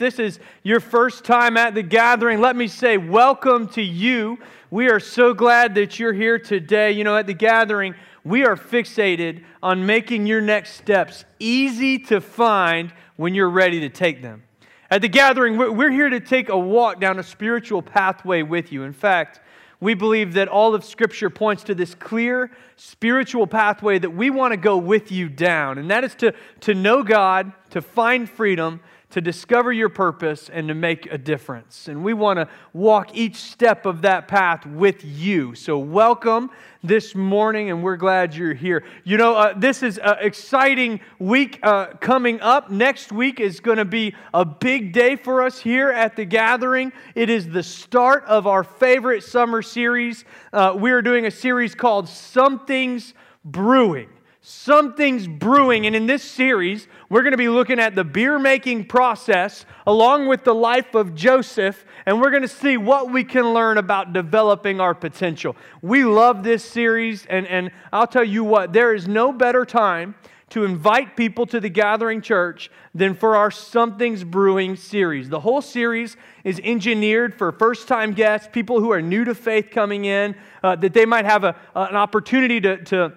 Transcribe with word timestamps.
this 0.00 0.18
is 0.18 0.40
your 0.62 0.80
first 0.80 1.24
time 1.24 1.58
at 1.58 1.74
the 1.74 1.82
gathering, 1.82 2.40
let 2.40 2.56
me 2.56 2.66
say 2.66 2.96
welcome 2.96 3.68
to 3.68 3.82
you. 3.82 4.38
We 4.70 4.88
are 4.88 4.98
so 4.98 5.34
glad 5.34 5.74
that 5.74 5.98
you're 5.98 6.14
here 6.14 6.38
today. 6.38 6.92
You 6.92 7.04
know, 7.04 7.16
at 7.16 7.26
the 7.26 7.34
gathering, 7.34 7.94
we 8.24 8.44
are 8.44 8.56
fixated 8.56 9.44
on 9.62 9.84
making 9.84 10.26
your 10.26 10.40
next 10.40 10.72
steps 10.72 11.26
easy 11.38 11.98
to 11.98 12.20
find 12.20 12.92
when 13.16 13.34
you're 13.34 13.50
ready 13.50 13.80
to 13.80 13.90
take 13.90 14.22
them. 14.22 14.42
At 14.90 15.02
the 15.02 15.08
gathering, 15.08 15.58
we're 15.58 15.90
here 15.90 16.08
to 16.08 16.18
take 16.18 16.48
a 16.48 16.58
walk 16.58 16.98
down 16.98 17.18
a 17.18 17.22
spiritual 17.22 17.82
pathway 17.82 18.42
with 18.42 18.72
you. 18.72 18.84
In 18.84 18.94
fact, 18.94 19.38
we 19.80 19.92
believe 19.92 20.32
that 20.34 20.48
all 20.48 20.74
of 20.74 20.84
Scripture 20.84 21.30
points 21.30 21.62
to 21.64 21.74
this 21.74 21.94
clear 21.94 22.50
spiritual 22.76 23.46
pathway 23.46 23.98
that 23.98 24.10
we 24.10 24.30
want 24.30 24.52
to 24.52 24.56
go 24.56 24.78
with 24.78 25.12
you 25.12 25.28
down, 25.28 25.76
and 25.76 25.90
that 25.90 26.04
is 26.04 26.14
to, 26.16 26.34
to 26.60 26.74
know 26.74 27.02
God, 27.02 27.52
to 27.70 27.82
find 27.82 28.28
freedom, 28.28 28.80
to 29.10 29.20
discover 29.20 29.72
your 29.72 29.88
purpose 29.88 30.48
and 30.48 30.68
to 30.68 30.74
make 30.74 31.12
a 31.12 31.18
difference. 31.18 31.88
And 31.88 32.04
we 32.04 32.14
want 32.14 32.38
to 32.38 32.48
walk 32.72 33.16
each 33.16 33.36
step 33.36 33.84
of 33.84 34.02
that 34.02 34.28
path 34.28 34.64
with 34.66 35.04
you. 35.04 35.54
So, 35.54 35.78
welcome 35.78 36.50
this 36.82 37.14
morning, 37.14 37.70
and 37.70 37.82
we're 37.82 37.96
glad 37.96 38.34
you're 38.34 38.54
here. 38.54 38.84
You 39.04 39.16
know, 39.16 39.34
uh, 39.34 39.54
this 39.56 39.82
is 39.82 39.98
an 39.98 40.16
exciting 40.20 41.00
week 41.18 41.58
uh, 41.62 41.88
coming 42.00 42.40
up. 42.40 42.70
Next 42.70 43.12
week 43.12 43.40
is 43.40 43.60
going 43.60 43.78
to 43.78 43.84
be 43.84 44.14
a 44.32 44.44
big 44.44 44.92
day 44.92 45.16
for 45.16 45.42
us 45.42 45.58
here 45.58 45.90
at 45.90 46.16
the 46.16 46.24
gathering. 46.24 46.92
It 47.14 47.28
is 47.28 47.48
the 47.48 47.62
start 47.62 48.24
of 48.24 48.46
our 48.46 48.64
favorite 48.64 49.24
summer 49.24 49.60
series. 49.60 50.24
Uh, 50.52 50.74
we 50.78 50.90
are 50.92 51.02
doing 51.02 51.26
a 51.26 51.30
series 51.30 51.74
called 51.74 52.08
Something's 52.08 53.12
Brewing. 53.44 54.08
Something's 54.42 55.28
brewing. 55.28 55.86
And 55.86 55.94
in 55.94 56.06
this 56.06 56.22
series, 56.22 56.88
we're 57.10 57.22
going 57.22 57.32
to 57.32 57.38
be 57.38 57.50
looking 57.50 57.78
at 57.78 57.94
the 57.94 58.04
beer 58.04 58.38
making 58.38 58.86
process 58.86 59.66
along 59.86 60.28
with 60.28 60.44
the 60.44 60.54
life 60.54 60.94
of 60.94 61.14
Joseph. 61.14 61.84
And 62.06 62.20
we're 62.20 62.30
going 62.30 62.42
to 62.42 62.48
see 62.48 62.78
what 62.78 63.10
we 63.10 63.22
can 63.22 63.52
learn 63.52 63.76
about 63.76 64.14
developing 64.14 64.80
our 64.80 64.94
potential. 64.94 65.56
We 65.82 66.04
love 66.04 66.42
this 66.42 66.64
series. 66.64 67.26
And, 67.26 67.46
and 67.48 67.70
I'll 67.92 68.06
tell 68.06 68.24
you 68.24 68.42
what, 68.42 68.72
there 68.72 68.94
is 68.94 69.06
no 69.06 69.30
better 69.30 69.66
time 69.66 70.14
to 70.50 70.64
invite 70.64 71.16
people 71.16 71.46
to 71.46 71.60
the 71.60 71.68
gathering 71.68 72.22
church 72.22 72.70
than 72.94 73.14
for 73.14 73.36
our 73.36 73.50
Something's 73.50 74.24
Brewing 74.24 74.74
series. 74.74 75.28
The 75.28 75.40
whole 75.40 75.60
series 75.60 76.16
is 76.44 76.58
engineered 76.64 77.34
for 77.34 77.52
first 77.52 77.86
time 77.86 78.14
guests, 78.14 78.48
people 78.50 78.80
who 78.80 78.90
are 78.90 79.02
new 79.02 79.24
to 79.26 79.34
faith 79.34 79.68
coming 79.70 80.06
in, 80.06 80.34
uh, 80.64 80.76
that 80.76 80.94
they 80.94 81.06
might 81.06 81.26
have 81.26 81.44
a, 81.44 81.54
an 81.74 81.94
opportunity 81.94 82.58
to. 82.62 82.82
to 82.84 83.12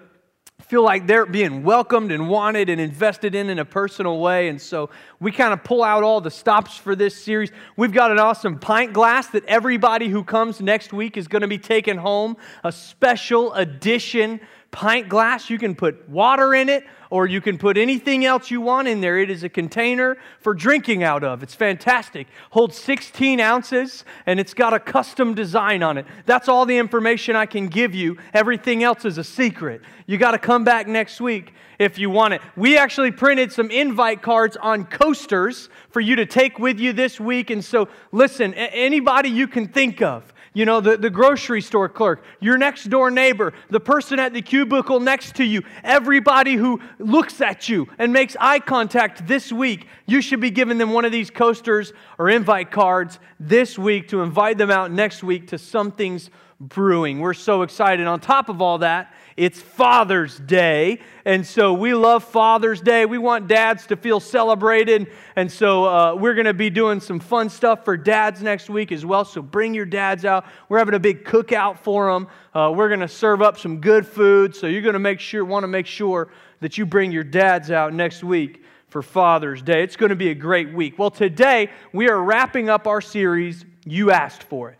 feel 0.64 0.82
like 0.82 1.06
they're 1.06 1.26
being 1.26 1.62
welcomed 1.62 2.10
and 2.10 2.28
wanted 2.28 2.68
and 2.70 2.80
invested 2.80 3.34
in 3.34 3.50
in 3.50 3.58
a 3.58 3.64
personal 3.64 4.18
way. 4.18 4.48
And 4.48 4.60
so 4.60 4.90
we 5.20 5.30
kind 5.30 5.52
of 5.52 5.62
pull 5.62 5.82
out 5.82 6.02
all 6.02 6.20
the 6.20 6.30
stops 6.30 6.76
for 6.76 6.96
this 6.96 7.14
series. 7.14 7.52
We've 7.76 7.92
got 7.92 8.10
an 8.10 8.18
awesome 8.18 8.58
pint 8.58 8.92
glass 8.92 9.26
that 9.28 9.44
everybody 9.44 10.08
who 10.08 10.24
comes 10.24 10.60
next 10.60 10.92
week 10.92 11.16
is 11.16 11.28
going 11.28 11.42
to 11.42 11.48
be 11.48 11.58
taking 11.58 11.96
home, 11.96 12.36
a 12.64 12.72
special 12.72 13.52
edition 13.54 14.40
pint 14.74 15.08
glass. 15.08 15.48
You 15.48 15.56
can 15.56 15.76
put 15.76 16.08
water 16.08 16.52
in 16.52 16.68
it 16.68 16.84
or 17.08 17.28
you 17.28 17.40
can 17.40 17.58
put 17.58 17.78
anything 17.78 18.24
else 18.24 18.50
you 18.50 18.60
want 18.60 18.88
in 18.88 19.00
there. 19.00 19.18
It 19.18 19.30
is 19.30 19.44
a 19.44 19.48
container 19.48 20.16
for 20.40 20.52
drinking 20.52 21.04
out 21.04 21.22
of. 21.22 21.44
It's 21.44 21.54
fantastic. 21.54 22.26
Holds 22.50 22.76
16 22.76 23.38
ounces 23.38 24.04
and 24.26 24.40
it's 24.40 24.52
got 24.52 24.74
a 24.74 24.80
custom 24.80 25.32
design 25.32 25.84
on 25.84 25.96
it. 25.96 26.06
That's 26.26 26.48
all 26.48 26.66
the 26.66 26.76
information 26.76 27.36
I 27.36 27.46
can 27.46 27.68
give 27.68 27.94
you. 27.94 28.18
Everything 28.34 28.82
else 28.82 29.04
is 29.04 29.16
a 29.16 29.22
secret. 29.22 29.80
You 30.06 30.18
got 30.18 30.32
to 30.32 30.38
come 30.38 30.64
back 30.64 30.88
next 30.88 31.20
week 31.20 31.54
if 31.78 31.96
you 31.96 32.10
want 32.10 32.34
it. 32.34 32.42
We 32.56 32.76
actually 32.76 33.12
printed 33.12 33.52
some 33.52 33.70
invite 33.70 34.22
cards 34.22 34.56
on 34.56 34.86
coasters 34.86 35.68
for 35.90 36.00
you 36.00 36.16
to 36.16 36.26
take 36.26 36.58
with 36.58 36.80
you 36.80 36.92
this 36.92 37.20
week. 37.20 37.50
And 37.50 37.64
so, 37.64 37.88
listen, 38.10 38.54
anybody 38.54 39.28
you 39.28 39.46
can 39.46 39.68
think 39.68 40.02
of 40.02 40.33
you 40.54 40.64
know, 40.64 40.80
the, 40.80 40.96
the 40.96 41.10
grocery 41.10 41.60
store 41.60 41.88
clerk, 41.88 42.24
your 42.40 42.56
next 42.56 42.84
door 42.84 43.10
neighbor, 43.10 43.52
the 43.68 43.80
person 43.80 44.18
at 44.18 44.32
the 44.32 44.40
cubicle 44.40 45.00
next 45.00 45.34
to 45.36 45.44
you, 45.44 45.62
everybody 45.82 46.54
who 46.54 46.80
looks 46.98 47.40
at 47.40 47.68
you 47.68 47.88
and 47.98 48.12
makes 48.12 48.36
eye 48.40 48.60
contact 48.60 49.26
this 49.26 49.52
week, 49.52 49.88
you 50.06 50.22
should 50.22 50.40
be 50.40 50.50
giving 50.50 50.78
them 50.78 50.92
one 50.92 51.04
of 51.04 51.12
these 51.12 51.28
coasters 51.28 51.92
or 52.18 52.30
invite 52.30 52.70
cards 52.70 53.18
this 53.38 53.78
week 53.78 54.08
to 54.08 54.22
invite 54.22 54.56
them 54.56 54.70
out 54.70 54.90
next 54.90 55.22
week 55.22 55.48
to 55.48 55.58
something's 55.58 56.30
brewing. 56.60 57.18
We're 57.18 57.34
so 57.34 57.62
excited. 57.62 58.06
On 58.06 58.20
top 58.20 58.48
of 58.48 58.62
all 58.62 58.78
that, 58.78 59.12
it's 59.36 59.60
Father's 59.60 60.38
Day. 60.38 61.00
And 61.24 61.46
so 61.46 61.72
we 61.72 61.94
love 61.94 62.22
Father's 62.22 62.80
Day. 62.80 63.06
We 63.06 63.18
want 63.18 63.48
dads 63.48 63.86
to 63.86 63.96
feel 63.96 64.20
celebrated. 64.20 65.10
And 65.36 65.50
so 65.50 65.84
uh, 65.86 66.14
we're 66.14 66.34
going 66.34 66.46
to 66.46 66.54
be 66.54 66.70
doing 66.70 67.00
some 67.00 67.18
fun 67.18 67.48
stuff 67.48 67.84
for 67.84 67.96
dads 67.96 68.42
next 68.42 68.70
week 68.70 68.92
as 68.92 69.04
well. 69.04 69.24
So 69.24 69.42
bring 69.42 69.74
your 69.74 69.86
dads 69.86 70.24
out. 70.24 70.44
We're 70.68 70.78
having 70.78 70.94
a 70.94 71.00
big 71.00 71.24
cookout 71.24 71.78
for 71.78 72.12
them. 72.12 72.28
Uh, 72.54 72.72
we're 72.74 72.88
going 72.88 73.00
to 73.00 73.08
serve 73.08 73.42
up 73.42 73.58
some 73.58 73.80
good 73.80 74.06
food. 74.06 74.54
So 74.54 74.66
you're 74.66 74.82
going 74.82 74.92
to 74.94 74.98
make 74.98 75.18
sure, 75.18 75.44
want 75.44 75.64
to 75.64 75.68
make 75.68 75.86
sure 75.86 76.28
that 76.60 76.78
you 76.78 76.86
bring 76.86 77.10
your 77.10 77.24
dads 77.24 77.70
out 77.70 77.92
next 77.92 78.22
week 78.22 78.62
for 78.88 79.02
Father's 79.02 79.60
Day. 79.60 79.82
It's 79.82 79.96
going 79.96 80.10
to 80.10 80.16
be 80.16 80.30
a 80.30 80.34
great 80.34 80.72
week. 80.72 80.98
Well, 80.98 81.10
today 81.10 81.70
we 81.92 82.08
are 82.08 82.22
wrapping 82.22 82.68
up 82.68 82.86
our 82.86 83.00
series, 83.00 83.64
You 83.84 84.12
Asked 84.12 84.44
For 84.44 84.70
It. 84.70 84.78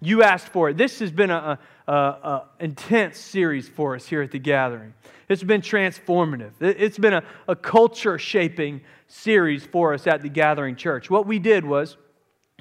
You 0.00 0.22
asked 0.22 0.48
for 0.48 0.68
it. 0.68 0.76
This 0.76 0.98
has 0.98 1.10
been 1.10 1.30
a, 1.30 1.34
a, 1.34 1.58
a 1.88 2.42
intense 2.60 3.18
series 3.18 3.68
for 3.68 3.94
us 3.94 4.06
here 4.06 4.22
at 4.22 4.30
the 4.30 4.38
gathering. 4.38 4.94
It's 5.28 5.42
been 5.42 5.60
transformative. 5.60 6.52
It's 6.60 6.98
been 6.98 7.14
a, 7.14 7.22
a 7.48 7.56
culture 7.56 8.18
shaping 8.18 8.80
series 9.08 9.64
for 9.64 9.94
us 9.94 10.06
at 10.06 10.22
the 10.22 10.28
gathering 10.28 10.76
church. 10.76 11.10
What 11.10 11.26
we 11.26 11.38
did 11.38 11.64
was 11.64 11.96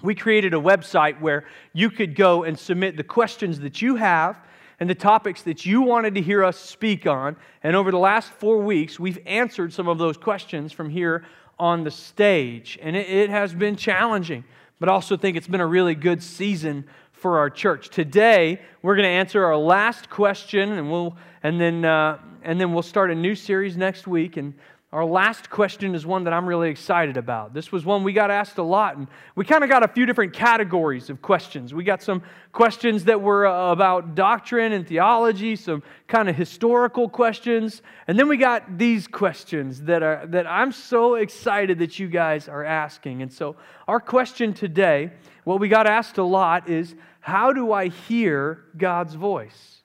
we 0.03 0.16
created 0.16 0.53
a 0.53 0.58
website 0.58 1.19
where 1.22 1.46
you 1.74 1.90
could 1.90 2.16
go 2.16 2.44
and 2.44 2.58
submit 2.58 2.97
the 2.97 3.03
questions 3.03 3.59
that 3.62 3.81
you 3.81 3.96
have 3.96 4.38
and 4.80 4.90
the 4.90 4.96
topics 4.96 5.41
that 5.44 5.66
you 5.66 5.81
wanted 5.81 6.16
to 6.16 6.22
hear 6.22 6.44
us 6.44 6.58
speak 6.58 7.08
on. 7.08 7.38
And 7.64 7.75
over 7.75 7.91
the 7.91 7.97
last 7.97 8.30
four 8.31 8.58
weeks, 8.58 9.00
we've 9.00 9.19
answered 9.25 9.72
some 9.74 9.88
of 9.88 9.97
those 9.97 10.18
questions 10.18 10.72
from 10.72 10.90
here 10.90 11.24
on 11.58 11.84
the 11.84 11.91
stage. 11.91 12.78
And 12.81 12.96
it, 12.96 13.09
it 13.09 13.30
has 13.30 13.53
been 13.53 13.75
challenging, 13.78 14.44
but 14.80 14.90
also 14.90 15.16
think 15.16 15.38
it's 15.38 15.47
been 15.47 15.62
a 15.62 15.66
really 15.66 15.96
good 15.96 16.22
season 16.22 16.85
for 17.25 17.40
our 17.40 17.50
church. 17.50 17.90
Today, 17.90 18.62
we're 18.84 18.96
going 18.96 19.08
to 19.08 19.09
answer 19.09 19.44
our 19.44 19.58
last 19.58 20.12
question, 20.12 20.74
and 20.74 20.91
we'll 20.91 21.18
and 21.41 21.59
then 21.59 21.84
uh, 21.84 22.19
and 22.44 22.62
then 22.62 22.72
we'll 22.72 22.84
start 22.84 23.09
a 23.09 23.16
new 23.16 23.34
series 23.34 23.75
next 23.75 24.06
week. 24.06 24.38
And 24.38 24.53
our 24.91 25.03
last 25.03 25.50
question 25.50 25.96
is 25.96 26.06
one 26.06 26.25
that 26.25 26.34
I'm 26.34 26.46
really 26.46 26.69
excited 26.69 27.18
about. 27.18 27.52
This 27.52 27.72
was 27.72 27.84
one 27.84 28.03
we 28.03 28.14
got 28.14 28.30
asked 28.30 28.59
a 28.59 28.64
lot, 28.64 28.96
and 28.96 29.08
we 29.35 29.44
kind 29.44 29.64
of 29.64 29.72
got 29.72 29.81
a 29.81 29.88
few 29.88 30.06
different 30.06 30.34
categories 30.34 31.09
of 31.09 31.24
questions. 31.24 31.74
We 31.74 31.84
got 31.84 32.03
some 32.03 32.22
questions 32.52 33.06
that 33.06 33.19
were 33.19 33.47
uh, 33.47 33.72
about 33.72 34.14
doctrine 34.14 34.72
and 34.72 34.88
theology, 34.88 35.56
some 35.56 35.81
kind 36.08 36.30
of 36.30 36.35
historical 36.35 37.09
questions, 37.09 37.81
and 38.08 38.19
then 38.19 38.28
we 38.28 38.38
got 38.38 38.78
these 38.78 39.08
questions 39.08 39.81
that 39.81 40.03
are 40.03 40.28
that 40.28 40.46
I'm 40.46 40.72
so 40.72 41.16
excited 41.16 41.80
that 41.80 41.97
you 41.97 42.08
guys 42.08 42.47
are 42.47 42.64
asking. 42.64 43.24
And 43.24 43.34
so, 43.34 43.56
our 43.88 44.00
question 44.00 44.53
today, 44.53 45.12
what 45.44 45.59
we 45.59 45.69
got 45.69 45.88
asked 45.88 46.19
a 46.19 46.24
lot 46.24 46.69
is 46.69 46.94
how 47.25 47.52
do 47.52 47.72
I 47.72 47.88
hear 47.88 48.66
God's 48.78 49.16
voice? 49.16 49.81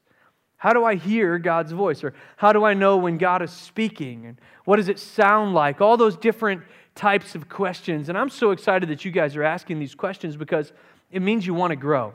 How 0.58 0.74
do 0.74 0.84
I 0.84 0.96
hear 0.96 1.38
God's 1.38 1.72
voice? 1.72 2.04
Or 2.04 2.12
how 2.36 2.52
do 2.52 2.64
I 2.64 2.74
know 2.74 2.98
when 2.98 3.16
God 3.16 3.40
is 3.40 3.50
speaking? 3.50 4.26
And 4.26 4.38
what 4.66 4.76
does 4.76 4.90
it 4.90 4.98
sound 4.98 5.54
like? 5.54 5.80
All 5.80 5.96
those 5.96 6.18
different 6.18 6.60
types 6.94 7.34
of 7.34 7.48
questions. 7.48 8.10
And 8.10 8.18
I'm 8.18 8.28
so 8.28 8.50
excited 8.50 8.90
that 8.90 9.06
you 9.06 9.10
guys 9.10 9.36
are 9.36 9.42
asking 9.42 9.78
these 9.78 9.94
questions 9.94 10.36
because 10.36 10.74
it 11.10 11.22
means 11.22 11.46
you 11.46 11.54
want 11.54 11.70
to 11.70 11.76
grow. 11.76 12.12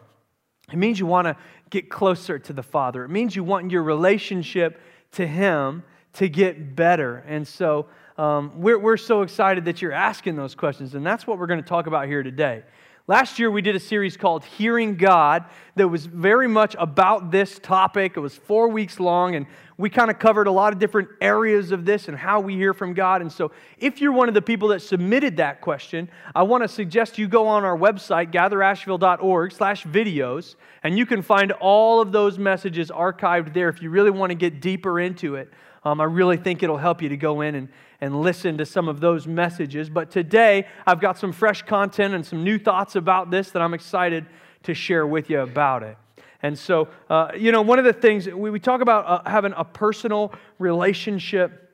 It 0.71 0.77
means 0.77 0.99
you 0.99 1.07
want 1.07 1.25
to 1.25 1.35
get 1.71 1.89
closer 1.89 2.37
to 2.37 2.53
the 2.53 2.61
Father. 2.61 3.03
It 3.03 3.09
means 3.09 3.35
you 3.35 3.43
want 3.43 3.71
your 3.71 3.81
relationship 3.81 4.79
to 5.13 5.25
Him 5.25 5.81
to 6.13 6.29
get 6.29 6.75
better. 6.75 7.23
And 7.27 7.47
so 7.47 7.87
um, 8.19 8.61
we're, 8.61 8.77
we're 8.77 8.95
so 8.95 9.23
excited 9.23 9.65
that 9.65 9.81
you're 9.81 9.91
asking 9.91 10.35
those 10.35 10.53
questions. 10.53 10.93
And 10.93 11.03
that's 11.03 11.25
what 11.25 11.39
we're 11.39 11.47
going 11.47 11.63
to 11.63 11.67
talk 11.67 11.87
about 11.87 12.05
here 12.05 12.21
today. 12.21 12.61
Last 13.07 13.37
year, 13.37 13.51
we 13.51 13.61
did 13.61 13.75
a 13.75 13.79
series 13.79 14.17
called 14.17 14.43
Hearing 14.43 14.95
God 14.95 15.45
that 15.75 15.87
was 15.87 16.07
very 16.07 16.47
much 16.47 16.75
about 16.79 17.29
this 17.29 17.59
topic. 17.59 18.13
It 18.15 18.19
was 18.19 18.35
four 18.35 18.67
weeks 18.67 18.99
long, 18.99 19.35
and 19.35 19.45
we 19.77 19.91
kind 19.91 20.09
of 20.09 20.17
covered 20.17 20.47
a 20.47 20.51
lot 20.51 20.73
of 20.73 20.79
different 20.79 21.09
areas 21.21 21.71
of 21.71 21.85
this 21.85 22.07
and 22.07 22.17
how 22.17 22.39
we 22.39 22.55
hear 22.55 22.73
from 22.73 22.95
God. 22.95 23.21
And 23.21 23.31
so, 23.31 23.51
if 23.77 24.01
you're 24.01 24.11
one 24.11 24.27
of 24.27 24.33
the 24.33 24.41
people 24.41 24.69
that 24.69 24.81
submitted 24.81 25.37
that 25.37 25.61
question, 25.61 26.09
I 26.33 26.41
want 26.41 26.63
to 26.63 26.67
suggest 26.67 27.19
you 27.19 27.27
go 27.27 27.47
on 27.47 27.63
our 27.63 27.77
website, 27.77 28.31
gatherasheville.org 28.31 29.51
slash 29.51 29.83
videos, 29.83 30.55
and 30.81 30.97
you 30.97 31.05
can 31.05 31.21
find 31.21 31.51
all 31.51 32.01
of 32.01 32.11
those 32.11 32.39
messages 32.39 32.89
archived 32.89 33.53
there 33.53 33.69
if 33.69 33.83
you 33.83 33.91
really 33.91 34.09
want 34.09 34.31
to 34.31 34.35
get 34.35 34.61
deeper 34.61 34.99
into 34.99 35.35
it. 35.35 35.53
Um, 35.83 36.01
I 36.01 36.05
really 36.05 36.37
think 36.37 36.63
it'll 36.63 36.75
help 36.75 37.03
you 37.03 37.09
to 37.09 37.17
go 37.17 37.41
in 37.41 37.53
and, 37.53 37.69
and 38.05 38.21
listen 38.21 38.55
to 38.59 38.65
some 38.67 38.87
of 38.87 38.99
those 38.99 39.25
messages. 39.25 39.89
But 39.89 40.11
today, 40.11 40.67
I've 40.85 41.01
got 41.01 41.17
some 41.17 41.31
fresh 41.31 41.63
content 41.63 42.13
and 42.13 42.23
some 42.23 42.43
new 42.43 42.59
thoughts 42.59 42.95
about 42.95 43.31
this 43.31 43.49
that 43.49 43.63
I'm 43.63 43.73
excited 43.73 44.27
to 44.63 44.75
share 44.75 45.07
with 45.07 45.27
you 45.27 45.39
about 45.39 45.81
it. 45.81 45.97
And 46.43 46.57
so, 46.57 46.87
uh, 47.09 47.31
you 47.35 47.51
know, 47.51 47.63
one 47.63 47.79
of 47.79 47.85
the 47.85 47.93
things 47.93 48.27
we, 48.27 48.51
we 48.51 48.59
talk 48.59 48.81
about 48.81 49.07
uh, 49.07 49.27
having 49.27 49.53
a 49.57 49.65
personal 49.65 50.33
relationship 50.59 51.71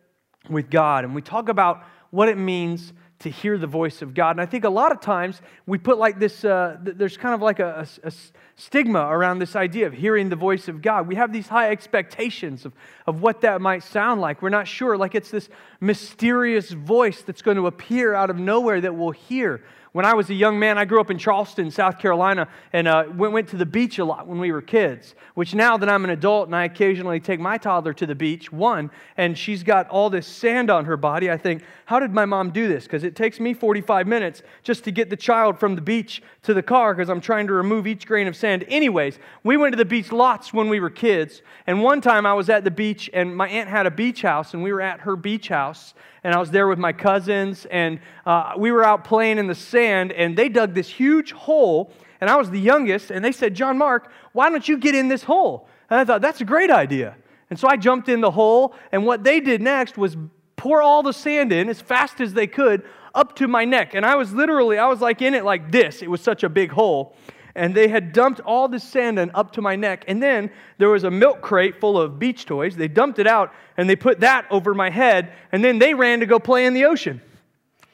with 0.49 0.69
God, 0.69 1.03
and 1.03 1.13
we 1.13 1.21
talk 1.21 1.49
about 1.49 1.83
what 2.11 2.29
it 2.29 2.37
means 2.37 2.93
to 3.21 3.29
hear 3.29 3.57
the 3.57 3.67
voice 3.67 4.01
of 4.01 4.13
God. 4.13 4.31
And 4.31 4.41
I 4.41 4.45
think 4.45 4.63
a 4.63 4.69
lot 4.69 4.91
of 4.91 4.99
times 4.99 5.41
we 5.65 5.77
put 5.77 5.97
like 5.97 6.19
this, 6.19 6.43
uh, 6.43 6.77
there's 6.81 7.17
kind 7.17 7.33
of 7.33 7.41
like 7.41 7.59
a, 7.59 7.87
a, 8.03 8.07
a, 8.07 8.11
stigma 8.55 9.07
around 9.07 9.39
this 9.39 9.55
idea 9.55 9.87
of 9.87 9.93
hearing 9.93 10.29
the 10.29 10.35
voice 10.35 10.67
of 10.67 10.81
God. 10.81 11.07
We 11.07 11.15
have 11.15 11.33
these 11.33 11.47
high 11.47 11.71
expectations 11.71 12.65
of, 12.65 12.73
of 13.07 13.21
what 13.21 13.41
that 13.41 13.59
might 13.59 13.83
sound 13.83 14.21
like. 14.21 14.41
We're 14.41 14.49
not 14.49 14.67
sure, 14.67 14.97
like 14.97 15.15
it's 15.15 15.31
this 15.31 15.49
mysterious 15.79 16.69
voice 16.71 17.21
that's 17.23 17.41
going 17.41 17.57
to 17.57 17.67
appear 17.67 18.13
out 18.13 18.29
of 18.29 18.37
nowhere 18.37 18.81
that 18.81 18.95
we'll 18.95 19.11
hear. 19.11 19.63
When 19.93 20.05
I 20.05 20.13
was 20.13 20.29
a 20.29 20.33
young 20.33 20.57
man, 20.57 20.77
I 20.77 20.85
grew 20.85 21.01
up 21.01 21.11
in 21.11 21.17
Charleston, 21.17 21.69
South 21.69 21.99
Carolina, 21.99 22.47
and 22.71 22.87
uh, 22.87 23.03
went, 23.13 23.33
went 23.33 23.49
to 23.49 23.57
the 23.57 23.65
beach 23.65 23.99
a 23.99 24.05
lot 24.05 24.25
when 24.25 24.39
we 24.39 24.53
were 24.53 24.61
kids. 24.61 25.15
Which 25.33 25.53
now 25.53 25.75
that 25.75 25.89
I'm 25.89 26.05
an 26.05 26.11
adult 26.11 26.47
and 26.47 26.55
I 26.55 26.63
occasionally 26.63 27.19
take 27.19 27.41
my 27.41 27.57
toddler 27.57 27.91
to 27.95 28.05
the 28.05 28.15
beach, 28.15 28.53
one, 28.53 28.89
and 29.17 29.37
she's 29.37 29.63
got 29.63 29.89
all 29.89 30.09
this 30.09 30.27
sand 30.27 30.69
on 30.69 30.85
her 30.85 30.95
body, 30.95 31.29
I 31.29 31.35
think, 31.35 31.63
how 31.83 31.99
did 31.99 32.13
my 32.13 32.23
mom 32.23 32.51
do 32.51 32.69
this? 32.69 32.85
Because 32.85 33.03
it 33.03 33.17
takes 33.17 33.37
me 33.37 33.53
45 33.53 34.07
minutes 34.07 34.43
just 34.63 34.85
to 34.85 34.91
get 34.91 35.09
the 35.09 35.17
child 35.17 35.59
from 35.59 35.75
the 35.75 35.81
beach 35.81 36.23
to 36.43 36.53
the 36.53 36.63
car 36.63 36.95
because 36.95 37.09
I'm 37.09 37.19
trying 37.19 37.47
to 37.47 37.53
remove 37.53 37.85
each 37.85 38.07
grain 38.07 38.27
of 38.27 38.35
sand. 38.37 38.63
Anyways, 38.69 39.19
we 39.43 39.57
went 39.57 39.73
to 39.73 39.77
the 39.77 39.83
beach 39.83 40.13
lots 40.13 40.53
when 40.53 40.69
we 40.69 40.79
were 40.79 40.89
kids. 40.89 41.41
And 41.67 41.83
one 41.83 41.99
time 41.99 42.25
I 42.25 42.33
was 42.33 42.49
at 42.49 42.63
the 42.63 42.71
beach, 42.71 43.09
and 43.13 43.35
my 43.35 43.49
aunt 43.49 43.67
had 43.67 43.85
a 43.85 43.91
beach 43.91 44.21
house, 44.21 44.53
and 44.53 44.63
we 44.63 44.71
were 44.71 44.81
at 44.81 45.01
her 45.01 45.17
beach 45.17 45.49
house 45.49 45.93
and 46.23 46.33
I 46.33 46.39
was 46.39 46.51
there 46.51 46.67
with 46.67 46.79
my 46.79 46.93
cousins, 46.93 47.65
and 47.71 47.99
uh, 48.25 48.53
we 48.57 48.71
were 48.71 48.83
out 48.83 49.03
playing 49.03 49.37
in 49.37 49.47
the 49.47 49.55
sand, 49.55 50.11
and 50.11 50.37
they 50.37 50.49
dug 50.49 50.73
this 50.73 50.87
huge 50.89 51.31
hole, 51.31 51.91
and 52.19 52.29
I 52.29 52.35
was 52.35 52.51
the 52.51 52.59
youngest, 52.59 53.11
and 53.11 53.25
they 53.25 53.31
said, 53.31 53.55
John 53.55 53.77
Mark, 53.77 54.11
why 54.33 54.49
don't 54.49 54.67
you 54.67 54.77
get 54.77 54.93
in 54.93 55.07
this 55.07 55.23
hole? 55.23 55.67
And 55.89 55.99
I 55.99 56.05
thought, 56.05 56.21
that's 56.21 56.41
a 56.41 56.45
great 56.45 56.69
idea. 56.69 57.15
And 57.49 57.59
so 57.59 57.67
I 57.67 57.75
jumped 57.75 58.07
in 58.07 58.21
the 58.21 58.31
hole, 58.31 58.75
and 58.91 59.05
what 59.05 59.23
they 59.23 59.39
did 59.39 59.61
next 59.61 59.97
was 59.97 60.15
pour 60.55 60.81
all 60.81 61.01
the 61.01 61.13
sand 61.13 61.51
in 61.51 61.69
as 61.69 61.81
fast 61.81 62.21
as 62.21 62.33
they 62.33 62.47
could 62.47 62.83
up 63.15 63.35
to 63.37 63.47
my 63.47 63.65
neck. 63.65 63.95
And 63.95 64.05
I 64.05 64.15
was 64.15 64.31
literally, 64.33 64.77
I 64.77 64.87
was 64.87 65.01
like 65.01 65.21
in 65.21 65.33
it 65.33 65.43
like 65.43 65.71
this. 65.71 66.01
It 66.01 66.09
was 66.09 66.21
such 66.21 66.43
a 66.43 66.49
big 66.49 66.71
hole 66.71 67.15
and 67.55 67.75
they 67.75 67.87
had 67.87 68.13
dumped 68.13 68.39
all 68.41 68.67
the 68.67 68.79
sand 68.79 69.19
up 69.33 69.51
to 69.53 69.61
my 69.61 69.75
neck. 69.75 70.05
And 70.07 70.21
then 70.21 70.51
there 70.77 70.89
was 70.89 71.03
a 71.03 71.11
milk 71.11 71.41
crate 71.41 71.79
full 71.79 71.99
of 71.99 72.19
beach 72.19 72.45
toys. 72.45 72.75
They 72.75 72.87
dumped 72.87 73.19
it 73.19 73.27
out 73.27 73.53
and 73.77 73.89
they 73.89 73.95
put 73.95 74.21
that 74.21 74.45
over 74.49 74.73
my 74.73 74.89
head. 74.89 75.33
And 75.51 75.63
then 75.63 75.79
they 75.79 75.93
ran 75.93 76.19
to 76.21 76.25
go 76.25 76.39
play 76.39 76.65
in 76.65 76.73
the 76.73 76.85
ocean. 76.85 77.21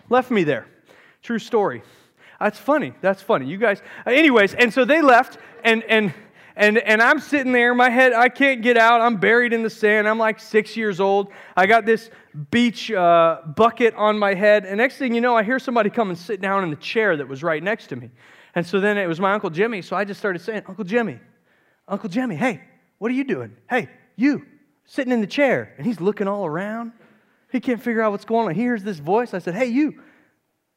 Left 0.09 0.31
me 0.31 0.43
there. 0.43 0.67
True 1.21 1.39
story. 1.39 1.81
That's 2.39 2.59
funny. 2.59 2.93
That's 3.01 3.21
funny. 3.21 3.47
You 3.47 3.57
guys, 3.57 3.81
anyways, 4.05 4.53
and 4.53 4.71
so 4.71 4.85
they 4.85 5.01
left 5.01 5.39
and, 5.63 5.83
and, 5.83 6.13
and, 6.55 6.77
and 6.77 7.01
I'm 7.01 7.19
sitting 7.19 7.51
there, 7.51 7.73
my 7.73 7.89
head, 7.89 8.13
I 8.13 8.29
can't 8.29 8.61
get 8.61 8.77
out. 8.77 9.01
I'm 9.01 9.17
buried 9.17 9.53
in 9.53 9.63
the 9.63 9.69
sand. 9.69 10.07
I'm 10.07 10.17
like 10.17 10.39
six 10.39 10.77
years 10.77 10.99
old. 10.99 11.31
I 11.55 11.65
got 11.65 11.85
this 11.85 12.09
beach 12.51 12.91
uh, 12.91 13.41
bucket 13.55 13.95
on 13.95 14.17
my 14.17 14.33
head. 14.33 14.65
And 14.65 14.77
next 14.77 14.97
thing 14.97 15.13
you 15.13 15.21
know, 15.21 15.35
I 15.35 15.43
hear 15.43 15.59
somebody 15.59 15.89
come 15.89 16.09
and 16.09 16.17
sit 16.17 16.41
down 16.41 16.63
in 16.63 16.69
the 16.69 16.75
chair 16.75 17.17
that 17.17 17.27
was 17.27 17.43
right 17.43 17.61
next 17.61 17.87
to 17.87 17.95
me. 17.95 18.11
And 18.57 18.65
so 18.65 18.79
then 18.79 18.97
it 18.97 19.05
was 19.05 19.19
my 19.19 19.33
Uncle 19.33 19.51
Jimmy. 19.51 19.83
So 19.83 19.95
I 19.95 20.03
just 20.03 20.19
started 20.19 20.41
saying, 20.41 20.63
Uncle 20.65 20.83
Jimmy, 20.83 21.19
Uncle 21.87 22.09
Jimmy, 22.09 22.35
hey, 22.35 22.59
what 22.97 23.11
are 23.11 23.13
you 23.13 23.23
doing? 23.23 23.55
Hey, 23.69 23.87
you, 24.15 24.47
sitting 24.83 25.13
in 25.13 25.21
the 25.21 25.27
chair. 25.27 25.75
And 25.77 25.85
he's 25.85 26.01
looking 26.01 26.27
all 26.27 26.43
around. 26.43 26.91
He 27.51 27.59
can't 27.59 27.79
figure 27.79 28.01
out 28.01 28.13
what's 28.13 28.25
going 28.25 28.47
on. 28.47 28.55
He 28.55 28.61
hears 28.61 28.83
this 28.83 28.97
voice. 28.97 29.35
I 29.35 29.37
said, 29.37 29.53
hey, 29.53 29.67
you, 29.67 30.01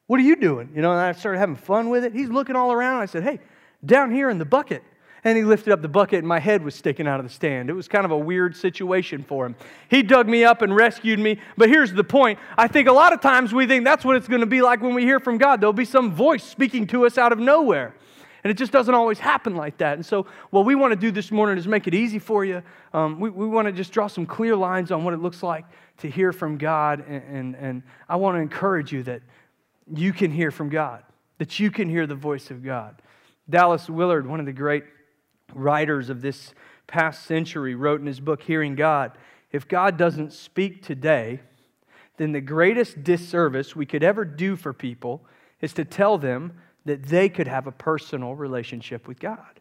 what 0.08 0.20
are 0.20 0.22
you 0.22 0.36
doing? 0.36 0.72
You 0.74 0.82
know, 0.82 0.90
and 0.90 1.00
I 1.00 1.12
started 1.12 1.38
having 1.38 1.56
fun 1.56 1.88
with 1.88 2.04
it. 2.04 2.12
He's 2.12 2.28
looking 2.28 2.54
all 2.54 2.70
around. 2.70 3.00
I 3.00 3.06
said, 3.06 3.22
hey, 3.22 3.40
down 3.82 4.10
here 4.10 4.28
in 4.28 4.36
the 4.36 4.44
bucket. 4.44 4.82
And 5.22 5.37
he 5.37 5.44
lifted 5.44 5.72
up 5.72 5.82
the 5.82 5.88
bucket, 5.88 6.20
and 6.20 6.28
my 6.28 6.38
head 6.38 6.62
was 6.62 6.75
sticking 6.75 7.06
out 7.06 7.20
of 7.20 7.26
the 7.26 7.32
stand. 7.32 7.69
It 7.69 7.75
was 7.75 7.88
kind 7.88 8.05
of 8.05 8.11
a 8.11 8.17
weird 8.17 8.56
situation 8.56 9.22
for 9.22 9.44
him. 9.44 9.55
He 9.88 10.02
dug 10.02 10.28
me 10.28 10.44
up 10.44 10.62
and 10.62 10.75
rescued 10.75 11.19
me. 11.19 11.38
But 11.58 11.69
here's 11.69 11.93
the 11.93 12.05
point 12.05 12.38
I 12.56 12.69
think 12.69 12.88
a 12.88 12.93
lot 12.93 13.12
of 13.12 13.20
times 13.20 13.52
we 13.52 13.67
think 13.67 13.84
that's 13.84 14.05
what 14.05 14.17
it's 14.17 14.28
going 14.28 14.40
to 14.40 14.46
be 14.46 14.62
like 14.62 14.81
when 14.81 14.94
we 14.94 15.02
hear 15.02 15.20
from 15.20 15.37
God. 15.37 15.61
There'll 15.61 15.72
be 15.72 15.84
some 15.84 16.12
voice 16.12 16.43
speaking 16.43 16.87
to 16.88 17.05
us 17.05 17.19
out 17.19 17.32
of 17.32 17.38
nowhere. 17.38 17.94
And 18.43 18.50
it 18.50 18.55
just 18.55 18.72
doesn't 18.72 18.94
always 18.94 19.19
happen 19.19 19.55
like 19.55 19.76
that. 19.78 19.94
And 19.94 20.06
so, 20.06 20.26
what 20.49 20.64
we 20.64 20.75
want 20.75 20.93
to 20.93 20.96
do 20.96 21.11
this 21.11 21.31
morning 21.31 21.58
is 21.58 21.69
make 21.69 21.87
it 21.87 21.93
easy 21.93 22.19
for 22.19 22.44
you. 22.44 22.62
Um, 22.94 23.20
we, 23.20 23.28
we 23.28 23.46
want 23.46 23.66
to 23.66 23.73
just 23.73 23.93
draw 23.93 24.06
some 24.06 24.25
clear 24.25 24.56
lines 24.56 24.90
on 24.90 25.05
what 25.05 25.12
it 25.12 25.19
looks 25.19 25.43
like 25.43 25.66
to 25.99 26.08
hear 26.08 26.32
from 26.32 26.56
God. 26.56 27.05
And, 27.06 27.23
and, 27.25 27.56
and 27.56 27.82
I 28.08 28.16
want 28.16 28.37
to 28.37 28.40
encourage 28.40 28.93
you 28.93 29.02
that 29.02 29.20
you 29.94 30.14
can 30.14 30.31
hear 30.31 30.50
from 30.50 30.70
God, 30.70 31.02
that 31.37 31.58
you 31.58 31.70
can 31.70 31.90
hear 31.90 32.06
the 32.06 32.14
voice 32.14 32.50
of 32.50 32.64
God. 32.64 33.02
Dallas 33.50 33.90
Willard, 33.90 34.26
one 34.26 34.40
of 34.40 34.46
the 34.46 34.52
great 34.52 34.84
writers 35.55 36.11
of 36.11 36.23
this 36.23 36.55
past 36.87 37.25
century 37.25 37.75
wrote 37.75 38.00
in 38.00 38.06
his 38.06 38.20
book, 38.20 38.43
Hearing 38.43 38.75
God 38.75 39.12
if 39.52 39.67
God 39.67 39.97
doesn't 39.97 40.32
speak 40.32 40.82
today, 40.82 41.41
then 42.17 42.32
the 42.32 42.41
greatest 42.41 43.02
disservice 43.02 43.75
we 43.75 43.87
could 43.87 44.02
ever 44.02 44.25
do 44.25 44.56
for 44.56 44.73
people 44.73 45.25
is 45.61 45.73
to 45.75 45.85
tell 45.85 46.19
them 46.19 46.52
that 46.85 47.05
they 47.05 47.29
could 47.29 47.49
have 47.49 47.67
a 47.67 47.73
personal 47.73 48.35
relationship 48.35 49.08
with 49.08 49.19
God. 49.19 49.61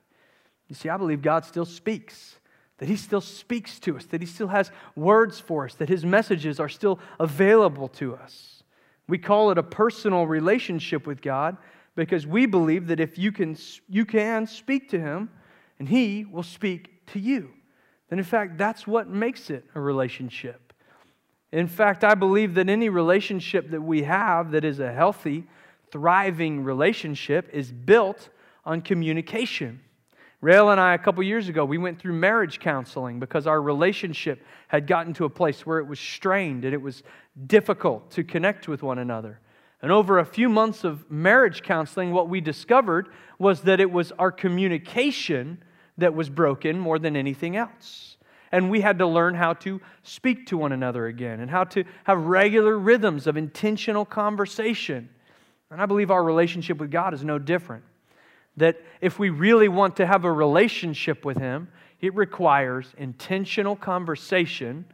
You 0.68 0.76
see, 0.76 0.90
I 0.90 0.98
believe 0.98 1.22
God 1.22 1.46
still 1.46 1.66
speaks, 1.66 2.38
that 2.78 2.88
He 2.88 2.96
still 2.96 3.22
speaks 3.22 3.80
to 3.80 3.98
us, 3.98 4.06
that 4.06 4.22
He 4.22 4.28
still 4.28 4.50
has 4.50 4.72
words 4.96 5.40
for 5.40 5.66
us, 5.66 5.74
that 5.76 5.90
His 5.90 6.06
messages 6.06 6.60
are 6.60 6.70
still 6.70 7.00
available 7.20 7.88
to 7.90 8.16
us. 8.16 8.64
We 9.08 9.18
call 9.18 9.50
it 9.50 9.58
a 9.58 9.64
personal 9.64 10.28
relationship 10.28 11.08
with 11.08 11.22
God 11.22 11.58
because 11.96 12.28
we 12.28 12.46
believe 12.46 12.88
that 12.88 13.00
if 13.00 13.18
you 13.18 13.32
can, 13.32 13.58
you 13.90 14.06
can 14.06 14.46
speak 14.46 14.90
to 14.90 15.00
Him, 15.00 15.30
and 15.80 15.88
He 15.88 16.26
will 16.26 16.44
speak 16.44 17.06
to 17.08 17.20
you. 17.20 17.52
And 18.12 18.20
in 18.20 18.26
fact, 18.26 18.58
that's 18.58 18.86
what 18.86 19.08
makes 19.08 19.50
it 19.50 19.66
a 19.76 19.80
relationship. 19.80 20.74
In 21.52 21.68
fact, 21.68 22.04
I 22.04 22.16
believe 22.16 22.54
that 22.56 22.70
any 22.70 22.90
relationship 22.90 23.72
that 23.72 23.82
we 23.82 24.04
have 24.04 24.52
that 24.52 24.64
is 24.64 24.80
a 24.80 24.92
healthy, 24.92 25.46
thriving 25.92 26.64
relationship 26.64 27.50
is 27.52 27.72
built 27.72 28.30
on 28.66 28.82
communication. 28.82 29.80
Rael 30.42 30.70
and 30.70 30.80
I, 30.80 30.94
a 30.94 30.98
couple 30.98 31.22
years 31.24 31.50
ago, 31.50 31.66
we 31.66 31.78
went 31.78 32.00
through 32.00 32.14
marriage 32.14 32.60
counseling 32.60 33.20
because 33.20 33.46
our 33.46 33.62
relationship 33.62 34.42
had 34.70 34.88
gotten 34.88 35.14
to 35.16 35.26
a 35.26 35.30
place 35.30 35.66
where 35.66 35.80
it 35.80 35.88
was 35.88 36.00
strained 36.00 36.64
and 36.64 36.74
it 36.74 36.82
was 36.82 37.04
difficult 37.48 38.12
to 38.12 38.24
connect 38.24 38.68
with 38.68 38.82
one 38.82 39.00
another. 39.00 39.40
And 39.82 39.92
over 39.92 40.20
a 40.20 40.26
few 40.26 40.50
months 40.50 40.84
of 40.84 41.10
marriage 41.10 41.62
counseling, 41.64 42.12
what 42.12 42.30
we 42.30 42.42
discovered 42.42 43.10
was 43.38 43.62
that 43.62 43.80
it 43.80 43.92
was 43.92 44.12
our 44.14 44.32
communication 44.32 45.62
that 46.00 46.14
was 46.14 46.30
broken 46.30 46.80
more 46.80 47.00
than 47.00 47.16
anything 47.16 47.56
else. 47.56 48.18
And 48.52 48.70
we 48.70 48.82
had 48.82 49.00
to 49.00 49.08
learn 49.08 49.36
how 49.36 49.54
to 49.54 49.80
speak 50.04 50.48
to 50.48 50.58
one 50.58 50.72
another 50.72 51.06
again 51.08 51.40
and 51.40 51.52
how 51.52 51.66
to 51.66 51.84
have 52.06 52.26
regular 52.26 52.78
rhythms 52.78 53.28
of 53.28 53.38
intentional 53.38 54.06
conversation. 54.06 55.10
And 55.70 55.82
I 55.82 55.86
believe 55.86 56.10
our 56.10 56.24
relationship 56.24 56.80
with 56.80 56.90
God 56.90 57.14
is 57.14 57.24
no 57.24 57.38
different. 57.38 57.84
That 58.58 58.82
if 59.02 59.20
we 59.20 59.30
really 59.30 59.68
want 59.68 59.98
to 59.98 60.06
have 60.06 60.26
a 60.26 60.32
relationship 60.32 61.24
with 61.24 61.38
Him, 61.38 61.70
it 62.02 62.16
requires 62.16 62.94
intentional 62.98 63.76
conversation 63.76 64.86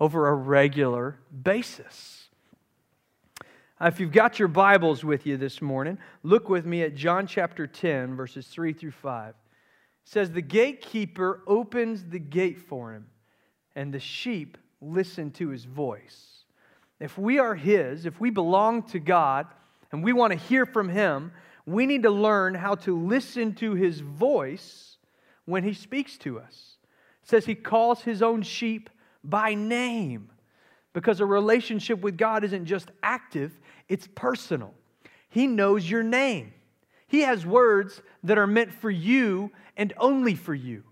over 0.00 0.28
a 0.28 0.34
regular 0.34 1.18
basis. 1.42 2.28
If 3.80 4.00
you've 4.00 4.12
got 4.12 4.38
your 4.38 4.48
Bibles 4.48 5.04
with 5.04 5.26
you 5.26 5.36
this 5.36 5.62
morning, 5.62 5.98
look 6.22 6.48
with 6.48 6.66
me 6.66 6.82
at 6.82 6.94
John 6.94 7.26
chapter 7.26 7.66
10, 7.66 8.16
verses 8.16 8.46
3 8.46 8.72
through 8.72 8.92
5 8.92 9.34
says 10.04 10.30
the 10.30 10.42
gatekeeper 10.42 11.42
opens 11.46 12.04
the 12.04 12.18
gate 12.18 12.58
for 12.58 12.92
him, 12.92 13.06
and 13.74 13.92
the 13.92 14.00
sheep 14.00 14.58
listen 14.80 15.30
to 15.32 15.48
his 15.48 15.64
voice. 15.64 16.44
If 17.00 17.18
we 17.18 17.38
are 17.38 17.54
his, 17.54 18.06
if 18.06 18.20
we 18.20 18.30
belong 18.30 18.82
to 18.84 18.98
God, 18.98 19.46
and 19.92 20.02
we 20.02 20.12
want 20.12 20.32
to 20.32 20.38
hear 20.38 20.66
from 20.66 20.88
him, 20.88 21.32
we 21.66 21.86
need 21.86 22.02
to 22.02 22.10
learn 22.10 22.54
how 22.54 22.74
to 22.76 22.98
listen 22.98 23.54
to 23.54 23.74
his 23.74 24.00
voice 24.00 24.98
when 25.46 25.64
he 25.64 25.72
speaks 25.72 26.18
to 26.18 26.38
us. 26.38 26.76
It 27.22 27.28
says 27.28 27.46
he 27.46 27.54
calls 27.54 28.02
his 28.02 28.22
own 28.22 28.42
sheep 28.42 28.90
by 29.22 29.54
name 29.54 30.30
because 30.92 31.20
a 31.20 31.26
relationship 31.26 32.00
with 32.00 32.16
God 32.16 32.44
isn't 32.44 32.66
just 32.66 32.90
active, 33.02 33.58
it's 33.88 34.08
personal. 34.14 34.74
He 35.28 35.46
knows 35.46 35.88
your 35.88 36.02
name. 36.02 36.52
He 37.06 37.20
has 37.20 37.46
words 37.46 38.02
that 38.22 38.38
are 38.38 38.46
meant 38.46 38.72
for 38.72 38.90
you 38.90 39.50
and 39.76 39.92
only 39.98 40.34
for 40.34 40.54
you. 40.54 40.84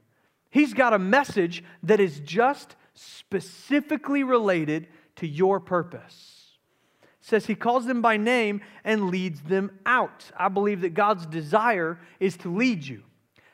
He's 0.50 0.74
got 0.74 0.92
a 0.92 0.98
message 0.98 1.64
that 1.82 2.00
is 2.00 2.20
just 2.20 2.76
specifically 2.94 4.22
related 4.22 4.88
to 5.16 5.26
your 5.26 5.60
purpose. 5.60 6.56
It 7.02 7.26
says 7.26 7.46
he 7.46 7.54
calls 7.54 7.86
them 7.86 8.02
by 8.02 8.16
name 8.16 8.60
and 8.84 9.10
leads 9.10 9.40
them 9.40 9.78
out. 9.86 10.30
I 10.36 10.48
believe 10.48 10.82
that 10.82 10.94
God's 10.94 11.24
desire 11.26 11.98
is 12.20 12.36
to 12.38 12.54
lead 12.54 12.84
you, 12.84 13.02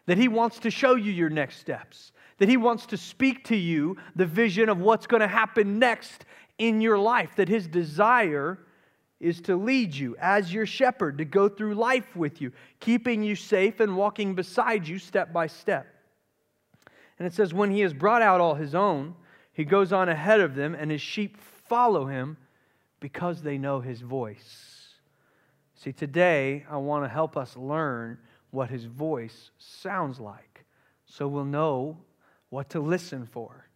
that 0.06 0.18
he 0.18 0.26
wants 0.26 0.58
to 0.60 0.70
show 0.70 0.96
you 0.96 1.12
your 1.12 1.30
next 1.30 1.58
steps, 1.58 2.12
that 2.38 2.48
he 2.48 2.56
wants 2.56 2.86
to 2.86 2.96
speak 2.96 3.44
to 3.44 3.56
you 3.56 3.96
the 4.16 4.26
vision 4.26 4.68
of 4.68 4.78
what's 4.78 5.06
going 5.06 5.20
to 5.20 5.28
happen 5.28 5.78
next 5.78 6.24
in 6.58 6.80
your 6.80 6.98
life, 6.98 7.36
that 7.36 7.48
his 7.48 7.68
desire 7.68 8.58
is 9.20 9.40
to 9.42 9.56
lead 9.56 9.94
you 9.94 10.16
as 10.20 10.52
your 10.52 10.66
shepherd, 10.66 11.18
to 11.18 11.24
go 11.24 11.48
through 11.48 11.74
life 11.74 12.14
with 12.14 12.40
you, 12.40 12.52
keeping 12.80 13.22
you 13.22 13.34
safe 13.34 13.80
and 13.80 13.96
walking 13.96 14.34
beside 14.34 14.86
you 14.86 14.98
step 14.98 15.32
by 15.32 15.46
step. 15.46 15.86
And 17.18 17.26
it 17.26 17.34
says, 17.34 17.52
when 17.52 17.70
he 17.70 17.80
has 17.80 17.92
brought 17.92 18.22
out 18.22 18.40
all 18.40 18.54
his 18.54 18.74
own, 18.74 19.14
he 19.52 19.64
goes 19.64 19.92
on 19.92 20.08
ahead 20.08 20.40
of 20.40 20.54
them, 20.54 20.74
and 20.74 20.90
his 20.90 21.00
sheep 21.00 21.36
follow 21.36 22.06
him 22.06 22.36
because 23.00 23.42
they 23.42 23.58
know 23.58 23.80
his 23.80 24.00
voice. 24.00 24.94
See, 25.74 25.92
today 25.92 26.64
I 26.70 26.76
want 26.76 27.04
to 27.04 27.08
help 27.08 27.36
us 27.36 27.56
learn 27.56 28.18
what 28.50 28.70
his 28.70 28.84
voice 28.84 29.50
sounds 29.58 30.20
like 30.20 30.64
so 31.08 31.26
we'll 31.26 31.44
know 31.44 31.98
what 32.50 32.70
to 32.70 32.80
listen 32.80 33.26
for. 33.26 33.66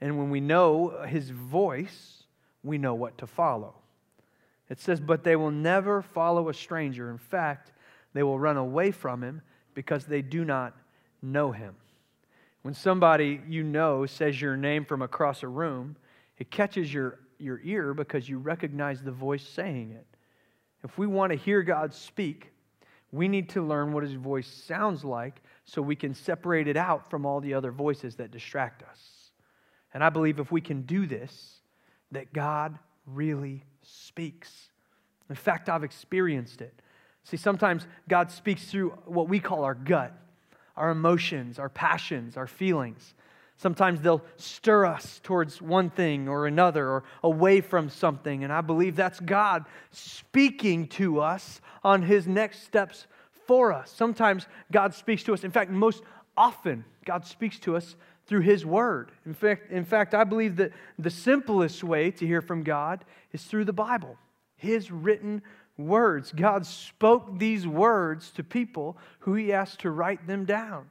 And 0.00 0.18
when 0.18 0.30
we 0.30 0.40
know 0.40 1.04
his 1.06 1.30
voice, 1.30 2.24
we 2.62 2.78
know 2.78 2.94
what 2.94 3.18
to 3.18 3.26
follow. 3.26 3.74
It 4.68 4.80
says, 4.80 5.00
But 5.00 5.24
they 5.24 5.36
will 5.36 5.50
never 5.50 6.02
follow 6.02 6.48
a 6.48 6.54
stranger. 6.54 7.10
In 7.10 7.18
fact, 7.18 7.72
they 8.12 8.22
will 8.22 8.38
run 8.38 8.56
away 8.56 8.90
from 8.90 9.22
him 9.22 9.42
because 9.74 10.06
they 10.06 10.22
do 10.22 10.44
not 10.44 10.76
know 11.20 11.52
him. 11.52 11.74
When 12.62 12.74
somebody 12.74 13.40
you 13.46 13.62
know 13.62 14.06
says 14.06 14.40
your 14.40 14.56
name 14.56 14.84
from 14.84 15.02
across 15.02 15.42
a 15.42 15.48
room, 15.48 15.96
it 16.38 16.50
catches 16.50 16.92
your, 16.92 17.18
your 17.38 17.60
ear 17.62 17.92
because 17.92 18.28
you 18.28 18.38
recognize 18.38 19.02
the 19.02 19.12
voice 19.12 19.46
saying 19.46 19.90
it. 19.90 20.06
If 20.82 20.96
we 20.96 21.06
want 21.06 21.32
to 21.32 21.38
hear 21.38 21.62
God 21.62 21.92
speak, 21.92 22.52
we 23.12 23.28
need 23.28 23.50
to 23.50 23.62
learn 23.62 23.92
what 23.92 24.02
his 24.02 24.14
voice 24.14 24.46
sounds 24.46 25.04
like 25.04 25.42
so 25.64 25.80
we 25.80 25.96
can 25.96 26.14
separate 26.14 26.66
it 26.66 26.76
out 26.76 27.10
from 27.10 27.24
all 27.26 27.40
the 27.40 27.54
other 27.54 27.70
voices 27.70 28.16
that 28.16 28.30
distract 28.30 28.82
us. 28.82 29.30
And 29.92 30.02
I 30.02 30.10
believe 30.10 30.40
if 30.40 30.50
we 30.50 30.60
can 30.60 30.82
do 30.82 31.06
this, 31.06 31.60
that 32.10 32.32
God 32.32 32.78
really 33.06 33.64
speaks. 33.84 34.70
In 35.28 35.36
fact, 35.36 35.68
I've 35.68 35.84
experienced 35.84 36.60
it. 36.60 36.74
See, 37.24 37.36
sometimes 37.36 37.86
God 38.08 38.30
speaks 38.30 38.66
through 38.66 38.90
what 39.06 39.28
we 39.28 39.40
call 39.40 39.64
our 39.64 39.74
gut, 39.74 40.12
our 40.76 40.90
emotions, 40.90 41.58
our 41.58 41.70
passions, 41.70 42.36
our 42.36 42.46
feelings. 42.46 43.14
Sometimes 43.56 44.00
they'll 44.00 44.24
stir 44.36 44.84
us 44.84 45.20
towards 45.22 45.62
one 45.62 45.88
thing 45.88 46.28
or 46.28 46.46
another 46.46 46.86
or 46.86 47.04
away 47.22 47.60
from 47.60 47.88
something. 47.88 48.44
And 48.44 48.52
I 48.52 48.60
believe 48.60 48.96
that's 48.96 49.20
God 49.20 49.64
speaking 49.90 50.88
to 50.88 51.20
us 51.20 51.60
on 51.82 52.02
his 52.02 52.26
next 52.26 52.64
steps 52.64 53.06
for 53.46 53.72
us. 53.72 53.90
Sometimes 53.90 54.46
God 54.72 54.92
speaks 54.92 55.22
to 55.24 55.34
us. 55.34 55.44
In 55.44 55.50
fact, 55.50 55.70
most 55.70 56.02
often, 56.36 56.84
God 57.04 57.24
speaks 57.24 57.58
to 57.60 57.76
us 57.76 57.96
through 58.26 58.40
his 58.40 58.64
word. 58.64 59.10
In 59.26 59.34
fact, 59.34 59.70
in 59.70 59.84
fact, 59.84 60.14
I 60.14 60.24
believe 60.24 60.56
that 60.56 60.72
the 60.98 61.10
simplest 61.10 61.84
way 61.84 62.10
to 62.12 62.26
hear 62.26 62.40
from 62.40 62.62
God 62.62 63.04
is 63.32 63.44
through 63.44 63.64
the 63.66 63.72
Bible, 63.72 64.16
his 64.56 64.90
written 64.90 65.42
words. 65.76 66.32
God 66.32 66.66
spoke 66.66 67.38
these 67.38 67.66
words 67.66 68.30
to 68.32 68.44
people 68.44 68.96
who 69.20 69.34
he 69.34 69.52
asked 69.52 69.80
to 69.80 69.90
write 69.90 70.26
them 70.26 70.44
down. 70.44 70.86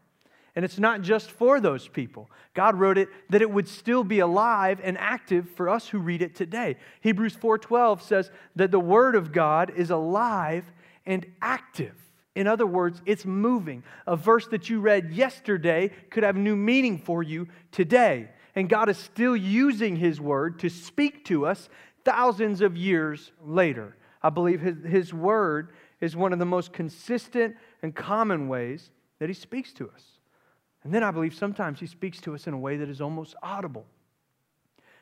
And 0.55 0.63
it's 0.63 0.77
not 0.77 1.01
just 1.01 1.31
for 1.31 1.59
those 1.59 1.87
people. 1.87 2.29
God 2.53 2.75
wrote 2.75 2.99
it 2.99 3.09
that 3.29 3.41
it 3.41 3.49
would 3.49 3.67
still 3.67 4.03
be 4.03 4.19
alive 4.19 4.79
and 4.83 4.97
active 4.99 5.49
for 5.49 5.67
us 5.67 5.87
who 5.87 5.97
read 5.97 6.21
it 6.21 6.35
today. 6.35 6.77
Hebrews 7.01 7.35
4:12 7.35 8.03
says 8.03 8.29
that 8.55 8.69
the 8.69 8.79
word 8.79 9.15
of 9.15 9.31
God 9.31 9.71
is 9.71 9.89
alive 9.89 10.71
and 11.05 11.25
active. 11.41 11.95
In 12.35 12.47
other 12.47 12.65
words, 12.65 13.01
it's 13.05 13.25
moving. 13.25 13.83
A 14.07 14.15
verse 14.15 14.47
that 14.47 14.69
you 14.69 14.79
read 14.79 15.11
yesterday 15.11 15.91
could 16.09 16.23
have 16.23 16.35
new 16.35 16.55
meaning 16.55 16.97
for 16.97 17.21
you 17.21 17.47
today. 17.71 18.29
And 18.55 18.69
God 18.69 18.89
is 18.89 18.97
still 18.97 19.35
using 19.35 19.95
his 19.95 20.19
word 20.19 20.59
to 20.59 20.69
speak 20.69 21.25
to 21.25 21.45
us 21.45 21.69
thousands 22.05 22.61
of 22.61 22.75
years 22.75 23.31
later. 23.43 23.95
I 24.21 24.29
believe 24.29 24.61
his, 24.61 24.77
his 24.85 25.13
word 25.13 25.73
is 26.01 26.15
one 26.15 26.33
of 26.33 26.39
the 26.39 26.45
most 26.45 26.73
consistent 26.73 27.55
and 27.81 27.95
common 27.95 28.47
ways 28.47 28.89
that 29.19 29.29
he 29.29 29.33
speaks 29.33 29.73
to 29.73 29.89
us. 29.89 30.03
And 30.83 30.93
then 30.93 31.03
I 31.03 31.11
believe 31.11 31.33
sometimes 31.33 31.79
he 31.79 31.87
speaks 31.87 32.19
to 32.21 32.33
us 32.33 32.47
in 32.47 32.53
a 32.53 32.57
way 32.57 32.77
that 32.77 32.89
is 32.89 32.99
almost 32.99 33.35
audible, 33.41 33.85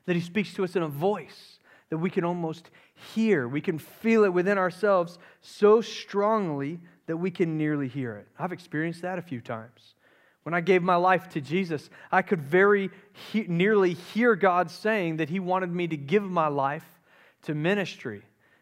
that 0.06 0.16
he 0.16 0.22
speaks 0.22 0.54
to 0.56 0.64
us 0.64 0.76
in 0.76 0.84
a 0.84 0.88
voice 0.88 1.60
that 1.90 1.98
we 1.98 2.10
can 2.10 2.24
almost 2.24 2.72
hear. 3.14 3.48
We 3.48 3.62
can 3.62 3.78
feel 3.78 4.24
it 4.24 4.34
within 4.34 4.58
ourselves 4.58 5.18
so 5.42 5.82
strongly 5.82 6.80
that 7.12 7.18
we 7.18 7.30
can 7.30 7.58
nearly 7.58 7.90
hear 7.90 8.16
it. 8.16 8.26
I've 8.40 8.54
experienced 8.54 9.02
that 9.02 9.20
a 9.20 9.22
few 9.22 9.42
times. 9.42 9.96
When 10.44 10.54
I 10.54 10.62
gave 10.62 10.82
my 10.82 10.96
life 10.96 11.28
to 11.32 11.42
Jesus, 11.42 11.90
I 12.10 12.22
could 12.22 12.42
very 12.42 12.90
he- 13.34 13.48
nearly 13.50 13.96
hear 13.96 14.34
God 14.34 14.72
saying 14.72 15.18
that 15.18 15.28
He 15.28 15.42
wanted 15.42 15.74
me 15.74 15.90
to 15.90 15.98
give 15.98 16.24
my 16.24 16.48
life 16.48 16.86
to 17.42 17.54
ministry. 17.54 18.22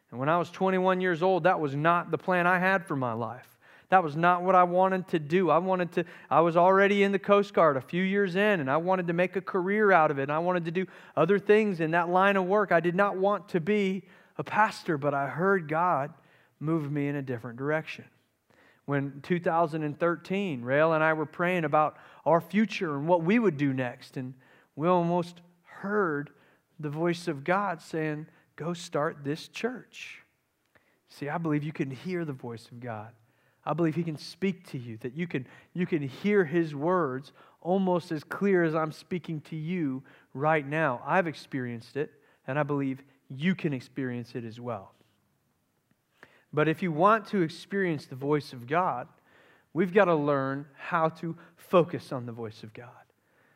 And 0.09 0.19
when 0.19 0.29
I 0.29 0.39
was 0.39 0.49
21 0.49 0.99
years 0.99 1.21
old, 1.21 1.43
that 1.43 1.59
was 1.59 1.75
not 1.75 2.09
the 2.09 2.17
plan 2.17 2.47
I 2.47 2.57
had 2.57 2.87
for 2.87 2.95
my 2.95 3.13
life. 3.13 3.45
That 3.89 4.03
was 4.03 4.15
not 4.15 4.41
what 4.41 4.55
I 4.55 4.63
wanted 4.63 5.07
to 5.09 5.19
do. 5.19 5.51
I 5.51 5.59
wanted 5.59 5.91
to, 5.91 6.05
I 6.27 6.41
was 6.41 6.57
already 6.57 7.03
in 7.03 7.11
the 7.11 7.19
Coast 7.19 7.53
Guard 7.53 7.77
a 7.77 7.81
few 7.81 8.01
years 8.01 8.35
in, 8.35 8.61
and 8.61 8.71
I 8.71 8.77
wanted 8.77 9.05
to 9.05 9.13
make 9.13 9.35
a 9.35 9.41
career 9.41 9.91
out 9.91 10.09
of 10.09 10.17
it. 10.17 10.23
And 10.23 10.31
I 10.31 10.39
wanted 10.39 10.65
to 10.65 10.71
do 10.71 10.87
other 11.15 11.37
things 11.37 11.81
in 11.81 11.91
that 11.91 12.09
line 12.09 12.35
of 12.35 12.45
work. 12.45 12.71
I 12.71 12.79
did 12.79 12.95
not 12.95 13.15
want 13.15 13.49
to 13.49 13.59
be 13.59 14.05
a 14.39 14.43
pastor, 14.43 14.97
but 14.97 15.13
I 15.13 15.27
heard 15.27 15.67
God 15.67 16.11
move 16.59 16.91
me 16.91 17.07
in 17.09 17.15
a 17.15 17.21
different 17.21 17.59
direction. 17.59 18.05
When 18.89 19.21
2013, 19.21 20.63
Rael 20.63 20.93
and 20.93 21.03
I 21.03 21.13
were 21.13 21.27
praying 21.27 21.63
about 21.63 21.97
our 22.25 22.41
future 22.41 22.95
and 22.95 23.07
what 23.07 23.21
we 23.21 23.37
would 23.37 23.55
do 23.55 23.71
next, 23.71 24.17
and 24.17 24.33
we 24.75 24.87
almost 24.87 25.41
heard 25.61 26.31
the 26.79 26.89
voice 26.89 27.27
of 27.27 27.43
God 27.43 27.83
saying, 27.83 28.25
Go 28.55 28.73
start 28.73 29.17
this 29.23 29.47
church. 29.47 30.23
See, 31.07 31.29
I 31.29 31.37
believe 31.37 31.63
you 31.63 31.71
can 31.71 31.91
hear 31.91 32.25
the 32.25 32.33
voice 32.33 32.67
of 32.71 32.79
God. 32.79 33.11
I 33.63 33.73
believe 33.73 33.93
He 33.93 34.01
can 34.01 34.17
speak 34.17 34.67
to 34.71 34.79
you, 34.79 34.97
that 35.01 35.13
you 35.13 35.27
can, 35.27 35.45
you 35.75 35.85
can 35.85 36.01
hear 36.01 36.43
His 36.43 36.73
words 36.73 37.31
almost 37.61 38.11
as 38.11 38.23
clear 38.23 38.63
as 38.63 38.73
I'm 38.73 38.91
speaking 38.91 39.41
to 39.41 39.55
you 39.55 40.01
right 40.33 40.65
now. 40.65 41.03
I've 41.05 41.27
experienced 41.27 41.95
it, 41.95 42.11
and 42.47 42.57
I 42.57 42.63
believe 42.63 43.03
you 43.29 43.53
can 43.53 43.71
experience 43.71 44.33
it 44.33 44.43
as 44.43 44.59
well. 44.59 44.95
But 46.51 46.67
if 46.67 46.81
you 46.81 46.91
want 46.91 47.27
to 47.27 47.41
experience 47.41 48.05
the 48.05 48.15
voice 48.15 48.53
of 48.53 48.67
God, 48.67 49.07
we've 49.73 49.93
got 49.93 50.05
to 50.05 50.15
learn 50.15 50.65
how 50.75 51.09
to 51.09 51.35
focus 51.55 52.11
on 52.11 52.25
the 52.25 52.31
voice 52.31 52.63
of 52.63 52.73
God. 52.73 52.89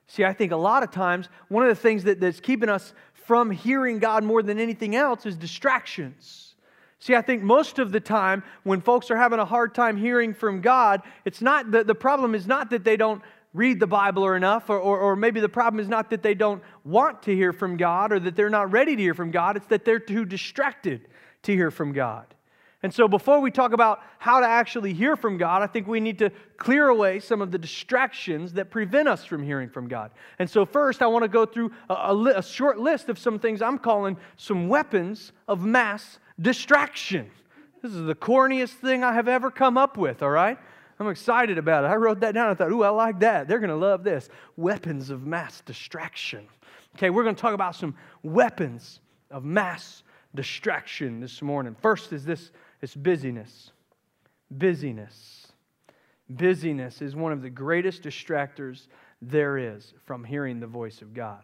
See, 0.07 0.23
I 0.23 0.33
think 0.33 0.51
a 0.51 0.57
lot 0.57 0.83
of 0.83 0.91
times 0.91 1.29
one 1.47 1.63
of 1.63 1.69
the 1.69 1.81
things 1.81 2.03
that, 2.03 2.19
that's 2.19 2.39
keeping 2.39 2.69
us 2.69 2.93
from 3.13 3.50
hearing 3.50 4.00
God 4.00 4.23
more 4.23 4.43
than 4.43 4.59
anything 4.59 4.95
else 4.95 5.25
is 5.25 5.35
distractions. 5.35 6.55
See, 7.00 7.15
I 7.15 7.21
think 7.21 7.41
most 7.41 7.79
of 7.79 7.91
the 7.91 8.00
time 8.00 8.43
when 8.63 8.79
folks 8.79 9.09
are 9.12 9.17
having 9.17 9.39
a 9.39 9.45
hard 9.45 9.73
time 9.73 9.97
hearing 9.97 10.33
from 10.33 10.62
God, 10.62 11.01
it's 11.25 11.41
not 11.41 11.71
the, 11.71 11.83
the 11.83 11.95
problem 11.95 12.35
is 12.35 12.47
not 12.47 12.69
that 12.69 12.83
they 12.83 12.95
don't 12.95 13.21
read 13.53 13.79
the 13.79 13.88
Bible 13.88 14.23
or 14.23 14.35
enough, 14.35 14.69
or, 14.69 14.79
or, 14.79 15.00
or 15.00 15.15
maybe 15.15 15.39
the 15.39 15.50
problem 15.50 15.79
is 15.79 15.88
not 15.88 16.09
that 16.09 16.23
they 16.23 16.33
don't 16.33 16.63
want 16.83 17.21
to 17.23 17.35
hear 17.35 17.53
from 17.53 17.77
God 17.77 18.12
or 18.12 18.19
that 18.19 18.35
they're 18.35 18.50
not 18.50 18.71
ready 18.71 18.95
to 18.95 19.01
hear 19.01 19.13
from 19.13 19.31
God, 19.31 19.57
it's 19.57 19.67
that 19.67 19.85
they're 19.85 20.00
too 20.00 20.25
distracted 20.25 21.07
to 21.43 21.53
hear 21.53 21.71
from 21.71 21.93
God. 21.93 22.33
And 22.83 22.93
so, 22.93 23.07
before 23.07 23.39
we 23.39 23.49
talk 23.49 23.71
about 23.71 24.01
how 24.19 24.41
to 24.41 24.45
actually 24.45 24.93
hear 24.93 25.15
from 25.15 25.37
God, 25.37 25.61
I 25.61 25.67
think 25.67 25.87
we 25.87 26.01
need 26.01 26.19
to 26.19 26.29
clear 26.57 26.89
away 26.89 27.21
some 27.21 27.41
of 27.41 27.49
the 27.49 27.57
distractions 27.57 28.53
that 28.53 28.69
prevent 28.69 29.07
us 29.07 29.23
from 29.23 29.41
hearing 29.41 29.69
from 29.69 29.87
God. 29.87 30.11
And 30.37 30.49
so, 30.49 30.65
first, 30.65 31.01
I 31.01 31.07
want 31.07 31.23
to 31.23 31.29
go 31.29 31.45
through 31.45 31.71
a, 31.89 31.93
a, 31.93 32.39
a 32.39 32.43
short 32.43 32.77
list 32.77 33.07
of 33.07 33.17
some 33.17 33.39
things 33.39 33.61
I'm 33.61 33.79
calling 33.79 34.17
some 34.35 34.67
weapons 34.67 35.31
of 35.47 35.63
mass 35.63 36.19
distraction. 36.41 37.31
This 37.81 37.93
is 37.93 38.05
the 38.05 38.15
corniest 38.15 38.73
thing 38.73 39.01
I 39.01 39.13
have 39.13 39.29
ever 39.29 39.49
come 39.49 39.77
up 39.77 39.95
with, 39.97 40.21
all 40.21 40.29
right? 40.29 40.57
I'm 40.99 41.09
excited 41.09 41.57
about 41.57 41.85
it. 41.85 41.87
I 41.87 41.95
wrote 41.95 42.19
that 42.19 42.33
down. 42.33 42.49
I 42.49 42.53
thought, 42.53 42.71
ooh, 42.71 42.83
I 42.83 42.89
like 42.89 43.19
that. 43.21 43.47
They're 43.47 43.59
going 43.59 43.69
to 43.69 43.75
love 43.75 44.03
this. 44.03 44.29
Weapons 44.57 45.09
of 45.09 45.25
mass 45.25 45.61
distraction. 45.61 46.47
Okay, 46.95 47.09
we're 47.09 47.23
going 47.23 47.35
to 47.35 47.41
talk 47.41 47.53
about 47.53 47.75
some 47.75 47.95
weapons 48.23 48.99
of 49.31 49.43
mass 49.43 50.03
distraction 50.35 51.19
this 51.19 51.41
morning. 51.41 51.75
First 51.81 52.13
is 52.13 52.25
this 52.25 52.51
it's 52.83 52.95
busyness. 52.95 53.71
Busyness. 54.51 55.47
Busyness 56.29 57.01
is 57.01 57.15
one 57.15 57.31
of 57.31 57.41
the 57.41 57.49
greatest 57.49 58.03
distractors 58.03 58.87
there 59.21 59.57
is 59.57 59.93
from 60.05 60.25
hearing 60.25 60.59
the 60.59 60.67
voice 60.67 61.01
of 61.01 61.13
God. 61.13 61.43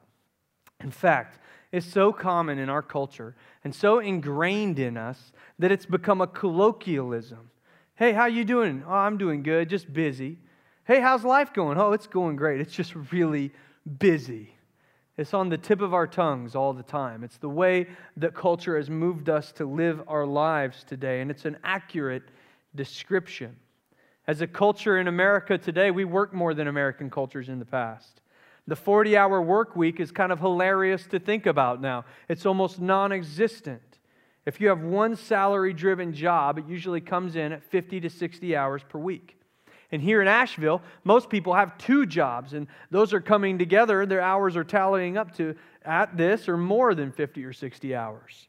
In 0.84 0.92
fact, 0.92 1.40
it's 1.72 1.86
so 1.86 2.12
common 2.12 2.60
in 2.60 2.70
our 2.70 2.82
culture 2.82 3.38
and 3.64 3.74
so 3.74 4.00
ingrained 4.00 4.80
in 4.80 4.98
us 4.98 5.32
that 5.60 5.72
it's 5.72 5.86
become 5.86 6.20
a 6.20 6.28
colloquialism. 6.28 7.50
Hey, 7.96 8.12
how 8.12 8.26
you 8.26 8.44
doing? 8.44 8.84
Oh, 8.86 8.92
I'm 8.92 9.18
doing 9.18 9.42
good, 9.42 9.70
just 9.70 9.94
busy. 9.94 10.40
Hey, 10.84 11.00
how's 11.00 11.24
life 11.24 11.54
going? 11.54 11.78
Oh, 11.78 11.94
it's 11.94 12.08
going 12.08 12.36
great. 12.36 12.60
It's 12.60 12.74
just 12.74 12.94
really 13.14 13.54
busy. 13.98 14.56
It's 15.20 15.34
on 15.34 15.50
the 15.50 15.58
tip 15.58 15.82
of 15.82 15.94
our 15.94 16.08
tongues 16.08 16.56
all 16.56 16.72
the 16.72 16.82
time. 16.82 17.26
It's 17.26 17.36
the 17.36 17.50
way 17.50 17.88
that 18.16 18.34
culture 18.34 18.78
has 18.78 18.90
moved 18.90 19.28
us 19.28 19.52
to 19.54 19.66
live 19.66 20.02
our 20.08 20.26
lives 20.26 20.86
today, 20.86 21.20
and 21.20 21.30
it's 21.30 21.44
an 21.44 21.58
accurate 21.62 22.24
description. 22.74 23.58
As 24.28 24.40
a 24.40 24.48
culture 24.48 24.98
in 24.98 25.10
America 25.10 25.58
today, 25.58 25.92
we 25.92 26.06
work 26.06 26.34
more 26.34 26.54
than 26.54 26.70
American 26.70 27.10
cultures 27.10 27.50
in 27.50 27.60
the 27.60 27.66
past. 27.66 28.22
The 28.66 28.78
40 28.78 29.18
hour 29.18 29.42
work 29.42 29.76
week 29.76 30.00
is 30.00 30.10
kind 30.10 30.32
of 30.32 30.40
hilarious 30.40 31.06
to 31.08 31.20
think 31.20 31.48
about 31.48 31.82
now. 31.82 32.06
It's 32.30 32.46
almost 32.46 32.80
non 32.80 33.12
existent. 33.12 34.00
If 34.46 34.62
you 34.62 34.70
have 34.70 34.80
one 34.80 35.18
salary 35.18 35.74
driven 35.74 36.14
job, 36.14 36.58
it 36.58 36.66
usually 36.66 37.02
comes 37.02 37.36
in 37.36 37.52
at 37.52 37.62
50 37.62 38.00
to 38.00 38.10
60 38.10 38.56
hours 38.56 38.84
per 38.88 39.00
week. 39.00 39.39
And 39.92 40.02
here 40.02 40.22
in 40.22 40.28
Asheville, 40.28 40.82
most 41.04 41.30
people 41.30 41.54
have 41.54 41.78
two 41.78 42.06
jobs, 42.06 42.54
and 42.54 42.68
those 42.92 43.14
are 43.14 43.22
coming 43.22 43.58
together. 43.58 44.06
Their 44.06 44.22
hours 44.22 44.56
are 44.56 44.64
tallying 44.64 45.18
up 45.18 45.36
to 45.38 45.56
at 45.84 46.16
this 46.16 46.48
or 46.48 46.58
more 46.58 46.94
than 46.94 47.12
50 47.12 47.44
or 47.44 47.54
60 47.54 47.96
hours. 47.96 48.48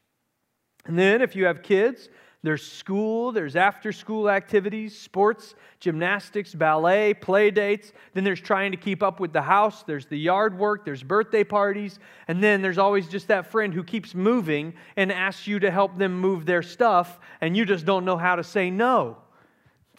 And 0.85 0.97
then 0.97 1.21
if 1.21 1.35
you 1.35 1.45
have 1.45 1.63
kids, 1.63 2.09
There's 2.43 2.65
school, 2.65 3.31
there's 3.31 3.55
after 3.55 3.91
school 3.91 4.27
activities, 4.27 4.97
sports, 4.97 5.53
gymnastics, 5.79 6.55
ballet, 6.55 7.13
play 7.13 7.51
dates. 7.51 7.93
Then 8.15 8.23
there's 8.23 8.41
trying 8.41 8.71
to 8.71 8.77
keep 8.77 9.03
up 9.03 9.19
with 9.19 9.31
the 9.31 9.43
house, 9.43 9.83
there's 9.83 10.07
the 10.07 10.17
yard 10.17 10.57
work, 10.57 10.83
there's 10.83 11.03
birthday 11.03 11.43
parties. 11.43 11.99
And 12.27 12.43
then 12.43 12.63
there's 12.63 12.79
always 12.79 13.07
just 13.07 13.27
that 13.27 13.51
friend 13.51 13.71
who 13.71 13.83
keeps 13.83 14.15
moving 14.15 14.73
and 14.95 15.11
asks 15.11 15.45
you 15.45 15.59
to 15.59 15.69
help 15.69 15.99
them 15.99 16.19
move 16.19 16.47
their 16.47 16.63
stuff, 16.63 17.19
and 17.41 17.55
you 17.55 17.63
just 17.63 17.85
don't 17.85 18.05
know 18.05 18.17
how 18.17 18.35
to 18.35 18.43
say 18.43 18.71
no. 18.71 19.17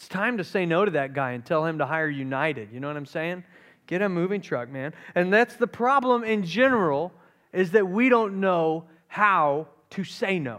It's 0.02 0.09
time 0.09 0.38
to 0.38 0.44
say 0.44 0.66
no 0.66 0.85
to 0.85 0.90
that 0.90 1.14
guy 1.14 1.30
and 1.30 1.47
tell 1.47 1.64
him 1.64 1.78
to 1.78 1.87
hire 1.87 2.09
United. 2.09 2.73
You 2.73 2.80
know 2.80 2.88
what 2.88 2.97
I'm 2.97 3.06
saying? 3.06 3.44
Get 3.87 4.02
a 4.02 4.09
moving 4.09 4.40
truck, 4.40 4.68
man. 4.68 4.94
And 5.14 5.32
that's 5.32 5.54
the 5.54 5.68
problem 5.68 6.25
in 6.25 6.44
general 6.44 7.12
is 7.52 7.71
that 7.71 7.87
we 7.87 8.09
don't 8.09 8.40
know 8.40 8.87
how 9.06 9.68
to 9.90 10.02
say 10.02 10.40
no. 10.40 10.59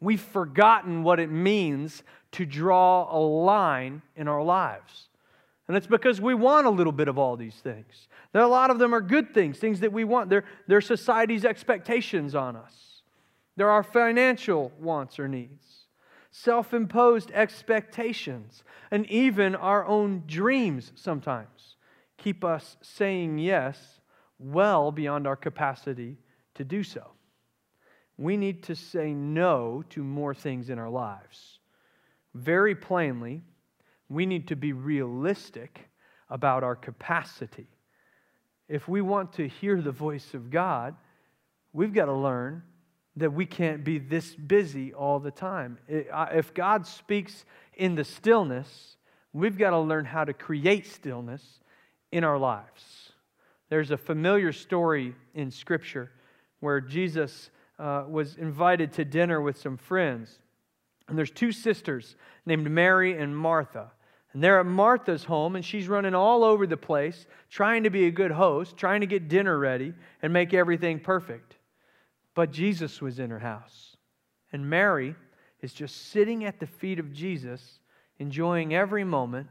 We've 0.00 0.20
forgotten 0.20 1.02
what 1.02 1.18
it 1.18 1.30
means 1.30 2.02
to 2.32 2.44
draw 2.44 3.08
a 3.10 3.16
line 3.18 4.02
in 4.16 4.28
our 4.28 4.42
lives. 4.42 5.08
And 5.66 5.74
it's 5.74 5.86
because 5.86 6.20
we 6.20 6.34
want 6.34 6.66
a 6.66 6.70
little 6.70 6.92
bit 6.92 7.08
of 7.08 7.16
all 7.16 7.38
these 7.38 7.56
things. 7.56 8.06
There, 8.34 8.42
a 8.42 8.48
lot 8.48 8.70
of 8.70 8.78
them 8.78 8.94
are 8.94 9.00
good 9.00 9.32
things, 9.32 9.56
things 9.56 9.80
that 9.80 9.94
we 9.94 10.04
want. 10.04 10.28
They're, 10.28 10.44
they're 10.66 10.82
society's 10.82 11.46
expectations 11.46 12.34
on 12.34 12.56
us. 12.56 13.00
There 13.56 13.68
are 13.68 13.76
our 13.76 13.82
financial 13.82 14.72
wants 14.78 15.18
or 15.18 15.26
needs, 15.26 15.81
self 16.32 16.74
imposed 16.74 17.30
expectations, 17.30 18.64
and 18.90 19.06
even 19.06 19.54
our 19.54 19.86
own 19.86 20.24
dreams 20.26 20.90
sometimes 20.96 21.76
keep 22.18 22.44
us 22.44 22.76
saying 22.82 23.38
yes 23.38 24.00
well 24.38 24.90
beyond 24.90 25.26
our 25.26 25.36
capacity 25.36 26.18
to 26.54 26.64
do 26.64 26.82
so 26.82 27.12
we 28.22 28.36
need 28.36 28.62
to 28.64 28.74
say 28.74 29.12
no 29.12 29.82
to 29.90 30.02
more 30.02 30.34
things 30.34 30.70
in 30.70 30.78
our 30.78 30.90
lives. 30.90 31.58
Very 32.34 32.74
plainly, 32.74 33.42
we 34.08 34.26
need 34.26 34.48
to 34.48 34.56
be 34.56 34.72
realistic 34.72 35.88
about 36.30 36.62
our 36.62 36.76
capacity. 36.76 37.66
If 38.68 38.88
we 38.88 39.00
want 39.00 39.32
to 39.34 39.48
hear 39.48 39.80
the 39.80 39.92
voice 39.92 40.34
of 40.34 40.50
God, 40.50 40.94
we've 41.72 41.92
got 41.92 42.06
to 42.06 42.12
learn 42.12 42.62
that 43.16 43.32
we 43.32 43.44
can't 43.44 43.84
be 43.84 43.98
this 43.98 44.34
busy 44.34 44.92
all 44.94 45.18
the 45.18 45.30
time. 45.30 45.78
If 45.88 46.54
God 46.54 46.86
speaks 46.86 47.44
in 47.74 47.94
the 47.94 48.04
stillness, 48.04 48.96
we've 49.32 49.58
got 49.58 49.70
to 49.70 49.78
learn 49.78 50.04
how 50.04 50.24
to 50.24 50.32
create 50.32 50.86
stillness 50.86 51.60
in 52.10 52.24
our 52.24 52.38
lives. 52.38 53.12
There's 53.68 53.90
a 53.90 53.96
familiar 53.96 54.52
story 54.52 55.14
in 55.34 55.50
Scripture 55.50 56.10
where 56.60 56.80
Jesus 56.80 57.50
uh, 57.78 58.04
was 58.08 58.36
invited 58.36 58.92
to 58.92 59.04
dinner 59.04 59.40
with 59.40 59.58
some 59.58 59.76
friends. 59.76 60.38
And 61.08 61.18
there's 61.18 61.30
two 61.30 61.52
sisters 61.52 62.16
named 62.46 62.70
Mary 62.70 63.18
and 63.18 63.36
Martha. 63.36 63.90
And 64.32 64.42
they're 64.42 64.60
at 64.60 64.66
Martha's 64.66 65.24
home, 65.24 65.56
and 65.56 65.64
she's 65.64 65.88
running 65.88 66.14
all 66.14 66.44
over 66.44 66.66
the 66.66 66.76
place, 66.76 67.26
trying 67.50 67.82
to 67.82 67.90
be 67.90 68.06
a 68.06 68.10
good 68.10 68.30
host, 68.30 68.76
trying 68.76 69.00
to 69.00 69.06
get 69.06 69.28
dinner 69.28 69.58
ready 69.58 69.92
and 70.22 70.32
make 70.32 70.54
everything 70.54 71.00
perfect. 71.00 71.56
But 72.34 72.52
Jesus 72.52 73.00
was 73.00 73.18
in 73.18 73.30
her 73.30 73.38
house. 73.38 73.96
And 74.52 74.68
Mary 74.68 75.14
is 75.60 75.72
just 75.72 76.10
sitting 76.10 76.44
at 76.44 76.60
the 76.60 76.66
feet 76.66 76.98
of 76.98 77.12
Jesus, 77.12 77.78
enjoying 78.18 78.74
every 78.74 79.04
moment 79.04 79.48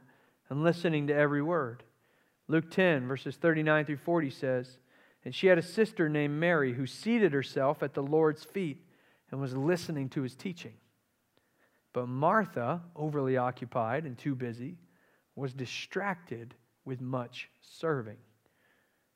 and 0.50 0.64
listening 0.64 1.08
to 1.08 1.16
every 1.16 1.42
word. 1.42 1.84
Luke 2.48 2.70
10, 2.70 3.08
verses 3.08 3.38
39 3.38 3.86
through 3.86 3.98
40 3.98 4.30
says, 4.30 4.78
and 5.24 5.34
she 5.34 5.48
had 5.48 5.58
a 5.58 5.64
sister 5.64 6.10
named 6.10 6.40
Mary 6.40 6.74
who 6.74 6.88
seated 6.88 7.32
herself 7.32 7.84
at 7.84 7.94
the 7.94 8.04
Lord's 8.04 8.44
feet 8.44 8.84
and 9.30 9.40
was 9.40 9.56
listening 9.56 10.10
to 10.10 10.22
his 10.24 10.36
teaching. 10.36 10.74
But 11.94 12.08
Martha, 12.08 12.82
overly 12.96 13.38
occupied 13.38 14.06
and 14.06 14.18
too 14.18 14.36
busy, 14.36 14.78
was 15.36 15.54
distracted 15.54 16.56
with 16.86 17.02
much 17.02 17.50
serving. 17.62 18.18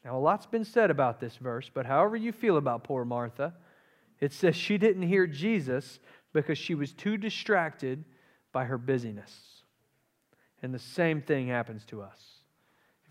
Now, 0.06 0.18
a 0.18 0.20
lot's 0.20 0.46
been 0.46 0.64
said 0.64 0.92
about 0.92 1.20
this 1.20 1.36
verse, 1.38 1.72
but 1.74 1.88
however 1.88 2.16
you 2.16 2.32
feel 2.32 2.58
about 2.58 2.84
poor 2.84 3.04
Martha, 3.04 3.56
it 4.20 4.32
says 4.32 4.56
she 4.56 4.78
didn't 4.78 5.02
hear 5.02 5.26
Jesus 5.26 6.00
because 6.32 6.60
she 6.60 6.76
was 6.76 6.94
too 6.94 7.18
distracted 7.18 8.06
by 8.52 8.66
her 8.66 8.78
busyness. 8.78 9.64
And 10.62 10.72
the 10.72 10.80
same 10.80 11.22
thing 11.22 11.48
happens 11.48 11.86
to 11.86 12.04
us. 12.04 12.22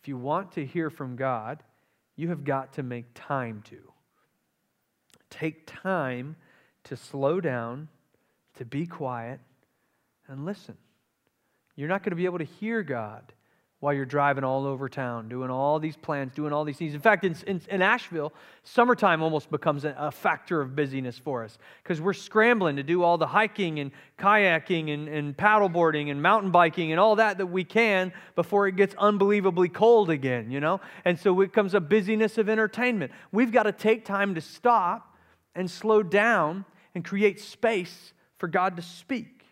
If 0.00 0.06
you 0.06 0.16
want 0.16 0.52
to 0.52 0.64
hear 0.64 0.88
from 0.88 1.16
God, 1.16 1.64
you 2.14 2.28
have 2.28 2.44
got 2.44 2.74
to 2.74 2.84
make 2.84 3.06
time 3.14 3.62
to. 3.70 3.78
Take 5.30 5.66
time 5.66 6.36
to 6.84 6.96
slow 6.96 7.40
down, 7.40 7.88
to 8.54 8.64
be 8.64 8.86
quiet, 8.86 9.40
and 10.28 10.44
listen. 10.44 10.76
You're 11.74 11.88
not 11.88 12.04
going 12.04 12.10
to 12.10 12.16
be 12.16 12.26
able 12.26 12.38
to 12.38 12.44
hear 12.44 12.84
God 12.84 13.32
while 13.84 13.92
you're 13.92 14.06
driving 14.06 14.44
all 14.44 14.64
over 14.64 14.88
town, 14.88 15.28
doing 15.28 15.50
all 15.50 15.78
these 15.78 15.94
plans, 15.94 16.32
doing 16.32 16.54
all 16.54 16.64
these 16.64 16.78
things. 16.78 16.94
In 16.94 17.00
fact, 17.00 17.22
in, 17.22 17.36
in, 17.46 17.60
in 17.68 17.82
Asheville, 17.82 18.32
summertime 18.62 19.22
almost 19.22 19.50
becomes 19.50 19.84
a, 19.84 19.94
a 19.98 20.10
factor 20.10 20.62
of 20.62 20.74
busyness 20.74 21.18
for 21.18 21.44
us 21.44 21.58
because 21.82 22.00
we're 22.00 22.14
scrambling 22.14 22.76
to 22.76 22.82
do 22.82 23.02
all 23.02 23.18
the 23.18 23.26
hiking 23.26 23.80
and 23.80 23.90
kayaking 24.18 24.90
and, 24.94 25.06
and 25.06 25.36
paddleboarding 25.36 26.10
and 26.10 26.22
mountain 26.22 26.50
biking 26.50 26.92
and 26.92 26.98
all 26.98 27.16
that 27.16 27.36
that 27.36 27.48
we 27.48 27.62
can 27.62 28.10
before 28.36 28.66
it 28.66 28.74
gets 28.74 28.94
unbelievably 28.96 29.68
cold 29.68 30.08
again, 30.08 30.50
you 30.50 30.60
know? 30.60 30.80
And 31.04 31.20
so 31.20 31.42
it 31.42 31.52
comes 31.52 31.74
a 31.74 31.80
busyness 31.80 32.38
of 32.38 32.48
entertainment. 32.48 33.12
We've 33.32 33.52
got 33.52 33.64
to 33.64 33.72
take 33.72 34.06
time 34.06 34.34
to 34.36 34.40
stop 34.40 35.14
and 35.54 35.70
slow 35.70 36.02
down 36.02 36.64
and 36.94 37.04
create 37.04 37.38
space 37.38 38.14
for 38.38 38.48
God 38.48 38.76
to 38.76 38.82
speak. 38.82 39.44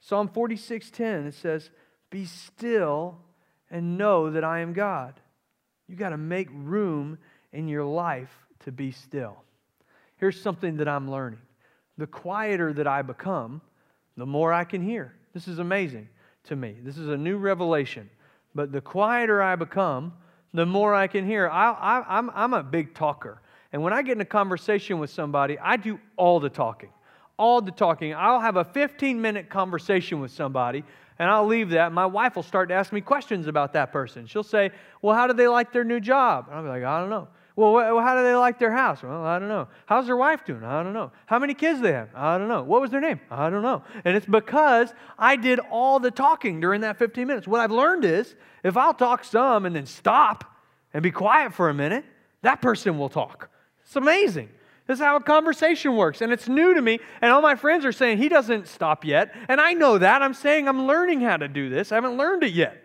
Psalm 0.00 0.28
46:10 0.28 1.28
it 1.28 1.34
says, 1.34 1.70
"Be 2.10 2.24
still 2.24 3.20
and 3.70 3.98
know 3.98 4.30
that 4.30 4.44
I 4.44 4.60
am 4.60 4.72
God. 4.72 5.20
You 5.88 5.96
got 5.96 6.10
to 6.10 6.16
make 6.16 6.48
room 6.52 7.18
in 7.52 7.68
your 7.68 7.84
life 7.84 8.30
to 8.60 8.72
be 8.72 8.90
still. 8.90 9.36
Here's 10.16 10.40
something 10.40 10.76
that 10.78 10.88
I'm 10.88 11.10
learning 11.10 11.40
the 11.96 12.06
quieter 12.06 12.72
that 12.72 12.86
I 12.86 13.02
become, 13.02 13.60
the 14.16 14.26
more 14.26 14.52
I 14.52 14.64
can 14.64 14.80
hear. 14.80 15.14
This 15.34 15.48
is 15.48 15.58
amazing 15.58 16.08
to 16.44 16.54
me. 16.54 16.76
This 16.82 16.96
is 16.96 17.08
a 17.08 17.16
new 17.16 17.38
revelation. 17.38 18.08
But 18.54 18.70
the 18.70 18.80
quieter 18.80 19.42
I 19.42 19.56
become, 19.56 20.12
the 20.54 20.64
more 20.64 20.94
I 20.94 21.08
can 21.08 21.26
hear. 21.26 21.48
I, 21.48 21.72
I, 21.72 22.18
I'm, 22.18 22.30
I'm 22.34 22.54
a 22.54 22.62
big 22.62 22.94
talker. 22.94 23.42
And 23.72 23.82
when 23.82 23.92
I 23.92 24.02
get 24.02 24.12
in 24.12 24.20
a 24.20 24.24
conversation 24.24 24.98
with 24.98 25.10
somebody, 25.10 25.58
I 25.58 25.76
do 25.76 25.98
all 26.16 26.40
the 26.40 26.48
talking. 26.48 26.90
All 27.36 27.60
the 27.60 27.70
talking. 27.70 28.14
I'll 28.14 28.40
have 28.40 28.56
a 28.56 28.64
15 28.64 29.20
minute 29.20 29.50
conversation 29.50 30.20
with 30.20 30.30
somebody 30.30 30.84
and 31.18 31.30
I'll 31.30 31.46
leave 31.46 31.70
that. 31.70 31.92
My 31.92 32.06
wife 32.06 32.36
will 32.36 32.42
start 32.42 32.68
to 32.68 32.74
ask 32.74 32.92
me 32.92 33.00
questions 33.00 33.46
about 33.46 33.72
that 33.72 33.92
person. 33.92 34.26
She'll 34.26 34.42
say, 34.42 34.70
Well, 35.02 35.14
how 35.16 35.26
do 35.26 35.32
they 35.32 35.48
like 35.48 35.72
their 35.72 35.84
new 35.84 36.00
job? 36.00 36.46
And 36.48 36.56
I'll 36.56 36.62
be 36.62 36.68
like, 36.68 36.84
I 36.84 37.00
don't 37.00 37.10
know. 37.10 37.28
Well, 37.58 37.98
how 37.98 38.14
do 38.14 38.22
they 38.22 38.36
like 38.36 38.60
their 38.60 38.70
house? 38.70 39.02
Well, 39.02 39.24
I 39.24 39.40
don't 39.40 39.48
know. 39.48 39.66
How's 39.86 40.06
their 40.06 40.16
wife 40.16 40.44
doing? 40.44 40.62
I 40.62 40.80
don't 40.84 40.92
know. 40.92 41.10
How 41.26 41.40
many 41.40 41.54
kids 41.54 41.80
they 41.80 41.90
have? 41.90 42.08
I 42.14 42.38
don't 42.38 42.46
know. 42.46 42.62
What 42.62 42.80
was 42.80 42.92
their 42.92 43.00
name? 43.00 43.18
I 43.32 43.50
don't 43.50 43.62
know. 43.62 43.82
And 44.04 44.16
it's 44.16 44.26
because 44.26 44.94
I 45.18 45.34
did 45.34 45.58
all 45.58 45.98
the 45.98 46.12
talking 46.12 46.60
during 46.60 46.82
that 46.82 46.98
15 46.98 47.26
minutes. 47.26 47.48
What 47.48 47.60
I've 47.60 47.72
learned 47.72 48.04
is 48.04 48.36
if 48.62 48.76
I'll 48.76 48.94
talk 48.94 49.24
some 49.24 49.66
and 49.66 49.74
then 49.74 49.86
stop 49.86 50.44
and 50.94 51.02
be 51.02 51.10
quiet 51.10 51.52
for 51.52 51.68
a 51.68 51.74
minute, 51.74 52.04
that 52.42 52.62
person 52.62 52.96
will 52.96 53.08
talk. 53.08 53.50
It's 53.84 53.96
amazing. 53.96 54.50
This 54.88 55.00
is 55.00 55.04
how 55.04 55.16
a 55.16 55.22
conversation 55.22 55.96
works. 55.96 56.22
And 56.22 56.32
it's 56.32 56.48
new 56.48 56.74
to 56.74 56.80
me. 56.80 56.98
And 57.20 57.30
all 57.30 57.42
my 57.42 57.54
friends 57.54 57.84
are 57.84 57.92
saying, 57.92 58.18
he 58.18 58.30
doesn't 58.30 58.66
stop 58.66 59.04
yet. 59.04 59.34
And 59.48 59.60
I 59.60 59.74
know 59.74 59.98
that. 59.98 60.22
I'm 60.22 60.32
saying 60.32 60.66
I'm 60.66 60.86
learning 60.86 61.20
how 61.20 61.36
to 61.36 61.46
do 61.46 61.68
this. 61.68 61.92
I 61.92 61.96
haven't 61.96 62.16
learned 62.16 62.42
it 62.42 62.54
yet. 62.54 62.82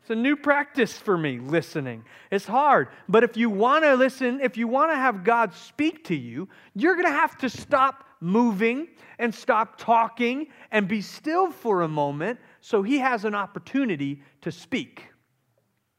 It's 0.00 0.10
a 0.10 0.14
new 0.14 0.34
practice 0.34 0.96
for 0.96 1.16
me, 1.16 1.38
listening. 1.38 2.04
It's 2.30 2.46
hard. 2.46 2.88
But 3.06 3.22
if 3.22 3.36
you 3.36 3.50
want 3.50 3.84
to 3.84 3.94
listen, 3.94 4.40
if 4.40 4.56
you 4.56 4.66
want 4.66 4.92
to 4.92 4.96
have 4.96 5.24
God 5.24 5.54
speak 5.54 6.04
to 6.04 6.16
you, 6.16 6.48
you're 6.74 6.94
going 6.94 7.06
to 7.06 7.12
have 7.12 7.36
to 7.38 7.50
stop 7.50 8.04
moving 8.18 8.88
and 9.18 9.32
stop 9.32 9.76
talking 9.76 10.48
and 10.70 10.88
be 10.88 11.02
still 11.02 11.52
for 11.52 11.82
a 11.82 11.88
moment 11.88 12.40
so 12.60 12.82
he 12.82 12.98
has 12.98 13.26
an 13.26 13.34
opportunity 13.34 14.22
to 14.40 14.50
speak. 14.50 15.06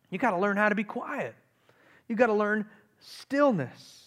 You 0.09 0.17
got 0.17 0.31
to 0.31 0.37
learn 0.39 0.57
how 0.57 0.69
to 0.69 0.75
be 0.75 0.83
quiet. 0.83 1.35
You 2.07 2.15
got 2.15 2.27
to 2.27 2.33
learn 2.33 2.65
stillness. 2.99 4.02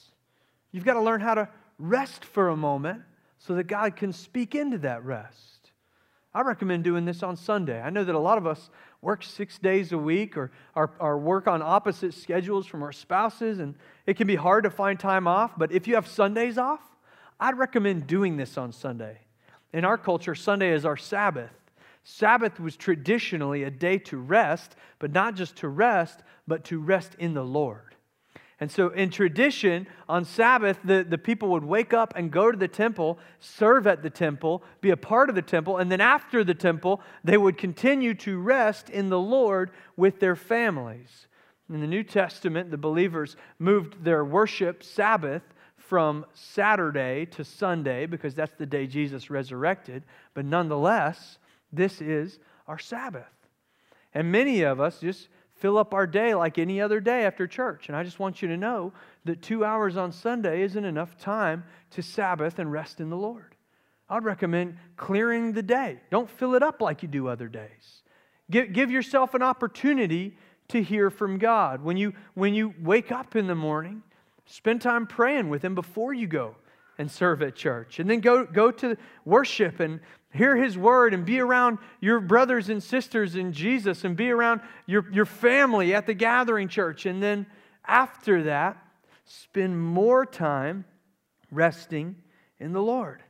You've 0.72 0.84
got 0.84 0.94
to 0.94 1.02
learn 1.02 1.20
how 1.20 1.34
to 1.34 1.48
rest 1.78 2.24
for 2.24 2.48
a 2.48 2.56
moment 2.56 3.02
so 3.38 3.54
that 3.54 3.64
God 3.64 3.96
can 3.96 4.12
speak 4.12 4.54
into 4.54 4.78
that 4.78 5.04
rest. 5.04 5.56
I 6.34 6.42
recommend 6.42 6.84
doing 6.84 7.06
this 7.06 7.22
on 7.22 7.36
Sunday. 7.36 7.80
I 7.80 7.88
know 7.88 8.04
that 8.04 8.14
a 8.14 8.18
lot 8.18 8.36
of 8.36 8.46
us 8.46 8.68
work 9.00 9.22
six 9.22 9.58
days 9.58 9.92
a 9.92 9.98
week 9.98 10.36
or, 10.36 10.50
or, 10.74 11.18
work 11.18 11.46
on 11.46 11.62
opposite 11.62 12.12
schedules 12.12 12.66
from 12.66 12.82
our 12.82 12.92
spouses, 12.92 13.58
and 13.58 13.74
it 14.04 14.16
can 14.18 14.26
be 14.26 14.36
hard 14.36 14.64
to 14.64 14.70
find 14.70 15.00
time 15.00 15.26
off. 15.26 15.52
But 15.56 15.72
if 15.72 15.88
you 15.88 15.94
have 15.94 16.06
Sundays 16.06 16.58
off, 16.58 16.82
I'd 17.40 17.56
recommend 17.56 18.06
doing 18.06 18.36
this 18.36 18.58
on 18.58 18.72
Sunday. 18.72 19.20
In 19.72 19.84
our 19.84 19.96
culture, 19.96 20.34
Sunday 20.34 20.72
is 20.72 20.84
our 20.84 20.96
Sabbath. 20.96 21.50
Sabbath 22.04 22.60
was 22.60 22.76
traditionally 22.76 23.62
a 23.62 23.70
day 23.70 23.98
to 23.98 24.16
rest, 24.16 24.76
but 24.98 25.12
not 25.12 25.36
just 25.36 25.56
to 25.56 25.68
rest, 25.68 26.20
but 26.46 26.64
to 26.64 26.78
rest 26.78 27.16
in 27.18 27.34
the 27.34 27.44
Lord. 27.44 27.85
And 28.58 28.70
so, 28.70 28.88
in 28.88 29.10
tradition, 29.10 29.86
on 30.08 30.24
Sabbath, 30.24 30.78
the, 30.82 31.04
the 31.06 31.18
people 31.18 31.50
would 31.50 31.64
wake 31.64 31.92
up 31.92 32.14
and 32.16 32.30
go 32.30 32.50
to 32.50 32.56
the 32.56 32.68
temple, 32.68 33.18
serve 33.38 33.86
at 33.86 34.02
the 34.02 34.08
temple, 34.08 34.62
be 34.80 34.90
a 34.90 34.96
part 34.96 35.28
of 35.28 35.34
the 35.34 35.42
temple, 35.42 35.76
and 35.76 35.92
then 35.92 36.00
after 36.00 36.42
the 36.42 36.54
temple, 36.54 37.02
they 37.22 37.36
would 37.36 37.58
continue 37.58 38.14
to 38.14 38.38
rest 38.38 38.88
in 38.88 39.10
the 39.10 39.18
Lord 39.18 39.70
with 39.94 40.20
their 40.20 40.36
families. 40.36 41.28
In 41.68 41.80
the 41.80 41.86
New 41.86 42.02
Testament, 42.02 42.70
the 42.70 42.78
believers 42.78 43.36
moved 43.58 44.02
their 44.02 44.24
worship 44.24 44.82
Sabbath 44.82 45.42
from 45.76 46.24
Saturday 46.32 47.26
to 47.26 47.44
Sunday 47.44 48.06
because 48.06 48.34
that's 48.34 48.56
the 48.56 48.66
day 48.66 48.86
Jesus 48.86 49.28
resurrected. 49.28 50.02
But 50.32 50.46
nonetheless, 50.46 51.38
this 51.72 52.00
is 52.00 52.38
our 52.66 52.78
Sabbath. 52.78 53.24
And 54.14 54.32
many 54.32 54.62
of 54.62 54.80
us 54.80 55.00
just 55.00 55.28
fill 55.56 55.78
up 55.78 55.94
our 55.94 56.06
day 56.06 56.34
like 56.34 56.58
any 56.58 56.80
other 56.80 57.00
day 57.00 57.24
after 57.24 57.46
church. 57.46 57.88
And 57.88 57.96
I 57.96 58.02
just 58.02 58.18
want 58.18 58.42
you 58.42 58.48
to 58.48 58.56
know 58.56 58.92
that 59.24 59.42
two 59.42 59.64
hours 59.64 59.96
on 59.96 60.12
Sunday 60.12 60.62
isn't 60.62 60.84
enough 60.84 61.16
time 61.18 61.64
to 61.90 62.02
Sabbath 62.02 62.58
and 62.58 62.70
rest 62.70 63.00
in 63.00 63.10
the 63.10 63.16
Lord. 63.16 63.54
I'd 64.08 64.24
recommend 64.24 64.76
clearing 64.96 65.52
the 65.52 65.62
day. 65.62 66.00
Don't 66.10 66.30
fill 66.30 66.54
it 66.54 66.62
up 66.62 66.80
like 66.80 67.02
you 67.02 67.08
do 67.08 67.28
other 67.28 67.48
days. 67.48 68.02
Give, 68.50 68.72
give 68.72 68.90
yourself 68.90 69.34
an 69.34 69.42
opportunity 69.42 70.36
to 70.68 70.82
hear 70.82 71.10
from 71.10 71.38
God. 71.38 71.82
When 71.82 71.96
you, 71.96 72.12
when 72.34 72.54
you 72.54 72.74
wake 72.80 73.10
up 73.10 73.34
in 73.34 73.46
the 73.46 73.54
morning, 73.54 74.02
spend 74.44 74.82
time 74.82 75.06
praying 75.06 75.48
with 75.48 75.64
Him 75.64 75.74
before 75.74 76.12
you 76.12 76.26
go 76.26 76.54
and 76.98 77.10
serve 77.10 77.42
at 77.42 77.56
church. 77.56 77.98
And 77.98 78.08
then 78.08 78.20
go, 78.20 78.44
go 78.44 78.70
to 78.70 78.96
worship 79.24 79.80
and 79.80 80.00
hear 80.36 80.56
his 80.56 80.76
word 80.76 81.14
and 81.14 81.24
be 81.24 81.40
around 81.40 81.78
your 82.00 82.20
brothers 82.20 82.68
and 82.68 82.82
sisters 82.82 83.36
in 83.36 83.52
Jesus 83.52 84.04
and 84.04 84.16
be 84.16 84.30
around 84.30 84.60
your, 84.86 85.10
your 85.12 85.26
family 85.26 85.94
at 85.94 86.06
the 86.06 86.14
gathering 86.14 86.68
church. 86.68 87.06
And 87.06 87.22
then 87.22 87.46
after 87.84 88.44
that, 88.44 88.76
spend 89.24 89.80
more 89.80 90.26
time 90.26 90.84
resting 91.50 92.16
in 92.58 92.72
the 92.72 92.82
Lord. 92.82 93.22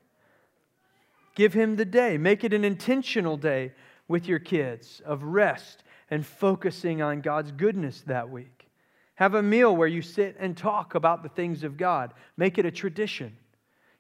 Give 1.35 1.53
him 1.53 1.77
the 1.77 1.85
day. 1.85 2.17
Make 2.19 2.45
it 2.45 2.53
an 2.53 2.65
intentional 2.65 3.37
day 3.37 3.73
with 4.09 4.27
your 4.27 4.39
kids 4.39 5.03
of 5.05 5.23
rest 5.23 5.85
and 6.11 6.25
focusing 6.25 7.03
on 7.03 7.21
God's 7.21 7.53
goodness 7.53 8.03
that 8.07 8.31
week. 8.31 8.69
Have 9.17 9.35
a 9.35 9.43
meal 9.43 9.75
where 9.75 9.89
you 9.89 10.03
sit 10.03 10.37
and 10.39 10.57
talk 10.57 10.95
about 10.95 11.23
the 11.23 11.29
things 11.29 11.65
of 11.65 11.77
God. 11.77 12.13
Make 12.37 12.59
it 12.59 12.67
a 12.67 12.71
tradition. 12.71 13.37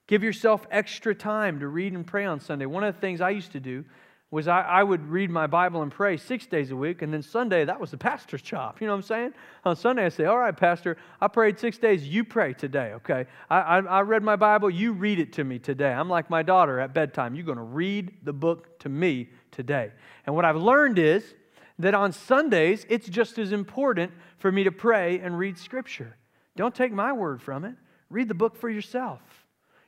Give 0.07 0.23
yourself 0.23 0.67
extra 0.71 1.15
time 1.15 1.61
to 1.61 1.69
read 1.69 1.93
and 1.93 2.07
pray 2.07 2.25
on 2.25 2.41
Sunday. 2.41 2.67
One 2.67 2.85
of 2.85 2.95
the 2.95 3.01
things 3.01 3.21
I 3.21 3.31
used 3.31 3.53
to 3.53 3.61
do 3.61 3.85
was 4.31 4.49
I, 4.49 4.61
I, 4.61 4.83
would 4.83 5.09
read 5.09 5.31
my 5.31 5.47
Bible 5.47 5.83
and 5.83 5.91
pray 5.91 6.17
six 6.17 6.47
days 6.47 6.73
a 6.73 6.77
week, 6.77 7.01
and 7.01 7.13
then 7.13 7.23
Sunday, 7.23 7.65
that 7.65 7.79
was 7.79 7.93
the 7.93 7.97
pastor's 7.97 8.43
job. 8.43 8.79
You 8.81 8.87
know 8.89 8.93
what 8.93 8.99
I'm 8.99 9.03
saying? 9.03 9.35
On 9.65 9.77
Sunday, 9.77 10.05
I 10.05 10.09
say, 10.09 10.25
All 10.25 10.39
right, 10.39 10.57
Pastor, 10.57 10.97
I 11.21 11.29
prayed 11.29 11.61
six 11.61 11.79
days. 11.79 12.07
You 12.07 12.25
pray 12.25 12.53
today, 12.53 12.93
okay? 12.95 13.27
I, 13.49 13.61
I, 13.61 13.79
I 13.79 14.01
read 14.01 14.25
my 14.25 14.35
Bible. 14.35 14.69
You 14.69 14.93
read 14.93 15.21
it 15.21 15.33
to 15.35 15.45
me 15.45 15.61
today. 15.61 15.93
I'm 15.93 16.09
like 16.09 16.29
my 16.29 16.43
daughter 16.43 16.81
at 16.81 16.93
bedtime. 16.93 17.37
You're 17.37 17.45
going 17.45 17.57
to 17.59 17.63
read 17.63 18.15
the 18.25 18.33
book 18.33 18.81
to 18.81 18.89
me 18.89 19.29
today. 19.53 19.93
And 20.27 20.35
what 20.35 20.45
I've 20.45 20.57
learned 20.57 20.99
is 20.99 21.35
that 21.79 21.95
on 21.95 22.11
Sundays, 22.11 22.85
it's 22.89 23.09
just 23.09 23.39
as 23.39 23.53
important 23.53 24.11
for 24.39 24.51
me 24.51 24.65
to 24.65 24.73
pray 24.73 25.21
and 25.21 25.39
read 25.39 25.57
Scripture. 25.57 26.17
Don't 26.57 26.75
take 26.75 26.93
my 26.93 27.13
word 27.13 27.41
from 27.41 27.65
it, 27.65 27.75
read 28.11 28.29
the 28.29 28.35
book 28.35 28.57
for 28.57 28.69
yourself. 28.69 29.46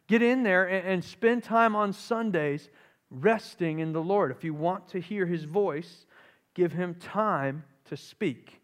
Get 0.08 0.22
in 0.22 0.42
there 0.42 0.64
and, 0.64 1.04
spend 1.04 1.44
time 1.44 1.76
on 1.76 1.92
Sundays 1.92 2.70
resting 3.10 3.78
in 3.78 3.92
the 3.92 4.02
Lord. 4.02 4.30
If 4.30 4.42
you 4.42 4.54
want 4.54 4.88
to 4.88 5.00
hear 5.00 5.26
his 5.26 5.44
voice, 5.44 6.06
give 6.54 6.72
him 6.72 6.94
time 6.94 7.62
to 7.84 7.96
speak. 7.96 8.62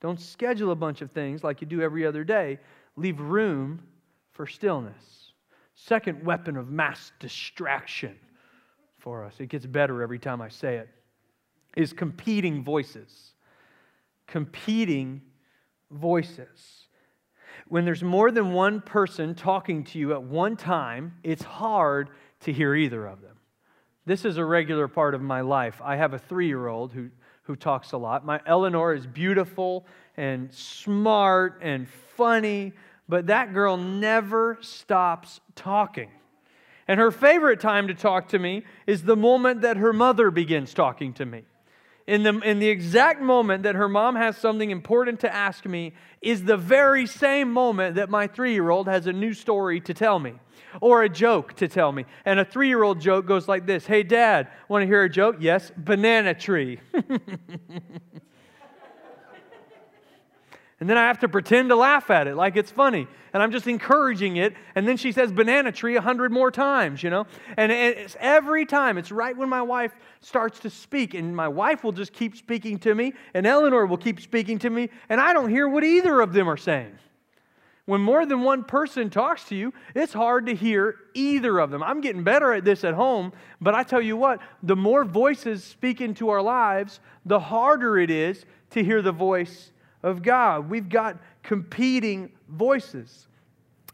Don't 0.00 0.20
schedule 0.20 0.70
a 0.70 0.76
bunch 0.76 1.00
of 1.00 1.10
things 1.10 1.42
like 1.42 1.62
you 1.62 1.66
do 1.66 1.80
every 1.80 2.06
other 2.06 2.22
day. 2.22 2.58
Leave 2.96 3.18
room 3.18 3.82
for 4.32 4.46
stillness. 4.46 5.32
Second 5.74 6.22
weapon 6.24 6.56
of 6.56 6.68
mass 6.68 7.12
distraction 7.18 8.16
for 8.98 9.24
us, 9.24 9.34
it 9.38 9.48
gets 9.48 9.64
better 9.66 10.02
every 10.02 10.18
time 10.18 10.42
I 10.42 10.48
say 10.50 10.76
it, 10.76 10.88
is 11.76 11.94
competing 11.94 12.62
voices. 12.62 13.32
Competing 14.26 15.22
voices 15.90 16.83
when 17.68 17.84
there's 17.84 18.02
more 18.02 18.30
than 18.30 18.52
one 18.52 18.80
person 18.80 19.34
talking 19.34 19.84
to 19.84 19.98
you 19.98 20.12
at 20.12 20.22
one 20.22 20.56
time, 20.56 21.14
it's 21.22 21.42
hard 21.42 22.10
to 22.40 22.52
hear 22.52 22.74
either 22.74 23.06
of 23.06 23.22
them. 23.22 23.36
This 24.06 24.24
is 24.24 24.36
a 24.36 24.44
regular 24.44 24.86
part 24.86 25.14
of 25.14 25.22
my 25.22 25.40
life. 25.40 25.80
I 25.82 25.96
have 25.96 26.12
a 26.12 26.18
three 26.18 26.46
year 26.46 26.66
old 26.66 26.92
who, 26.92 27.10
who 27.44 27.56
talks 27.56 27.92
a 27.92 27.96
lot. 27.96 28.24
My 28.24 28.40
Eleanor 28.46 28.92
is 28.92 29.06
beautiful 29.06 29.86
and 30.16 30.52
smart 30.52 31.58
and 31.62 31.88
funny, 32.16 32.72
but 33.08 33.28
that 33.28 33.54
girl 33.54 33.76
never 33.76 34.58
stops 34.60 35.40
talking. 35.54 36.10
And 36.86 37.00
her 37.00 37.10
favorite 37.10 37.60
time 37.60 37.88
to 37.88 37.94
talk 37.94 38.28
to 38.28 38.38
me 38.38 38.64
is 38.86 39.04
the 39.04 39.16
moment 39.16 39.62
that 39.62 39.78
her 39.78 39.94
mother 39.94 40.30
begins 40.30 40.74
talking 40.74 41.14
to 41.14 41.24
me 41.24 41.44
in 42.06 42.22
the, 42.22 42.38
in 42.40 42.58
the 42.58 42.68
exact 42.68 43.22
moment 43.22 43.62
that 43.62 43.74
her 43.74 43.88
mom 43.88 44.14
has 44.16 44.36
something 44.36 44.70
important 44.70 45.20
to 45.20 45.34
ask 45.34 45.64
me 45.64 45.94
is 46.20 46.44
the 46.44 46.56
very 46.56 47.06
same 47.06 47.50
moment 47.50 47.96
that 47.96 48.10
my 48.10 48.26
three 48.26 48.52
year 48.52 48.70
old 48.70 48.88
has 48.88 49.06
a 49.06 49.12
new 49.12 49.32
story 49.32 49.80
to 49.80 49.94
tell 49.94 50.18
me 50.18 50.34
or 50.80 51.02
a 51.02 51.08
joke 51.08 51.54
to 51.54 51.68
tell 51.68 51.92
me. 51.92 52.04
And 52.24 52.40
a 52.40 52.44
three 52.44 52.68
year 52.68 52.82
old 52.82 53.00
joke 53.00 53.26
goes 53.26 53.48
like 53.48 53.66
this 53.66 53.86
Hey, 53.86 54.02
dad, 54.02 54.48
want 54.68 54.82
to 54.82 54.86
hear 54.86 55.04
a 55.04 55.10
joke? 55.10 55.36
Yes, 55.40 55.72
banana 55.76 56.34
tree. 56.34 56.80
And 60.80 60.90
then 60.90 60.98
I 60.98 61.06
have 61.06 61.20
to 61.20 61.28
pretend 61.28 61.68
to 61.68 61.76
laugh 61.76 62.10
at 62.10 62.26
it 62.26 62.34
like 62.34 62.56
it's 62.56 62.70
funny. 62.70 63.06
And 63.32 63.42
I'm 63.42 63.52
just 63.52 63.66
encouraging 63.66 64.36
it. 64.36 64.54
And 64.74 64.86
then 64.86 64.96
she 64.96 65.12
says 65.12 65.30
banana 65.32 65.72
tree 65.72 65.96
a 65.96 66.00
hundred 66.00 66.32
more 66.32 66.50
times, 66.50 67.02
you 67.02 67.10
know? 67.10 67.26
And 67.56 67.70
it's 67.70 68.16
every 68.18 68.66
time. 68.66 68.98
It's 68.98 69.12
right 69.12 69.36
when 69.36 69.48
my 69.48 69.62
wife 69.62 69.92
starts 70.20 70.58
to 70.60 70.70
speak. 70.70 71.14
And 71.14 71.34
my 71.34 71.48
wife 71.48 71.84
will 71.84 71.92
just 71.92 72.12
keep 72.12 72.36
speaking 72.36 72.78
to 72.80 72.94
me. 72.94 73.12
And 73.34 73.46
Eleanor 73.46 73.86
will 73.86 73.96
keep 73.96 74.20
speaking 74.20 74.58
to 74.60 74.70
me. 74.70 74.90
And 75.08 75.20
I 75.20 75.32
don't 75.32 75.48
hear 75.48 75.68
what 75.68 75.84
either 75.84 76.20
of 76.20 76.32
them 76.32 76.48
are 76.48 76.56
saying. 76.56 76.98
When 77.86 78.00
more 78.00 78.24
than 78.24 78.42
one 78.42 78.64
person 78.64 79.10
talks 79.10 79.44
to 79.50 79.54
you, 79.54 79.72
it's 79.94 80.12
hard 80.12 80.46
to 80.46 80.54
hear 80.54 80.96
either 81.12 81.58
of 81.58 81.70
them. 81.70 81.82
I'm 81.82 82.00
getting 82.00 82.24
better 82.24 82.52
at 82.54 82.64
this 82.64 82.82
at 82.82 82.94
home, 82.94 83.32
but 83.60 83.74
I 83.74 83.82
tell 83.82 84.00
you 84.00 84.16
what, 84.16 84.40
the 84.62 84.76
more 84.76 85.04
voices 85.04 85.62
speak 85.62 86.00
into 86.00 86.30
our 86.30 86.40
lives, 86.40 87.00
the 87.26 87.38
harder 87.38 87.98
it 87.98 88.10
is 88.10 88.46
to 88.70 88.82
hear 88.82 89.02
the 89.02 89.12
voice 89.12 89.70
of 90.04 90.22
God. 90.22 90.70
We've 90.70 90.88
got 90.88 91.16
competing 91.42 92.30
voices. 92.48 93.26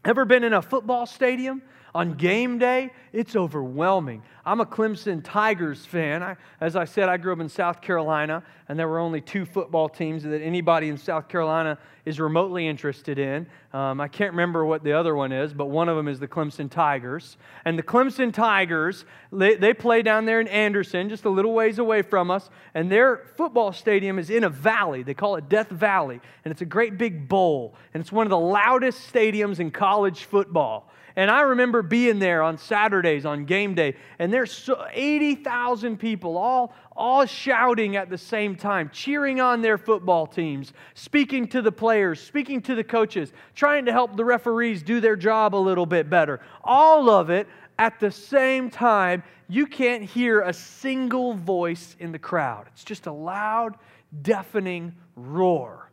Ever 0.03 0.25
been 0.25 0.43
in 0.43 0.53
a 0.53 0.61
football 0.61 1.05
stadium 1.05 1.61
on 1.95 2.13
game 2.15 2.59
day? 2.59 2.91
It's 3.13 3.35
overwhelming. 3.35 4.21
I'm 4.43 4.59
a 4.59 4.65
Clemson 4.65 5.21
Tigers 5.23 5.85
fan. 5.85 6.23
I, 6.23 6.35
as 6.59 6.75
I 6.75 6.85
said, 6.85 7.09
I 7.09 7.17
grew 7.17 7.33
up 7.33 7.39
in 7.39 7.49
South 7.49 7.79
Carolina, 7.79 8.43
and 8.67 8.79
there 8.79 8.87
were 8.87 8.97
only 8.97 9.21
two 9.21 9.45
football 9.45 9.87
teams 9.87 10.23
that 10.23 10.41
anybody 10.41 10.89
in 10.89 10.97
South 10.97 11.27
Carolina 11.27 11.77
is 12.05 12.19
remotely 12.19 12.67
interested 12.67 13.19
in. 13.19 13.45
Um, 13.71 14.01
I 14.01 14.07
can't 14.07 14.31
remember 14.31 14.65
what 14.65 14.83
the 14.83 14.93
other 14.93 15.15
one 15.15 15.31
is, 15.31 15.53
but 15.53 15.67
one 15.67 15.89
of 15.89 15.95
them 15.95 16.07
is 16.07 16.19
the 16.19 16.27
Clemson 16.27 16.71
Tigers. 16.71 17.37
And 17.65 17.77
the 17.77 17.83
Clemson 17.83 18.33
Tigers, 18.33 19.05
they, 19.31 19.55
they 19.55 19.75
play 19.75 20.01
down 20.01 20.25
there 20.25 20.41
in 20.41 20.47
Anderson, 20.47 21.07
just 21.09 21.25
a 21.25 21.29
little 21.29 21.53
ways 21.53 21.77
away 21.77 22.01
from 22.01 22.31
us, 22.31 22.49
and 22.73 22.91
their 22.91 23.27
football 23.37 23.71
stadium 23.71 24.17
is 24.17 24.31
in 24.31 24.43
a 24.43 24.49
valley. 24.49 25.03
They 25.03 25.13
call 25.13 25.35
it 25.35 25.49
Death 25.49 25.69
Valley, 25.69 26.19
and 26.43 26.51
it's 26.51 26.61
a 26.61 26.65
great 26.65 26.97
big 26.97 27.27
bowl, 27.27 27.75
and 27.93 28.01
it's 28.01 28.11
one 28.11 28.25
of 28.25 28.31
the 28.31 28.39
loudest 28.39 29.13
stadiums 29.13 29.59
in 29.59 29.69
college 29.69 30.23
football. 30.23 30.91
And 31.15 31.29
I 31.29 31.41
remember 31.41 31.81
being 31.81 32.19
there 32.19 32.41
on 32.41 32.57
Saturdays 32.57 33.25
on 33.25 33.45
game 33.45 33.75
day, 33.75 33.95
and 34.31 34.35
there's 34.37 34.53
so 34.53 34.85
80,000 34.93 35.97
people 35.97 36.37
all, 36.37 36.73
all 36.95 37.25
shouting 37.25 37.97
at 37.97 38.09
the 38.09 38.17
same 38.17 38.55
time, 38.55 38.89
cheering 38.93 39.41
on 39.41 39.61
their 39.61 39.77
football 39.77 40.25
teams, 40.25 40.71
speaking 40.93 41.49
to 41.49 41.61
the 41.61 41.71
players, 41.73 42.21
speaking 42.21 42.61
to 42.61 42.73
the 42.73 42.83
coaches, 42.85 43.33
trying 43.55 43.83
to 43.87 43.91
help 43.91 44.15
the 44.15 44.23
referees 44.23 44.83
do 44.83 45.01
their 45.01 45.17
job 45.17 45.53
a 45.53 45.57
little 45.57 45.85
bit 45.85 46.09
better. 46.09 46.39
All 46.63 47.09
of 47.09 47.29
it 47.29 47.45
at 47.77 47.99
the 47.99 48.09
same 48.09 48.69
time. 48.69 49.21
You 49.49 49.67
can't 49.67 50.03
hear 50.03 50.39
a 50.39 50.53
single 50.53 51.33
voice 51.33 51.97
in 51.99 52.13
the 52.13 52.19
crowd. 52.19 52.67
It's 52.71 52.85
just 52.85 53.07
a 53.07 53.11
loud, 53.11 53.75
deafening 54.21 54.95
roar. 55.17 55.90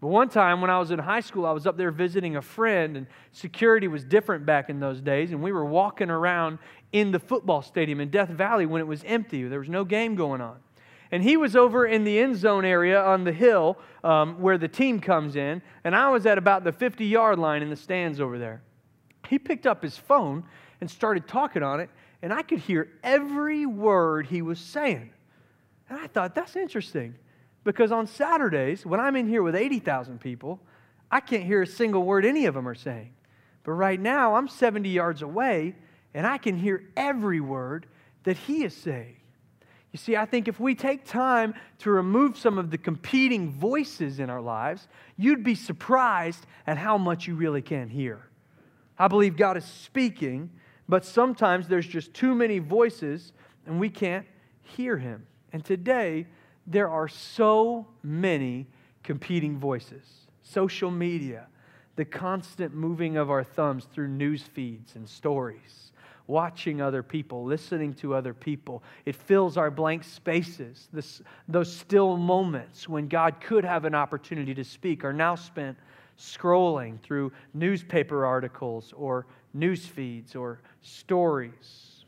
But 0.00 0.08
one 0.08 0.30
time 0.30 0.62
when 0.62 0.70
I 0.70 0.78
was 0.78 0.90
in 0.90 0.98
high 0.98 1.20
school, 1.20 1.44
I 1.44 1.52
was 1.52 1.66
up 1.66 1.76
there 1.76 1.90
visiting 1.90 2.36
a 2.36 2.42
friend, 2.42 2.96
and 2.96 3.06
security 3.32 3.86
was 3.86 4.02
different 4.02 4.46
back 4.46 4.70
in 4.70 4.80
those 4.80 5.00
days. 5.00 5.32
And 5.32 5.42
we 5.42 5.52
were 5.52 5.64
walking 5.64 6.08
around 6.08 6.58
in 6.92 7.10
the 7.10 7.18
football 7.18 7.60
stadium 7.60 8.00
in 8.00 8.08
Death 8.08 8.30
Valley 8.30 8.64
when 8.64 8.80
it 8.80 8.86
was 8.86 9.04
empty. 9.04 9.46
There 9.46 9.58
was 9.58 9.68
no 9.68 9.84
game 9.84 10.14
going 10.14 10.40
on. 10.40 10.56
And 11.12 11.22
he 11.22 11.36
was 11.36 11.54
over 11.54 11.86
in 11.86 12.04
the 12.04 12.18
end 12.18 12.36
zone 12.36 12.64
area 12.64 13.02
on 13.02 13.24
the 13.24 13.32
hill 13.32 13.76
um, 14.02 14.40
where 14.40 14.56
the 14.56 14.68
team 14.68 15.00
comes 15.00 15.36
in, 15.36 15.60
and 15.84 15.94
I 15.94 16.08
was 16.08 16.24
at 16.24 16.38
about 16.38 16.64
the 16.64 16.72
50 16.72 17.04
yard 17.04 17.38
line 17.38 17.62
in 17.62 17.68
the 17.68 17.76
stands 17.76 18.20
over 18.20 18.38
there. 18.38 18.62
He 19.28 19.38
picked 19.38 19.66
up 19.66 19.82
his 19.82 19.98
phone 19.98 20.44
and 20.80 20.90
started 20.90 21.28
talking 21.28 21.62
on 21.62 21.80
it, 21.80 21.90
and 22.22 22.32
I 22.32 22.42
could 22.42 22.60
hear 22.60 22.88
every 23.02 23.66
word 23.66 24.26
he 24.28 24.40
was 24.40 24.58
saying. 24.58 25.10
And 25.88 25.98
I 25.98 26.06
thought, 26.06 26.34
that's 26.34 26.56
interesting. 26.56 27.16
Because 27.64 27.92
on 27.92 28.06
Saturdays, 28.06 28.86
when 28.86 29.00
I'm 29.00 29.16
in 29.16 29.28
here 29.28 29.42
with 29.42 29.54
80,000 29.54 30.20
people, 30.20 30.60
I 31.10 31.20
can't 31.20 31.44
hear 31.44 31.62
a 31.62 31.66
single 31.66 32.02
word 32.02 32.24
any 32.24 32.46
of 32.46 32.54
them 32.54 32.68
are 32.68 32.74
saying. 32.74 33.12
But 33.64 33.72
right 33.72 34.00
now, 34.00 34.34
I'm 34.34 34.48
70 34.48 34.88
yards 34.88 35.22
away, 35.22 35.74
and 36.14 36.26
I 36.26 36.38
can 36.38 36.56
hear 36.56 36.84
every 36.96 37.40
word 37.40 37.86
that 38.24 38.36
He 38.36 38.64
is 38.64 38.74
saying. 38.74 39.16
You 39.92 39.98
see, 39.98 40.16
I 40.16 40.24
think 40.24 40.46
if 40.46 40.60
we 40.60 40.74
take 40.74 41.04
time 41.04 41.54
to 41.78 41.90
remove 41.90 42.38
some 42.38 42.58
of 42.58 42.70
the 42.70 42.78
competing 42.78 43.50
voices 43.50 44.20
in 44.20 44.30
our 44.30 44.40
lives, 44.40 44.86
you'd 45.16 45.42
be 45.42 45.56
surprised 45.56 46.46
at 46.66 46.78
how 46.78 46.96
much 46.96 47.26
you 47.26 47.34
really 47.34 47.62
can 47.62 47.88
hear. 47.88 48.20
I 48.98 49.08
believe 49.08 49.36
God 49.36 49.56
is 49.56 49.64
speaking, 49.64 50.50
but 50.88 51.04
sometimes 51.04 51.66
there's 51.66 51.86
just 51.86 52.14
too 52.14 52.34
many 52.34 52.60
voices 52.60 53.32
and 53.66 53.80
we 53.80 53.88
can't 53.88 54.26
hear 54.62 54.96
Him. 54.96 55.26
And 55.52 55.64
today, 55.64 56.26
there 56.66 56.88
are 56.88 57.08
so 57.08 57.86
many 58.02 58.66
competing 59.02 59.58
voices. 59.58 60.04
Social 60.42 60.90
media, 60.90 61.46
the 61.96 62.04
constant 62.04 62.74
moving 62.74 63.16
of 63.16 63.30
our 63.30 63.44
thumbs 63.44 63.86
through 63.92 64.08
news 64.08 64.42
feeds 64.42 64.96
and 64.96 65.08
stories, 65.08 65.92
watching 66.26 66.80
other 66.80 67.02
people, 67.02 67.44
listening 67.44 67.92
to 67.94 68.14
other 68.14 68.34
people. 68.34 68.82
It 69.04 69.16
fills 69.16 69.56
our 69.56 69.70
blank 69.70 70.04
spaces. 70.04 70.88
This, 70.92 71.22
those 71.48 71.74
still 71.74 72.16
moments 72.16 72.88
when 72.88 73.08
God 73.08 73.40
could 73.40 73.64
have 73.64 73.84
an 73.84 73.94
opportunity 73.94 74.54
to 74.54 74.64
speak 74.64 75.04
are 75.04 75.12
now 75.12 75.34
spent 75.34 75.76
scrolling 76.18 77.00
through 77.00 77.32
newspaper 77.54 78.26
articles 78.26 78.92
or 78.96 79.26
news 79.54 79.86
feeds 79.86 80.36
or 80.36 80.60
stories. 80.82 81.99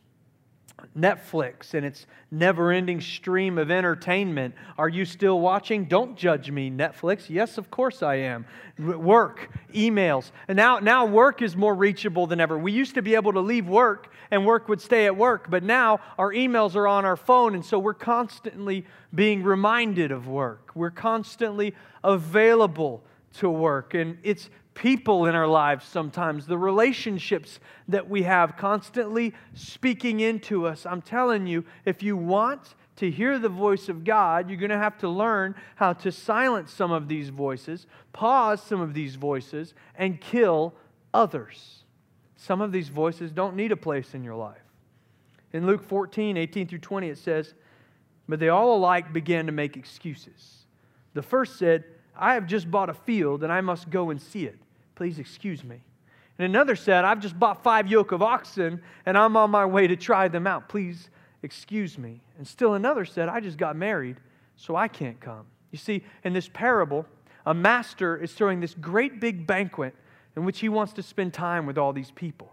Netflix 0.97 1.75
and 1.75 1.87
its 1.87 2.07
never 2.31 2.71
ending 2.71 3.01
stream 3.01 3.59
of 3.59 3.71
entertainment. 3.71 4.55
Are 4.79 4.89
you 4.89 5.05
still 5.05 5.41
watching? 5.41 5.85
Don't 5.87 6.17
judge 6.17 6.51
me, 6.51 6.71
Netflix. 6.71 7.29
Yes, 7.29 7.59
of 7.59 7.71
course 7.71 8.03
I 8.03 8.17
am. 8.17 8.47
Work, 8.79 9.51
emails. 9.75 10.31
And 10.49 10.57
now, 10.57 10.79
now 10.79 11.07
work 11.07 11.43
is 11.43 11.57
more 11.57 11.75
reachable 11.75 12.27
than 12.27 12.41
ever. 12.41 12.59
We 12.59 12.73
used 12.73 12.95
to 12.95 13.03
be 13.03 13.15
able 13.15 13.33
to 13.33 13.41
leave 13.41 13.69
work 13.69 14.13
and 14.31 14.47
work 14.47 14.69
would 14.69 14.81
stay 14.81 15.07
at 15.07 15.17
work, 15.17 15.51
but 15.51 15.63
now 15.63 16.01
our 16.19 16.33
emails 16.33 16.75
are 16.75 16.89
on 16.89 17.05
our 17.05 17.17
phone, 17.17 17.55
and 17.55 17.65
so 17.65 17.79
we're 17.79 17.95
constantly 17.95 18.87
being 19.15 19.43
reminded 19.43 20.11
of 20.11 20.27
work. 20.27 20.71
We're 20.75 20.91
constantly 20.91 21.75
available 22.03 23.03
to 23.35 23.51
work. 23.51 23.95
And 23.95 24.19
it's 24.23 24.51
people 24.75 25.27
in 25.27 25.35
our 25.35 25.47
lives 25.47 25.87
sometimes, 25.87 26.47
the 26.47 26.59
relationships 26.59 27.61
that 27.89 28.09
we 28.09 28.23
have 28.23 28.57
constantly 28.57 29.35
speaking 29.55 30.21
into 30.21 30.67
us. 30.67 30.87
I'm 30.87 31.03
telling 31.03 31.47
you, 31.47 31.65
if 31.85 32.03
you 32.03 32.17
want 32.17 32.75
to 32.97 33.11
hear 33.11 33.39
the 33.39 33.49
voice 33.49 33.89
of 33.89 34.05
God, 34.05 34.49
you're 34.49 34.59
going 34.59 34.71
to 34.71 34.79
have 34.79 34.99
to 34.99 35.09
learn 35.09 35.55
how 35.77 35.93
to 35.95 36.13
silence 36.13 36.73
some 36.73 36.93
of 36.93 37.09
these 37.09 37.29
voices, 37.31 37.87
pause 38.13 38.63
some 38.63 38.81
of 38.81 38.95
these 38.95 39.15
voices, 39.15 39.75
and 39.97 40.21
kill 40.21 40.75
others. 41.13 41.85
Some 42.37 42.61
of 42.61 42.73
these 42.73 42.89
voices 42.89 43.33
don't 43.33 43.57
need 43.57 43.73
a 43.73 43.77
place 43.77 44.15
in 44.15 44.25
your 44.25 44.35
life. 44.35 44.59
In 45.53 45.67
Luke 45.67 45.83
14, 45.85 46.37
18 46.37 46.67
through 46.67 46.79
20, 46.79 47.09
it 47.09 47.19
says, 47.19 47.55
But 48.29 48.41
they 48.41 48.49
all 48.49 48.77
alike 48.77 49.13
began 49.13 49.47
to 49.47 49.53
make 49.53 49.77
excuses. 49.77 50.65
The 51.15 51.23
first 51.23 51.59
said, 51.59 51.85
I 52.17 52.35
have 52.35 52.47
just 52.47 52.71
bought 52.71 52.91
a 52.91 52.95
field 52.95 53.43
and 53.43 53.53
I 53.53 53.61
must 53.61 53.91
go 53.91 54.11
and 54.11 54.21
see 54.21 54.47
it. 54.47 54.59
Please 55.03 55.19
excuse 55.19 55.65
me. 55.65 55.81
And 56.39 56.45
another 56.45 56.77
said, 56.77 57.05
I've 57.05 57.19
just 57.19 57.37
bought 57.37 57.65
five 57.65 57.89
yoke 57.89 58.13
of 58.13 58.23
oxen 58.23 58.81
and 59.05 59.19
I'm 59.19 59.37
on 59.37 59.51
my 59.51 59.67
way 59.67 59.89
to 59.89 59.97
try 59.97 60.29
them 60.29 60.47
out. 60.47 60.69
Please 60.69 61.11
excuse 61.43 61.99
me. 61.99 62.21
And 62.39 62.47
still 62.47 62.75
another 62.75 63.05
said, 63.05 63.29
I 63.29 63.41
just 63.41 63.59
got 63.59 63.75
married, 63.75 64.19
so 64.55 64.77
I 64.77 64.87
can't 64.87 65.19
come. 65.19 65.47
You 65.73 65.79
see, 65.79 66.05
in 66.23 66.35
this 66.35 66.49
parable, 66.49 67.05
a 67.45 67.53
master 67.53 68.17
is 68.17 68.33
throwing 68.33 68.61
this 68.61 68.75
great 68.75 69.19
big 69.19 69.45
banquet 69.45 69.97
in 70.37 70.45
which 70.45 70.61
he 70.61 70.69
wants 70.69 70.93
to 70.93 71.03
spend 71.03 71.35
time 71.35 71.67
with 71.67 71.79
all 71.79 71.93
these 71.93 72.13
people. 72.13 72.53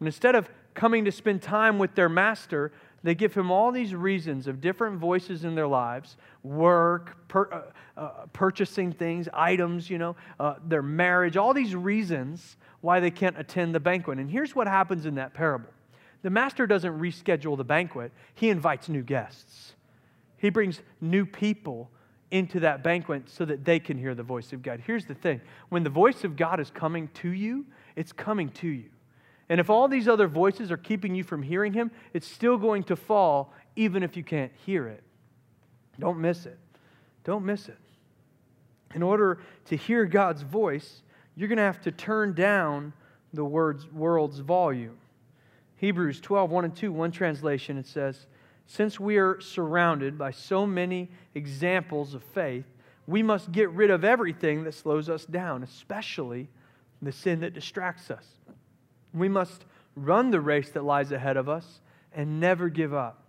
And 0.00 0.08
instead 0.08 0.34
of 0.34 0.48
coming 0.72 1.04
to 1.04 1.12
spend 1.12 1.42
time 1.42 1.78
with 1.78 1.94
their 1.94 2.08
master, 2.08 2.72
they 3.04 3.14
give 3.14 3.34
him 3.34 3.50
all 3.50 3.70
these 3.70 3.94
reasons 3.94 4.46
of 4.46 4.62
different 4.62 4.98
voices 4.98 5.44
in 5.44 5.54
their 5.54 5.66
lives 5.66 6.16
work, 6.42 7.28
per, 7.28 7.48
uh, 7.52 8.00
uh, 8.00 8.26
purchasing 8.32 8.92
things, 8.92 9.28
items, 9.34 9.90
you 9.90 9.98
know, 9.98 10.16
uh, 10.40 10.54
their 10.66 10.82
marriage, 10.82 11.36
all 11.36 11.52
these 11.52 11.76
reasons 11.76 12.56
why 12.80 13.00
they 13.00 13.10
can't 13.10 13.38
attend 13.38 13.74
the 13.74 13.80
banquet. 13.80 14.18
And 14.18 14.30
here's 14.30 14.56
what 14.56 14.66
happens 14.66 15.04
in 15.06 15.14
that 15.16 15.34
parable 15.34 15.68
the 16.22 16.30
master 16.30 16.66
doesn't 16.66 16.98
reschedule 16.98 17.58
the 17.58 17.64
banquet, 17.64 18.10
he 18.34 18.48
invites 18.48 18.88
new 18.88 19.02
guests. 19.02 19.74
He 20.38 20.48
brings 20.48 20.80
new 21.00 21.26
people 21.26 21.90
into 22.30 22.60
that 22.60 22.82
banquet 22.82 23.28
so 23.28 23.44
that 23.44 23.64
they 23.66 23.78
can 23.78 23.98
hear 23.98 24.14
the 24.14 24.22
voice 24.22 24.54
of 24.54 24.62
God. 24.62 24.82
Here's 24.86 25.04
the 25.04 25.14
thing 25.14 25.42
when 25.68 25.84
the 25.84 25.90
voice 25.90 26.24
of 26.24 26.36
God 26.36 26.58
is 26.58 26.70
coming 26.70 27.08
to 27.14 27.28
you, 27.28 27.66
it's 27.96 28.12
coming 28.12 28.48
to 28.52 28.68
you. 28.68 28.88
And 29.48 29.60
if 29.60 29.68
all 29.68 29.88
these 29.88 30.08
other 30.08 30.26
voices 30.26 30.70
are 30.70 30.76
keeping 30.76 31.14
you 31.14 31.22
from 31.22 31.42
hearing 31.42 31.72
him, 31.72 31.90
it's 32.12 32.26
still 32.26 32.56
going 32.56 32.84
to 32.84 32.96
fall 32.96 33.52
even 33.76 34.02
if 34.02 34.16
you 34.16 34.24
can't 34.24 34.52
hear 34.64 34.86
it. 34.88 35.02
Don't 35.98 36.18
miss 36.18 36.46
it. 36.46 36.58
Don't 37.24 37.44
miss 37.44 37.68
it. 37.68 37.78
In 38.94 39.02
order 39.02 39.40
to 39.66 39.76
hear 39.76 40.04
God's 40.06 40.42
voice, 40.42 41.02
you're 41.36 41.48
going 41.48 41.58
to 41.58 41.64
have 41.64 41.80
to 41.82 41.92
turn 41.92 42.32
down 42.32 42.92
the 43.32 43.44
word's, 43.44 43.90
world's 43.90 44.38
volume. 44.38 44.96
Hebrews 45.76 46.20
12, 46.20 46.50
1 46.50 46.64
and 46.64 46.76
2, 46.76 46.92
one 46.92 47.10
translation, 47.10 47.76
it 47.76 47.86
says, 47.86 48.26
Since 48.66 49.00
we 49.00 49.18
are 49.18 49.40
surrounded 49.40 50.16
by 50.16 50.30
so 50.30 50.66
many 50.66 51.10
examples 51.34 52.14
of 52.14 52.22
faith, 52.22 52.64
we 53.06 53.22
must 53.22 53.52
get 53.52 53.68
rid 53.70 53.90
of 53.90 54.04
everything 54.04 54.64
that 54.64 54.74
slows 54.74 55.10
us 55.10 55.26
down, 55.26 55.62
especially 55.62 56.48
the 57.02 57.12
sin 57.12 57.40
that 57.40 57.52
distracts 57.52 58.10
us. 58.10 58.24
We 59.14 59.28
must 59.28 59.64
run 59.94 60.30
the 60.30 60.40
race 60.40 60.70
that 60.70 60.84
lies 60.84 61.12
ahead 61.12 61.36
of 61.36 61.48
us 61.48 61.80
and 62.12 62.40
never 62.40 62.68
give 62.68 62.92
up. 62.92 63.22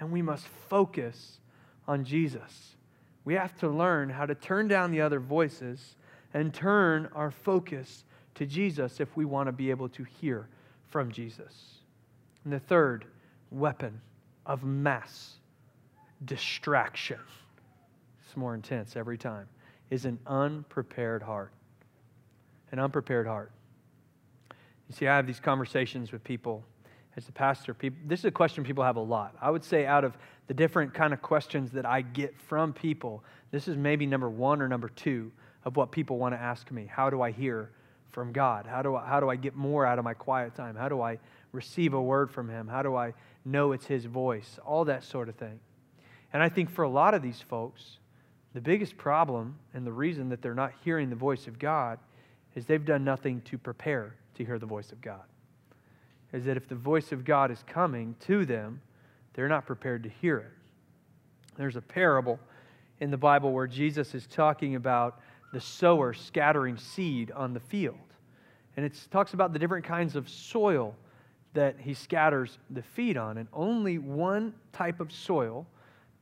And 0.00 0.10
we 0.12 0.22
must 0.22 0.46
focus 0.68 1.38
on 1.86 2.04
Jesus. 2.04 2.76
We 3.24 3.34
have 3.34 3.56
to 3.58 3.68
learn 3.68 4.10
how 4.10 4.26
to 4.26 4.34
turn 4.34 4.68
down 4.68 4.90
the 4.90 5.00
other 5.00 5.20
voices 5.20 5.96
and 6.34 6.52
turn 6.52 7.08
our 7.14 7.30
focus 7.30 8.04
to 8.34 8.46
Jesus 8.46 9.00
if 9.00 9.16
we 9.16 9.24
want 9.24 9.48
to 9.48 9.52
be 9.52 9.70
able 9.70 9.88
to 9.90 10.04
hear 10.04 10.48
from 10.88 11.10
Jesus. 11.10 11.80
And 12.44 12.52
the 12.52 12.60
third 12.60 13.04
weapon 13.50 14.00
of 14.46 14.64
mass 14.64 15.34
distraction, 16.24 17.18
it's 18.24 18.36
more 18.36 18.54
intense 18.54 18.96
every 18.96 19.18
time, 19.18 19.48
is 19.90 20.04
an 20.04 20.18
unprepared 20.26 21.22
heart. 21.22 21.52
An 22.72 22.78
unprepared 22.78 23.26
heart. 23.26 23.50
You 24.88 24.94
see, 24.94 25.06
I 25.06 25.16
have 25.16 25.26
these 25.26 25.40
conversations 25.40 26.12
with 26.12 26.24
people 26.24 26.64
as 27.16 27.28
a 27.28 27.32
pastor. 27.32 27.74
People, 27.74 27.98
this 28.06 28.20
is 28.20 28.24
a 28.24 28.30
question 28.30 28.64
people 28.64 28.84
have 28.84 28.96
a 28.96 29.00
lot. 29.00 29.34
I 29.40 29.50
would 29.50 29.64
say, 29.64 29.86
out 29.86 30.04
of 30.04 30.16
the 30.46 30.54
different 30.54 30.94
kind 30.94 31.12
of 31.12 31.20
questions 31.20 31.70
that 31.72 31.84
I 31.84 32.00
get 32.00 32.38
from 32.40 32.72
people, 32.72 33.22
this 33.50 33.68
is 33.68 33.76
maybe 33.76 34.06
number 34.06 34.30
one 34.30 34.62
or 34.62 34.68
number 34.68 34.88
two 34.88 35.30
of 35.64 35.76
what 35.76 35.92
people 35.92 36.18
want 36.18 36.34
to 36.34 36.40
ask 36.40 36.70
me. 36.70 36.86
How 36.90 37.10
do 37.10 37.20
I 37.20 37.30
hear 37.30 37.70
from 38.10 38.32
God? 38.32 38.66
How 38.66 38.80
do 38.80 38.96
I, 38.96 39.04
how 39.04 39.20
do 39.20 39.28
I 39.28 39.36
get 39.36 39.54
more 39.54 39.84
out 39.84 39.98
of 39.98 40.04
my 40.04 40.14
quiet 40.14 40.54
time? 40.54 40.74
How 40.74 40.88
do 40.88 41.02
I 41.02 41.18
receive 41.52 41.92
a 41.92 42.00
word 42.00 42.30
from 42.30 42.48
Him? 42.48 42.66
How 42.66 42.82
do 42.82 42.96
I 42.96 43.12
know 43.44 43.72
it's 43.72 43.86
His 43.86 44.06
voice? 44.06 44.58
All 44.64 44.86
that 44.86 45.04
sort 45.04 45.28
of 45.28 45.34
thing. 45.34 45.60
And 46.32 46.42
I 46.42 46.48
think 46.48 46.70
for 46.70 46.84
a 46.84 46.88
lot 46.88 47.14
of 47.14 47.22
these 47.22 47.40
folks, 47.40 47.98
the 48.54 48.60
biggest 48.60 48.96
problem 48.96 49.58
and 49.74 49.86
the 49.86 49.92
reason 49.92 50.30
that 50.30 50.40
they're 50.40 50.54
not 50.54 50.72
hearing 50.82 51.10
the 51.10 51.16
voice 51.16 51.46
of 51.46 51.58
God 51.58 51.98
is 52.54 52.64
they've 52.64 52.84
done 52.84 53.04
nothing 53.04 53.40
to 53.42 53.58
prepare 53.58 54.14
to 54.38 54.44
hear 54.44 54.58
the 54.58 54.66
voice 54.66 54.90
of 54.92 55.00
God. 55.00 55.22
Is 56.32 56.44
that 56.46 56.56
if 56.56 56.68
the 56.68 56.74
voice 56.74 57.12
of 57.12 57.24
God 57.24 57.50
is 57.50 57.62
coming 57.66 58.14
to 58.20 58.44
them, 58.44 58.80
they're 59.34 59.48
not 59.48 59.66
prepared 59.66 60.02
to 60.04 60.08
hear 60.08 60.38
it. 60.38 60.52
There's 61.56 61.76
a 61.76 61.82
parable 61.82 62.38
in 63.00 63.10
the 63.10 63.16
Bible 63.16 63.52
where 63.52 63.66
Jesus 63.66 64.14
is 64.14 64.26
talking 64.26 64.74
about 64.74 65.20
the 65.52 65.60
sower 65.60 66.12
scattering 66.12 66.76
seed 66.76 67.30
on 67.32 67.52
the 67.52 67.60
field. 67.60 67.96
And 68.76 68.84
it 68.84 68.98
talks 69.10 69.34
about 69.34 69.52
the 69.52 69.58
different 69.58 69.84
kinds 69.84 70.16
of 70.16 70.28
soil 70.28 70.94
that 71.54 71.76
he 71.80 71.94
scatters 71.94 72.58
the 72.70 72.82
feed 72.82 73.16
on. 73.16 73.38
And 73.38 73.48
only 73.52 73.98
one 73.98 74.54
type 74.72 75.00
of 75.00 75.10
soil, 75.10 75.66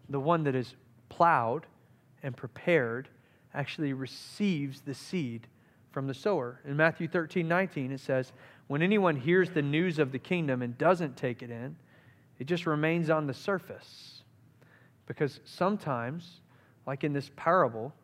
the 0.09 0.21
one 0.21 0.45
that 0.45 0.55
is 0.55 0.75
plowed 1.09 1.67
and 2.23 2.37
prepared, 2.37 3.09
actually 3.53 3.93
receives 3.93 4.81
the 4.81 4.95
seed 4.95 5.47
from 5.97 6.07
the 6.07 6.13
sower. 6.13 6.61
In 6.67 6.77
Matthew 6.77 7.09
13, 7.09 7.49
19, 7.49 7.91
it 7.91 8.01
says, 8.01 8.35
When 8.67 8.83
anyone 8.83 9.17
hears 9.17 9.49
the 9.49 9.63
news 9.63 9.99
of 9.99 10.13
the 10.13 10.19
kingdom 10.19 10.61
and 10.61 10.77
doesn't 10.77 11.17
take 11.17 11.43
it 11.43 11.51
in, 11.51 11.75
it 12.39 12.45
just 12.45 12.67
remains 12.67 13.09
on 13.09 13.27
the 13.27 13.33
surface. 13.33 14.23
Because 15.07 15.41
sometimes, 15.47 16.43
like 16.87 17.03
in 17.03 17.15
this 17.15 17.31
parable, 17.35 17.95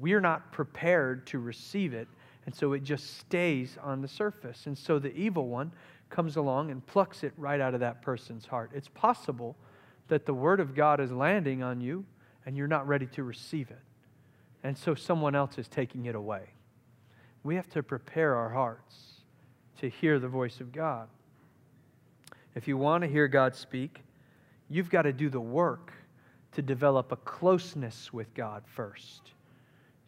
we're 0.00 0.18
not 0.20 0.50
prepared 0.50 1.24
to 1.28 1.38
receive 1.38 1.94
it, 1.94 2.08
and 2.46 2.52
so 2.52 2.72
it 2.72 2.82
just 2.82 3.18
stays 3.18 3.78
on 3.80 4.02
the 4.02 4.08
surface. 4.08 4.66
And 4.66 4.76
so 4.76 4.98
the 4.98 5.14
evil 5.14 5.46
one 5.46 5.70
comes 6.10 6.34
along 6.34 6.72
and 6.72 6.84
plucks 6.84 7.22
it 7.22 7.32
right 7.36 7.60
out 7.60 7.74
of 7.74 7.78
that 7.78 8.02
person's 8.02 8.46
heart. 8.46 8.72
It's 8.74 8.88
possible 8.88 9.54
that 10.08 10.26
the 10.26 10.34
word 10.34 10.58
of 10.58 10.74
God 10.74 10.98
is 10.98 11.12
landing 11.12 11.62
on 11.62 11.80
you 11.80 12.06
and 12.44 12.56
you're 12.56 12.66
not 12.66 12.88
ready 12.88 13.06
to 13.06 13.22
receive 13.22 13.70
it. 13.70 13.84
And 14.64 14.76
so 14.76 14.96
someone 14.96 15.36
else 15.36 15.58
is 15.58 15.68
taking 15.68 16.06
it 16.06 16.16
away. 16.16 16.48
We 17.46 17.54
have 17.54 17.68
to 17.68 17.82
prepare 17.82 18.34
our 18.34 18.48
hearts 18.48 19.22
to 19.78 19.88
hear 19.88 20.18
the 20.18 20.26
voice 20.26 20.60
of 20.60 20.72
God. 20.72 21.06
If 22.56 22.66
you 22.66 22.76
want 22.76 23.04
to 23.04 23.08
hear 23.08 23.28
God 23.28 23.54
speak, 23.54 24.02
you've 24.68 24.90
got 24.90 25.02
to 25.02 25.12
do 25.12 25.28
the 25.28 25.40
work 25.40 25.92
to 26.52 26.62
develop 26.62 27.12
a 27.12 27.16
closeness 27.16 28.12
with 28.12 28.34
God 28.34 28.64
first. 28.66 29.32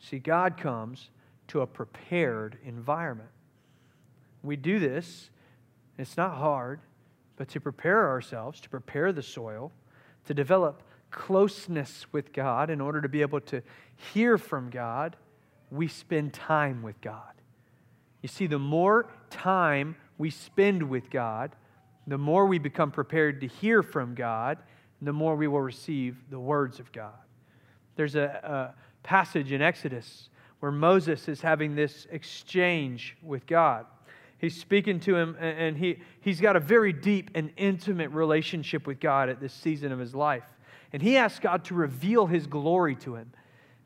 See, 0.00 0.18
God 0.18 0.56
comes 0.56 1.10
to 1.48 1.60
a 1.60 1.66
prepared 1.66 2.58
environment. 2.64 3.30
We 4.42 4.56
do 4.56 4.80
this, 4.80 5.30
it's 5.96 6.16
not 6.16 6.36
hard, 6.38 6.80
but 7.36 7.48
to 7.50 7.60
prepare 7.60 8.08
ourselves, 8.08 8.60
to 8.62 8.68
prepare 8.68 9.12
the 9.12 9.22
soil, 9.22 9.70
to 10.24 10.34
develop 10.34 10.82
closeness 11.12 12.04
with 12.10 12.32
God 12.32 12.68
in 12.68 12.80
order 12.80 13.00
to 13.00 13.08
be 13.08 13.20
able 13.20 13.40
to 13.42 13.62
hear 14.12 14.38
from 14.38 14.70
God, 14.70 15.14
we 15.70 15.88
spend 15.88 16.32
time 16.32 16.82
with 16.82 17.00
God. 17.00 17.32
You 18.22 18.28
see, 18.28 18.46
the 18.46 18.58
more 18.58 19.06
time 19.30 19.96
we 20.16 20.30
spend 20.30 20.82
with 20.82 21.10
God, 21.10 21.54
the 22.06 22.18
more 22.18 22.46
we 22.46 22.58
become 22.58 22.90
prepared 22.90 23.40
to 23.42 23.46
hear 23.46 23.82
from 23.82 24.14
God, 24.14 24.58
the 25.02 25.12
more 25.12 25.36
we 25.36 25.46
will 25.46 25.60
receive 25.60 26.16
the 26.30 26.40
words 26.40 26.80
of 26.80 26.90
God. 26.90 27.12
There's 27.96 28.16
a, 28.16 28.74
a 28.74 28.74
passage 29.02 29.52
in 29.52 29.62
Exodus 29.62 30.30
where 30.60 30.72
Moses 30.72 31.28
is 31.28 31.40
having 31.40 31.74
this 31.74 32.06
exchange 32.10 33.16
with 33.22 33.46
God. 33.46 33.86
He's 34.38 34.58
speaking 34.58 35.00
to 35.00 35.16
him, 35.16 35.36
and 35.40 35.76
he, 35.76 35.98
he's 36.20 36.40
got 36.40 36.56
a 36.56 36.60
very 36.60 36.92
deep 36.92 37.30
and 37.34 37.50
intimate 37.56 38.10
relationship 38.10 38.86
with 38.86 39.00
God 39.00 39.28
at 39.28 39.40
this 39.40 39.52
season 39.52 39.92
of 39.92 39.98
his 39.98 40.14
life. 40.14 40.44
And 40.92 41.02
he 41.02 41.16
asks 41.16 41.40
God 41.40 41.64
to 41.66 41.74
reveal 41.74 42.26
his 42.26 42.46
glory 42.46 42.96
to 42.96 43.16
him. 43.16 43.32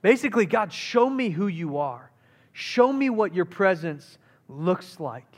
Basically, 0.03 0.47
God, 0.47 0.73
show 0.73 1.09
me 1.09 1.31
who 1.31 1.47
you 1.47 1.79
are. 1.79 2.11
Show 2.53 2.93
me 2.93 3.09
what 3.09 3.35
your 3.35 3.45
presence 3.45 4.19
looks 4.49 5.01
like. 5.01 5.37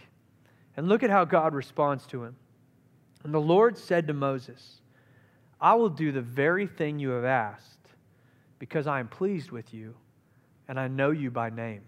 And 0.76 0.88
look 0.88 1.02
at 1.02 1.10
how 1.10 1.24
God 1.24 1.54
responds 1.54 2.06
to 2.06 2.24
him. 2.24 2.34
And 3.22 3.32
the 3.32 3.40
Lord 3.40 3.78
said 3.78 4.08
to 4.08 4.14
Moses, 4.14 4.80
I 5.60 5.74
will 5.74 5.88
do 5.88 6.12
the 6.12 6.20
very 6.20 6.66
thing 6.66 6.98
you 6.98 7.10
have 7.10 7.24
asked 7.24 7.78
because 8.58 8.86
I 8.86 9.00
am 9.00 9.08
pleased 9.08 9.50
with 9.50 9.72
you 9.72 9.94
and 10.68 10.80
I 10.80 10.88
know 10.88 11.10
you 11.10 11.30
by 11.30 11.50
name. 11.50 11.82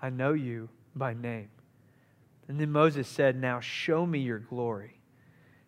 I 0.00 0.10
know 0.10 0.32
you 0.32 0.68
by 0.94 1.14
name. 1.14 1.50
And 2.48 2.58
then 2.58 2.70
Moses 2.72 3.06
said, 3.06 3.40
Now 3.40 3.60
show 3.60 4.04
me 4.04 4.18
your 4.18 4.38
glory. 4.38 4.98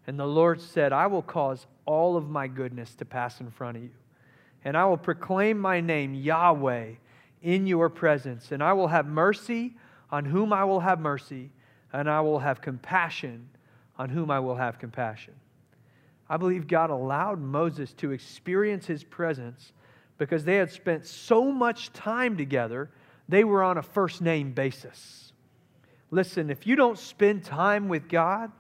And 0.06 0.18
the 0.18 0.26
Lord 0.26 0.60
said, 0.60 0.92
I 0.92 1.06
will 1.06 1.22
cause 1.22 1.66
all 1.86 2.16
of 2.16 2.28
my 2.28 2.46
goodness 2.46 2.94
to 2.96 3.04
pass 3.04 3.40
in 3.40 3.50
front 3.50 3.76
of 3.76 3.82
you. 3.84 3.90
And 4.64 4.76
I 4.76 4.86
will 4.86 4.96
proclaim 4.96 5.58
my 5.58 5.80
name, 5.80 6.14
Yahweh, 6.14 6.92
in 7.42 7.66
your 7.66 7.90
presence. 7.90 8.50
And 8.50 8.62
I 8.62 8.72
will 8.72 8.88
have 8.88 9.06
mercy 9.06 9.76
on 10.10 10.24
whom 10.24 10.52
I 10.52 10.64
will 10.64 10.80
have 10.80 11.00
mercy, 11.00 11.50
and 11.92 12.08
I 12.08 12.20
will 12.20 12.38
have 12.38 12.60
compassion 12.60 13.48
on 13.98 14.08
whom 14.08 14.30
I 14.30 14.40
will 14.40 14.56
have 14.56 14.78
compassion. 14.78 15.34
I 16.28 16.36
believe 16.36 16.66
God 16.66 16.90
allowed 16.90 17.40
Moses 17.40 17.92
to 17.94 18.12
experience 18.12 18.86
his 18.86 19.04
presence 19.04 19.72
because 20.16 20.44
they 20.44 20.56
had 20.56 20.70
spent 20.70 21.06
so 21.06 21.52
much 21.52 21.92
time 21.92 22.36
together, 22.36 22.90
they 23.28 23.44
were 23.44 23.62
on 23.62 23.78
a 23.78 23.82
first 23.82 24.22
name 24.22 24.52
basis. 24.52 25.32
Listen, 26.10 26.50
if 26.50 26.66
you 26.66 26.76
don't 26.76 26.98
spend 26.98 27.44
time 27.44 27.88
with 27.88 28.08
God 28.08 28.52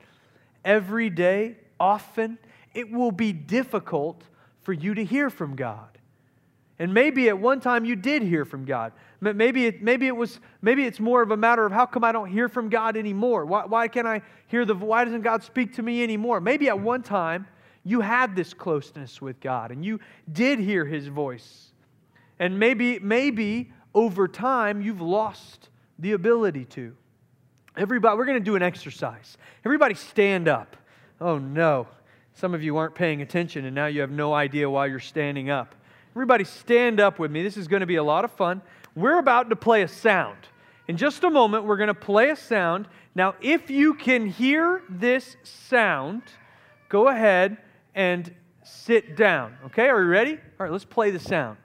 every 0.64 1.10
day, 1.10 1.56
often, 1.78 2.38
it 2.74 2.90
will 2.90 3.12
be 3.12 3.32
difficult 3.32 4.24
for 4.64 4.72
you 4.72 4.94
to 4.94 5.04
hear 5.04 5.30
from 5.30 5.54
God. 5.54 5.94
And 6.78 6.92
maybe 6.92 7.28
at 7.28 7.38
one 7.38 7.60
time 7.60 7.84
you 7.84 7.94
did 7.94 8.22
hear 8.22 8.44
from 8.44 8.64
God. 8.64 8.92
Maybe 9.20 9.66
it, 9.66 9.82
maybe 9.82 10.08
it 10.08 10.16
was 10.16 10.40
maybe 10.60 10.84
it's 10.84 10.98
more 10.98 11.22
of 11.22 11.30
a 11.30 11.36
matter 11.36 11.64
of 11.64 11.72
how 11.72 11.86
come 11.86 12.02
I 12.02 12.10
don't 12.10 12.28
hear 12.28 12.48
from 12.48 12.68
God 12.68 12.96
anymore? 12.96 13.46
Why, 13.46 13.64
why 13.64 13.88
can't 13.88 14.06
I 14.06 14.22
hear 14.48 14.64
the 14.64 14.74
why 14.74 15.04
doesn't 15.04 15.22
God 15.22 15.44
speak 15.44 15.74
to 15.74 15.82
me 15.82 16.02
anymore? 16.02 16.40
Maybe 16.40 16.68
at 16.68 16.78
one 16.78 17.02
time 17.02 17.46
you 17.84 18.00
had 18.00 18.34
this 18.34 18.52
closeness 18.52 19.22
with 19.22 19.40
God 19.40 19.70
and 19.70 19.84
you 19.84 20.00
did 20.30 20.58
hear 20.58 20.84
his 20.84 21.06
voice. 21.06 21.72
And 22.40 22.58
maybe 22.58 22.98
maybe 22.98 23.72
over 23.94 24.26
time 24.26 24.82
you've 24.82 25.00
lost 25.00 25.68
the 26.00 26.12
ability 26.12 26.64
to. 26.64 26.96
Everybody, 27.76 28.16
we're 28.16 28.26
going 28.26 28.38
to 28.38 28.44
do 28.44 28.56
an 28.56 28.62
exercise. 28.62 29.36
Everybody 29.64 29.94
stand 29.94 30.48
up. 30.48 30.76
Oh 31.20 31.38
no. 31.38 31.86
Some 32.34 32.52
of 32.54 32.62
you 32.62 32.76
aren't 32.76 32.94
paying 32.94 33.22
attention 33.22 33.64
and 33.64 33.74
now 33.74 33.86
you 33.86 34.00
have 34.00 34.10
no 34.10 34.34
idea 34.34 34.68
why 34.68 34.86
you're 34.86 35.00
standing 35.00 35.50
up. 35.50 35.74
Everybody 36.12 36.44
stand 36.44 37.00
up 37.00 37.18
with 37.18 37.30
me. 37.30 37.42
This 37.42 37.56
is 37.56 37.68
going 37.68 37.80
to 37.80 37.86
be 37.86 37.96
a 37.96 38.04
lot 38.04 38.24
of 38.24 38.32
fun. 38.32 38.62
We're 38.94 39.18
about 39.18 39.50
to 39.50 39.56
play 39.56 39.82
a 39.82 39.88
sound. 39.88 40.36
In 40.86 40.96
just 40.96 41.24
a 41.24 41.30
moment, 41.30 41.64
we're 41.64 41.76
going 41.76 41.88
to 41.88 41.94
play 41.94 42.30
a 42.30 42.36
sound. 42.36 42.88
Now, 43.14 43.34
if 43.40 43.70
you 43.70 43.94
can 43.94 44.26
hear 44.26 44.82
this 44.88 45.36
sound, 45.42 46.22
go 46.88 47.08
ahead 47.08 47.56
and 47.94 48.32
sit 48.62 49.16
down. 49.16 49.56
Okay, 49.66 49.88
are 49.88 50.02
you 50.02 50.08
ready? 50.08 50.32
All 50.32 50.40
right, 50.58 50.70
let's 50.72 50.84
play 50.84 51.10
the 51.10 51.18
sound. 51.18 51.58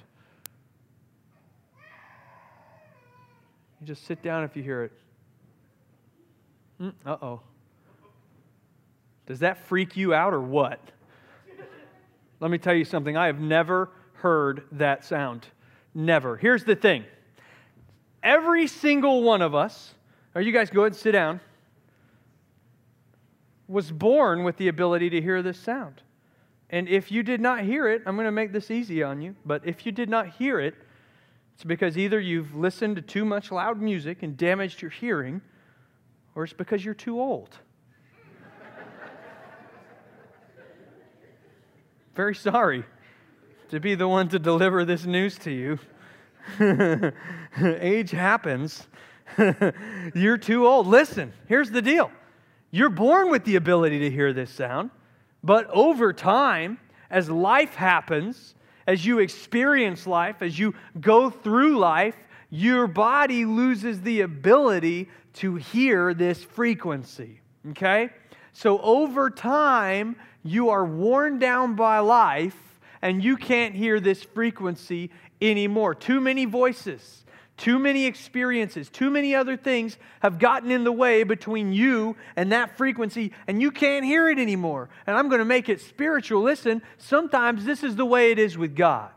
You 3.81 3.87
just 3.87 4.05
sit 4.05 4.21
down 4.21 4.43
if 4.43 4.55
you 4.55 4.63
hear 4.63 4.83
it. 4.83 4.91
Mm, 6.81 6.93
uh 7.05 7.17
oh. 7.21 7.41
Does 9.29 9.39
that 9.39 9.63
freak 9.67 9.95
you 9.95 10.11
out 10.11 10.33
or 10.33 10.41
what? 10.41 10.81
Let 12.39 12.49
me 12.49 12.57
tell 12.57 12.73
you 12.73 12.83
something. 12.83 13.15
I 13.15 13.27
have 13.27 13.39
never 13.39 13.91
heard 14.13 14.63
that 14.71 15.05
sound. 15.05 15.45
Never. 15.93 16.35
Here's 16.35 16.63
the 16.63 16.75
thing 16.75 17.05
every 18.23 18.65
single 18.65 19.21
one 19.21 19.43
of 19.43 19.53
us, 19.53 19.93
or 20.33 20.41
you 20.41 20.51
guys 20.51 20.71
go 20.71 20.81
ahead 20.81 20.93
and 20.93 20.99
sit 20.99 21.11
down, 21.11 21.39
was 23.67 23.91
born 23.91 24.43
with 24.43 24.57
the 24.57 24.67
ability 24.67 25.11
to 25.11 25.21
hear 25.21 25.43
this 25.43 25.59
sound. 25.59 26.01
And 26.71 26.89
if 26.89 27.11
you 27.11 27.21
did 27.21 27.39
not 27.39 27.61
hear 27.61 27.87
it, 27.87 28.01
I'm 28.07 28.15
going 28.15 28.25
to 28.25 28.31
make 28.31 28.51
this 28.51 28.71
easy 28.71 29.03
on 29.03 29.21
you, 29.21 29.35
but 29.45 29.61
if 29.63 29.85
you 29.85 29.91
did 29.91 30.09
not 30.09 30.27
hear 30.27 30.59
it, 30.59 30.73
it's 31.53 31.63
because 31.63 31.99
either 31.99 32.19
you've 32.19 32.55
listened 32.55 32.95
to 32.95 33.01
too 33.03 33.25
much 33.25 33.51
loud 33.51 33.79
music 33.79 34.23
and 34.23 34.35
damaged 34.35 34.81
your 34.81 34.91
hearing, 34.91 35.41
or 36.33 36.45
it's 36.45 36.53
because 36.53 36.83
you're 36.83 36.95
too 36.95 37.19
old. 37.19 37.59
Very 42.15 42.35
sorry 42.35 42.83
to 43.69 43.79
be 43.79 43.95
the 43.95 44.07
one 44.07 44.29
to 44.29 44.39
deliver 44.39 44.83
this 44.85 45.05
news 45.05 45.37
to 45.39 45.51
you. 45.51 45.79
Age 47.61 48.11
happens. 48.11 48.87
You're 50.15 50.37
too 50.37 50.67
old. 50.67 50.87
Listen, 50.87 51.33
here's 51.47 51.71
the 51.71 51.81
deal 51.81 52.11
you're 52.71 52.89
born 52.89 53.31
with 53.31 53.45
the 53.45 53.55
ability 53.55 53.99
to 53.99 54.11
hear 54.11 54.31
this 54.31 54.51
sound, 54.51 54.91
but 55.43 55.67
over 55.71 56.13
time, 56.13 56.77
as 57.09 57.29
life 57.29 57.73
happens, 57.73 58.53
as 58.85 59.05
you 59.05 59.19
experience 59.19 60.05
life, 60.05 60.41
as 60.41 60.59
you 60.59 60.75
go 60.99 61.29
through 61.29 61.79
life, 61.79 62.15
your 62.51 62.87
body 62.87 63.45
loses 63.45 64.01
the 64.01 64.21
ability 64.21 65.09
to 65.33 65.55
hear 65.55 66.13
this 66.13 66.43
frequency. 66.43 67.41
Okay? 67.69 68.09
So 68.53 68.79
over 68.79 69.29
time, 69.29 70.15
you 70.43 70.69
are 70.69 70.85
worn 70.85 71.39
down 71.39 71.75
by 71.75 71.99
life 71.99 72.55
and 73.01 73.23
you 73.23 73.37
can't 73.37 73.75
hear 73.75 73.99
this 73.99 74.23
frequency 74.23 75.11
anymore. 75.41 75.95
Too 75.95 76.19
many 76.19 76.45
voices, 76.45 77.25
too 77.57 77.79
many 77.79 78.05
experiences, 78.05 78.89
too 78.89 79.09
many 79.09 79.35
other 79.35 79.57
things 79.57 79.97
have 80.21 80.39
gotten 80.39 80.71
in 80.71 80.83
the 80.83 80.91
way 80.91 81.23
between 81.23 81.73
you 81.73 82.15
and 82.35 82.51
that 82.51 82.77
frequency, 82.77 83.31
and 83.47 83.61
you 83.61 83.71
can't 83.71 84.05
hear 84.05 84.29
it 84.29 84.39
anymore. 84.39 84.89
And 85.07 85.17
I'm 85.17 85.29
going 85.29 85.39
to 85.39 85.45
make 85.45 85.69
it 85.69 85.81
spiritual. 85.81 86.41
Listen, 86.41 86.81
sometimes 86.97 87.65
this 87.65 87.83
is 87.83 87.95
the 87.95 88.05
way 88.05 88.31
it 88.31 88.39
is 88.39 88.57
with 88.57 88.75
God. 88.75 89.11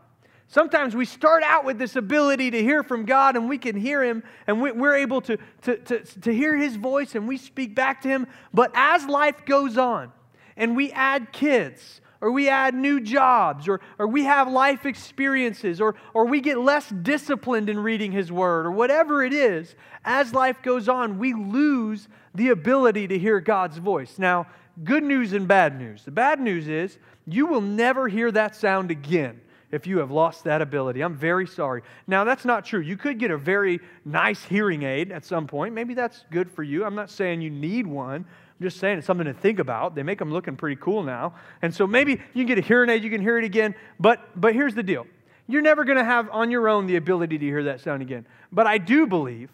Sometimes 0.47 0.95
we 0.95 1.05
start 1.05 1.41
out 1.41 1.65
with 1.65 1.79
this 1.79 1.95
ability 1.95 2.51
to 2.51 2.61
hear 2.61 2.83
from 2.83 3.05
God 3.05 3.35
and 3.35 3.49
we 3.49 3.57
can 3.57 3.75
hear 3.75 4.03
Him 4.03 4.21
and 4.45 4.61
we're 4.61 4.93
able 4.93 5.19
to, 5.21 5.37
to, 5.63 5.77
to, 5.77 5.99
to 6.21 6.31
hear 6.31 6.55
His 6.55 6.75
voice 6.75 7.15
and 7.15 7.27
we 7.27 7.37
speak 7.37 7.73
back 7.73 8.01
to 8.03 8.07
Him. 8.07 8.27
But 8.53 8.71
as 8.75 9.05
life 9.05 9.45
goes 9.45 9.79
on 9.79 10.11
and 10.55 10.75
we 10.75 10.91
add 10.91 11.31
kids 11.31 12.01
or 12.23 12.31
we 12.31 12.47
add 12.47 12.73
new 12.73 13.01
jobs, 13.01 13.67
or, 13.67 13.81
or 13.99 14.07
we 14.07 14.23
have 14.23 14.49
life 14.49 14.85
experiences, 14.85 15.81
or, 15.81 15.93
or 16.13 16.25
we 16.25 16.39
get 16.39 16.57
less 16.57 16.87
disciplined 16.87 17.69
in 17.69 17.77
reading 17.77 18.13
His 18.13 18.31
Word, 18.31 18.65
or 18.65 18.71
whatever 18.71 19.25
it 19.25 19.33
is, 19.33 19.75
as 20.05 20.33
life 20.33 20.61
goes 20.61 20.87
on, 20.87 21.19
we 21.19 21.33
lose 21.33 22.07
the 22.33 22.47
ability 22.47 23.09
to 23.09 23.19
hear 23.19 23.41
God's 23.41 23.77
voice. 23.77 24.17
Now, 24.17 24.47
good 24.85 25.03
news 25.03 25.33
and 25.33 25.49
bad 25.49 25.77
news. 25.77 26.05
The 26.05 26.11
bad 26.11 26.39
news 26.39 26.69
is 26.69 26.97
you 27.27 27.45
will 27.45 27.59
never 27.59 28.07
hear 28.07 28.31
that 28.31 28.55
sound 28.55 28.89
again 28.89 29.41
if 29.73 29.85
you 29.85 29.97
have 29.97 30.09
lost 30.11 30.45
that 30.45 30.61
ability. 30.61 31.01
I'm 31.01 31.15
very 31.15 31.45
sorry. 31.45 31.81
Now, 32.07 32.23
that's 32.23 32.45
not 32.45 32.63
true. 32.63 32.79
You 32.79 32.95
could 32.95 33.19
get 33.19 33.31
a 33.31 33.37
very 33.37 33.81
nice 34.05 34.41
hearing 34.45 34.83
aid 34.83 35.11
at 35.11 35.25
some 35.25 35.45
point. 35.45 35.73
Maybe 35.73 35.93
that's 35.93 36.23
good 36.31 36.49
for 36.49 36.63
you. 36.63 36.85
I'm 36.85 36.95
not 36.95 37.09
saying 37.09 37.41
you 37.41 37.49
need 37.49 37.85
one, 37.85 38.25
I'm 38.59 38.63
just 38.63 38.79
saying 38.79 38.99
it's 38.99 39.07
something 39.07 39.25
to 39.25 39.33
think 39.33 39.59
about. 39.59 39.95
They 39.95 40.03
make 40.03 40.19
them 40.19 40.31
looking 40.31 40.55
pretty 40.55 40.77
cool 40.79 41.03
now. 41.03 41.33
And 41.61 41.73
so 41.73 41.87
maybe 41.87 42.13
you 42.33 42.45
can 42.45 42.45
get 42.45 42.57
a 42.57 42.61
hearing 42.61 42.89
aid, 42.89 43.03
you 43.03 43.09
can 43.09 43.21
hear 43.21 43.37
it 43.37 43.43
again. 43.43 43.75
But, 43.99 44.39
but 44.39 44.53
here's 44.53 44.75
the 44.75 44.83
deal 44.83 45.05
you're 45.47 45.61
never 45.61 45.83
going 45.83 45.97
to 45.97 46.05
have 46.05 46.29
on 46.31 46.51
your 46.51 46.69
own 46.69 46.85
the 46.85 46.95
ability 46.95 47.37
to 47.37 47.45
hear 47.45 47.63
that 47.63 47.81
sound 47.81 48.01
again. 48.01 48.25
But 48.51 48.67
I 48.67 48.77
do 48.77 49.05
believe 49.05 49.49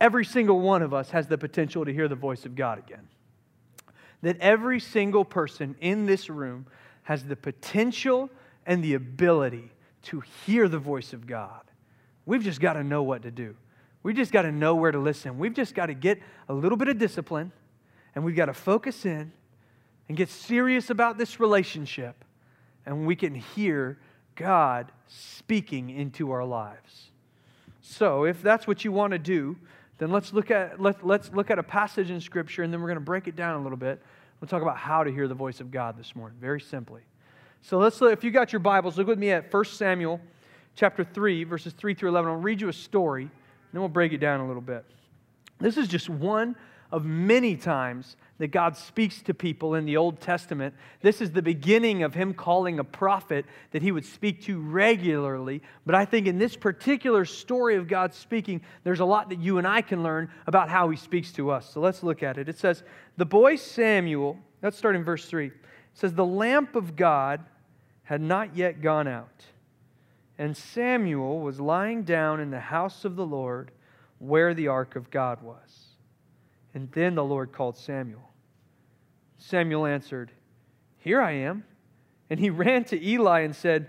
every 0.00 0.24
single 0.24 0.60
one 0.60 0.82
of 0.82 0.94
us 0.94 1.10
has 1.10 1.26
the 1.26 1.38
potential 1.38 1.84
to 1.84 1.92
hear 1.92 2.08
the 2.08 2.14
voice 2.14 2.44
of 2.44 2.54
God 2.54 2.78
again. 2.78 3.08
That 4.22 4.38
every 4.40 4.80
single 4.80 5.24
person 5.24 5.74
in 5.80 6.06
this 6.06 6.30
room 6.30 6.66
has 7.02 7.24
the 7.24 7.36
potential 7.36 8.30
and 8.66 8.82
the 8.82 8.94
ability 8.94 9.72
to 10.02 10.22
hear 10.44 10.68
the 10.68 10.78
voice 10.78 11.12
of 11.12 11.26
God. 11.26 11.62
We've 12.24 12.42
just 12.42 12.60
got 12.60 12.74
to 12.74 12.84
know 12.84 13.02
what 13.02 13.22
to 13.22 13.30
do. 13.30 13.56
We've 14.02 14.16
just 14.16 14.32
got 14.32 14.42
to 14.42 14.52
know 14.52 14.74
where 14.76 14.92
to 14.92 14.98
listen. 14.98 15.38
We've 15.38 15.54
just 15.54 15.74
got 15.74 15.86
to 15.86 15.94
get 15.94 16.20
a 16.48 16.54
little 16.54 16.78
bit 16.78 16.88
of 16.88 16.98
discipline 16.98 17.50
and 18.16 18.24
we've 18.24 18.34
got 18.34 18.46
to 18.46 18.54
focus 18.54 19.04
in 19.04 19.30
and 20.08 20.16
get 20.16 20.30
serious 20.30 20.90
about 20.90 21.18
this 21.18 21.38
relationship 21.38 22.24
and 22.86 23.06
we 23.06 23.14
can 23.14 23.34
hear 23.34 23.98
God 24.34 24.90
speaking 25.06 25.90
into 25.90 26.30
our 26.30 26.44
lives. 26.44 27.10
So, 27.82 28.24
if 28.24 28.42
that's 28.42 28.66
what 28.66 28.84
you 28.84 28.90
want 28.90 29.12
to 29.12 29.18
do, 29.18 29.56
then 29.98 30.10
let's 30.10 30.32
look 30.32 30.50
at 30.50 30.80
let, 30.80 31.06
let's 31.06 31.32
look 31.32 31.50
at 31.50 31.58
a 31.58 31.62
passage 31.62 32.10
in 32.10 32.20
scripture 32.20 32.62
and 32.62 32.72
then 32.72 32.80
we're 32.80 32.88
going 32.88 32.98
to 32.98 33.04
break 33.04 33.28
it 33.28 33.36
down 33.36 33.60
a 33.60 33.62
little 33.62 33.78
bit. 33.78 34.02
We'll 34.40 34.48
talk 34.48 34.62
about 34.62 34.76
how 34.76 35.04
to 35.04 35.10
hear 35.10 35.28
the 35.28 35.34
voice 35.34 35.60
of 35.60 35.70
God 35.70 35.96
this 35.96 36.16
morning, 36.16 36.38
very 36.40 36.60
simply. 36.60 37.02
So 37.62 37.78
let's 37.78 38.00
look, 38.00 38.12
if 38.12 38.24
you 38.24 38.30
got 38.30 38.52
your 38.52 38.60
Bibles, 38.60 38.98
look 38.98 39.06
with 39.06 39.18
me 39.18 39.30
at 39.30 39.52
1 39.52 39.64
Samuel 39.66 40.20
chapter 40.74 41.04
3, 41.04 41.44
verses 41.44 41.72
3 41.72 41.94
through 41.94 42.10
11. 42.10 42.30
I'll 42.30 42.36
read 42.36 42.60
you 42.60 42.68
a 42.68 42.72
story, 42.72 43.22
and 43.22 43.30
then 43.72 43.80
we'll 43.80 43.88
break 43.88 44.12
it 44.12 44.18
down 44.18 44.40
a 44.40 44.46
little 44.46 44.62
bit. 44.62 44.84
This 45.58 45.76
is 45.76 45.88
just 45.88 46.08
one 46.08 46.54
of 46.90 47.04
many 47.04 47.56
times 47.56 48.16
that 48.38 48.48
God 48.48 48.76
speaks 48.76 49.22
to 49.22 49.34
people 49.34 49.74
in 49.74 49.86
the 49.86 49.96
Old 49.96 50.20
Testament. 50.20 50.74
This 51.00 51.20
is 51.20 51.32
the 51.32 51.42
beginning 51.42 52.02
of 52.02 52.14
Him 52.14 52.34
calling 52.34 52.78
a 52.78 52.84
prophet 52.84 53.46
that 53.70 53.82
He 53.82 53.92
would 53.92 54.04
speak 54.04 54.42
to 54.42 54.60
regularly. 54.60 55.62
But 55.84 55.94
I 55.94 56.04
think 56.04 56.26
in 56.26 56.38
this 56.38 56.54
particular 56.54 57.24
story 57.24 57.76
of 57.76 57.88
God 57.88 58.12
speaking, 58.12 58.60
there's 58.84 59.00
a 59.00 59.04
lot 59.04 59.30
that 59.30 59.40
you 59.40 59.58
and 59.58 59.66
I 59.66 59.80
can 59.80 60.02
learn 60.02 60.30
about 60.46 60.68
how 60.68 60.88
He 60.90 60.96
speaks 60.96 61.32
to 61.32 61.50
us. 61.50 61.70
So 61.72 61.80
let's 61.80 62.02
look 62.02 62.22
at 62.22 62.38
it. 62.38 62.48
It 62.48 62.58
says, 62.58 62.82
The 63.16 63.26
boy 63.26 63.56
Samuel, 63.56 64.38
let's 64.62 64.76
start 64.76 64.96
in 64.96 65.04
verse 65.04 65.24
3. 65.26 65.46
It 65.46 65.52
says, 65.94 66.12
The 66.12 66.26
lamp 66.26 66.76
of 66.76 66.94
God 66.94 67.44
had 68.04 68.20
not 68.20 68.56
yet 68.56 68.82
gone 68.82 69.08
out, 69.08 69.44
and 70.38 70.56
Samuel 70.56 71.40
was 71.40 71.58
lying 71.58 72.04
down 72.04 72.38
in 72.38 72.50
the 72.50 72.60
house 72.60 73.04
of 73.04 73.16
the 73.16 73.26
Lord 73.26 73.72
where 74.18 74.54
the 74.54 74.68
ark 74.68 74.94
of 74.94 75.10
God 75.10 75.42
was. 75.42 75.85
And 76.76 76.92
then 76.92 77.14
the 77.14 77.24
Lord 77.24 77.52
called 77.52 77.78
Samuel. 77.78 78.28
Samuel 79.38 79.86
answered, 79.86 80.30
Here 80.98 81.22
I 81.22 81.32
am. 81.32 81.64
And 82.28 82.38
he 82.38 82.50
ran 82.64 82.84
to 82.84 83.02
Eli 83.02 83.40
and 83.40 83.56
said, 83.56 83.88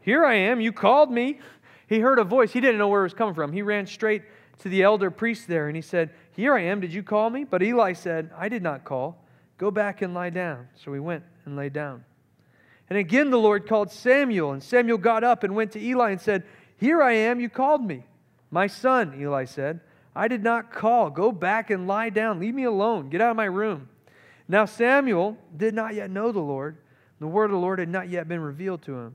Here 0.00 0.24
I 0.24 0.34
am, 0.34 0.60
you 0.60 0.72
called 0.72 1.10
me. 1.10 1.40
He 1.88 1.98
heard 1.98 2.20
a 2.20 2.24
voice. 2.24 2.52
He 2.52 2.60
didn't 2.60 2.78
know 2.78 2.86
where 2.86 3.00
it 3.00 3.06
was 3.06 3.14
coming 3.14 3.34
from. 3.34 3.52
He 3.52 3.62
ran 3.62 3.84
straight 3.84 4.22
to 4.60 4.68
the 4.68 4.84
elder 4.84 5.10
priest 5.10 5.48
there 5.48 5.66
and 5.66 5.74
he 5.74 5.82
said, 5.82 6.10
Here 6.30 6.54
I 6.54 6.60
am, 6.60 6.78
did 6.80 6.94
you 6.94 7.02
call 7.02 7.30
me? 7.30 7.42
But 7.42 7.64
Eli 7.64 7.94
said, 7.94 8.30
I 8.38 8.48
did 8.48 8.62
not 8.62 8.84
call. 8.84 9.24
Go 9.58 9.72
back 9.72 10.00
and 10.00 10.14
lie 10.14 10.30
down. 10.30 10.68
So 10.76 10.92
he 10.92 11.00
went 11.00 11.24
and 11.46 11.56
lay 11.56 11.68
down. 11.68 12.04
And 12.88 12.96
again 12.96 13.30
the 13.30 13.40
Lord 13.40 13.66
called 13.66 13.90
Samuel, 13.90 14.52
and 14.52 14.62
Samuel 14.62 14.98
got 14.98 15.24
up 15.24 15.42
and 15.42 15.56
went 15.56 15.72
to 15.72 15.80
Eli 15.80 16.12
and 16.12 16.20
said, 16.20 16.44
Here 16.76 17.02
I 17.02 17.10
am, 17.10 17.40
you 17.40 17.48
called 17.48 17.84
me. 17.84 18.04
My 18.52 18.68
son, 18.68 19.16
Eli 19.18 19.46
said, 19.46 19.80
I 20.14 20.28
did 20.28 20.42
not 20.42 20.72
call. 20.72 21.10
Go 21.10 21.32
back 21.32 21.70
and 21.70 21.86
lie 21.86 22.10
down. 22.10 22.40
Leave 22.40 22.54
me 22.54 22.64
alone. 22.64 23.08
Get 23.10 23.20
out 23.20 23.30
of 23.30 23.36
my 23.36 23.44
room. 23.44 23.88
Now 24.48 24.64
Samuel 24.64 25.38
did 25.56 25.74
not 25.74 25.94
yet 25.94 26.10
know 26.10 26.32
the 26.32 26.40
Lord. 26.40 26.76
The 27.20 27.26
word 27.26 27.46
of 27.46 27.50
the 27.52 27.58
Lord 27.58 27.78
had 27.78 27.88
not 27.88 28.08
yet 28.08 28.28
been 28.28 28.40
revealed 28.40 28.82
to 28.82 28.98
him. 28.98 29.14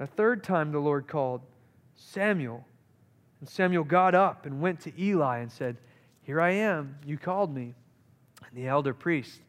A 0.00 0.06
third 0.06 0.42
time 0.42 0.72
the 0.72 0.80
Lord 0.80 1.06
called 1.06 1.42
Samuel. 1.94 2.66
And 3.40 3.48
Samuel 3.48 3.84
got 3.84 4.14
up 4.14 4.46
and 4.46 4.60
went 4.60 4.80
to 4.80 5.00
Eli 5.00 5.38
and 5.38 5.52
said, 5.52 5.76
Here 6.22 6.40
I 6.40 6.50
am. 6.50 6.96
You 7.06 7.18
called 7.18 7.54
me. 7.54 7.74
And 8.48 8.56
the 8.56 8.66
elder 8.66 8.94
priest 8.94 9.40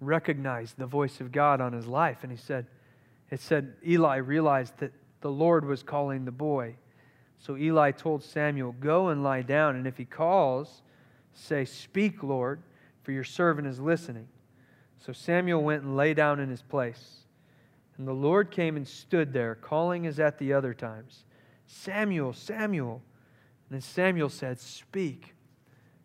recognized 0.00 0.76
the 0.76 0.86
voice 0.86 1.20
of 1.20 1.32
God 1.32 1.60
on 1.60 1.72
his 1.72 1.86
life. 1.86 2.18
And 2.22 2.30
he 2.30 2.38
said, 2.38 2.66
It 3.30 3.40
said, 3.40 3.74
Eli 3.84 4.16
realized 4.16 4.78
that 4.78 4.92
the 5.22 5.30
Lord 5.30 5.64
was 5.64 5.82
calling 5.82 6.24
the 6.24 6.30
boy. 6.30 6.76
So 7.38 7.56
Eli 7.56 7.90
told 7.92 8.22
Samuel, 8.22 8.74
Go 8.80 9.08
and 9.08 9.22
lie 9.22 9.42
down, 9.42 9.76
and 9.76 9.86
if 9.86 9.96
he 9.96 10.04
calls, 10.04 10.82
say, 11.32 11.64
Speak, 11.64 12.22
Lord, 12.22 12.60
for 13.02 13.12
your 13.12 13.24
servant 13.24 13.66
is 13.66 13.80
listening. 13.80 14.28
So 14.98 15.12
Samuel 15.12 15.62
went 15.62 15.82
and 15.82 15.96
lay 15.96 16.14
down 16.14 16.40
in 16.40 16.48
his 16.48 16.62
place. 16.62 17.26
And 17.98 18.06
the 18.06 18.12
Lord 18.12 18.50
came 18.50 18.76
and 18.76 18.86
stood 18.86 19.32
there, 19.32 19.54
calling 19.54 20.06
as 20.06 20.20
at 20.20 20.38
the 20.38 20.52
other 20.52 20.74
times, 20.74 21.24
Samuel, 21.66 22.32
Samuel. 22.32 23.02
And 23.68 23.76
then 23.76 23.80
Samuel 23.80 24.28
said, 24.28 24.60
Speak, 24.60 25.34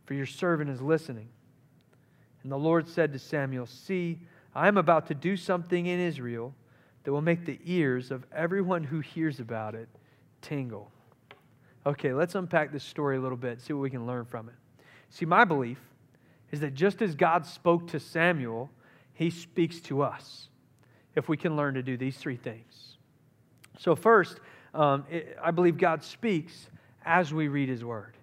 for 0.06 0.14
your 0.14 0.26
servant 0.26 0.70
is 0.70 0.82
listening. 0.82 1.30
And 2.44 2.52
the 2.52 2.58
Lord 2.58 2.88
said 2.88 3.14
to 3.14 3.20
Samuel, 3.20 3.66
See, 3.66 4.20
I 4.56 4.68
am 4.68 4.78
about 4.78 5.08
to 5.08 5.16
do 5.16 5.38
something 5.38 5.86
in 5.86 6.00
Israel 6.00 6.54
that 7.04 7.12
will 7.12 7.22
make 7.22 7.46
the 7.46 7.60
ears 7.66 8.12
of 8.12 8.26
everyone 8.32 8.84
who 8.84 9.00
hears 9.00 9.40
about 9.40 9.76
it 9.76 9.90
tingle. 10.42 10.92
Okay, 11.86 12.14
let's 12.14 12.36
unpack 12.36 12.72
this 12.72 12.84
story 12.84 13.18
a 13.18 13.20
little 13.20 13.38
bit, 13.38 13.60
see 13.62 13.74
what 13.74 13.82
we 13.82 13.90
can 13.90 14.06
learn 14.06 14.26
from 14.26 14.50
it. 14.50 14.56
See, 15.10 15.26
my 15.26 15.46
belief 15.46 15.80
is 16.52 16.60
that 16.60 16.74
just 16.74 17.02
as 17.02 17.16
God 17.16 17.46
spoke 17.46 17.88
to 17.88 18.00
Samuel, 18.00 18.70
he 19.14 19.30
speaks 19.30 19.80
to 19.82 20.02
us 20.04 20.50
if 21.16 21.28
we 21.28 21.38
can 21.38 21.56
learn 21.56 21.74
to 21.74 21.82
do 21.82 21.98
these 21.98 22.18
three 22.18 22.38
things. 22.38 22.98
So, 23.80 23.96
first, 23.96 24.40
um, 24.74 25.06
it, 25.10 25.38
I 25.42 25.52
believe 25.52 25.78
God 25.78 26.04
speaks 26.04 26.70
as 27.04 27.34
we 27.34 27.48
read 27.48 27.68
his 27.68 27.84
word. 27.84 28.16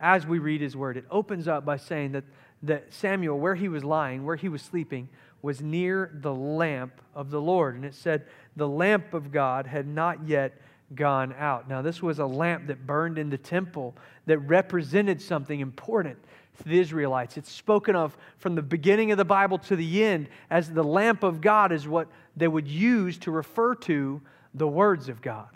As 0.00 0.26
we 0.26 0.38
read 0.38 0.60
his 0.60 0.76
word, 0.76 0.96
it 0.96 1.06
opens 1.10 1.48
up 1.48 1.64
by 1.64 1.78
saying 1.78 2.12
that, 2.12 2.24
that 2.64 2.92
Samuel, 2.92 3.38
where 3.38 3.54
he 3.54 3.68
was 3.68 3.82
lying, 3.82 4.24
where 4.24 4.36
he 4.36 4.48
was 4.48 4.60
sleeping, 4.60 5.08
was 5.40 5.62
near 5.62 6.10
the 6.20 6.34
lamp 6.34 7.00
of 7.14 7.30
the 7.30 7.40
Lord. 7.40 7.76
And 7.76 7.84
it 7.84 7.94
said, 7.94 8.26
the 8.56 8.68
lamp 8.68 9.14
of 9.14 9.32
God 9.32 9.66
had 9.66 9.86
not 9.86 10.26
yet 10.26 10.58
gone 10.94 11.34
out. 11.38 11.68
Now, 11.68 11.82
this 11.82 12.02
was 12.02 12.18
a 12.18 12.26
lamp 12.26 12.66
that 12.68 12.86
burned 12.86 13.18
in 13.18 13.30
the 13.30 13.38
temple 13.38 13.94
that 14.26 14.38
represented 14.38 15.20
something 15.20 15.60
important 15.60 16.18
to 16.58 16.64
the 16.64 16.78
Israelites. 16.78 17.36
It's 17.36 17.50
spoken 17.50 17.96
of 17.96 18.16
from 18.38 18.54
the 18.54 18.62
beginning 18.62 19.10
of 19.10 19.18
the 19.18 19.24
Bible 19.24 19.58
to 19.58 19.76
the 19.76 20.04
end 20.04 20.28
as 20.50 20.70
the 20.70 20.84
lamp 20.84 21.22
of 21.22 21.40
God, 21.40 21.72
is 21.72 21.88
what 21.88 22.08
they 22.36 22.48
would 22.48 22.68
use 22.68 23.18
to 23.18 23.30
refer 23.30 23.74
to 23.76 24.20
the 24.54 24.68
words 24.68 25.08
of 25.08 25.20
God, 25.20 25.48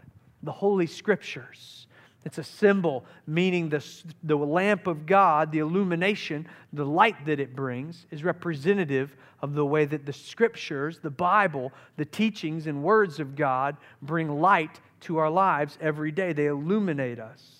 the 0.42 0.52
Holy 0.52 0.86
Scriptures. 0.86 1.86
It's 2.24 2.38
a 2.38 2.44
symbol 2.44 3.04
meaning 3.26 3.68
the, 3.68 3.84
the 4.24 4.36
lamp 4.36 4.86
of 4.86 5.06
God, 5.06 5.52
the 5.52 5.60
illumination, 5.60 6.46
the 6.72 6.84
light 6.84 7.24
that 7.26 7.40
it 7.40 7.54
brings, 7.54 8.06
is 8.10 8.24
representative 8.24 9.16
of 9.40 9.54
the 9.54 9.64
way 9.64 9.84
that 9.84 10.04
the 10.04 10.12
scriptures, 10.12 10.98
the 10.98 11.10
Bible, 11.10 11.72
the 11.96 12.04
teachings 12.04 12.66
and 12.66 12.82
words 12.82 13.20
of 13.20 13.36
God 13.36 13.76
bring 14.02 14.40
light 14.40 14.80
to 15.00 15.18
our 15.18 15.30
lives 15.30 15.78
every 15.80 16.12
day. 16.12 16.32
They 16.32 16.46
illuminate 16.46 17.18
us. 17.18 17.58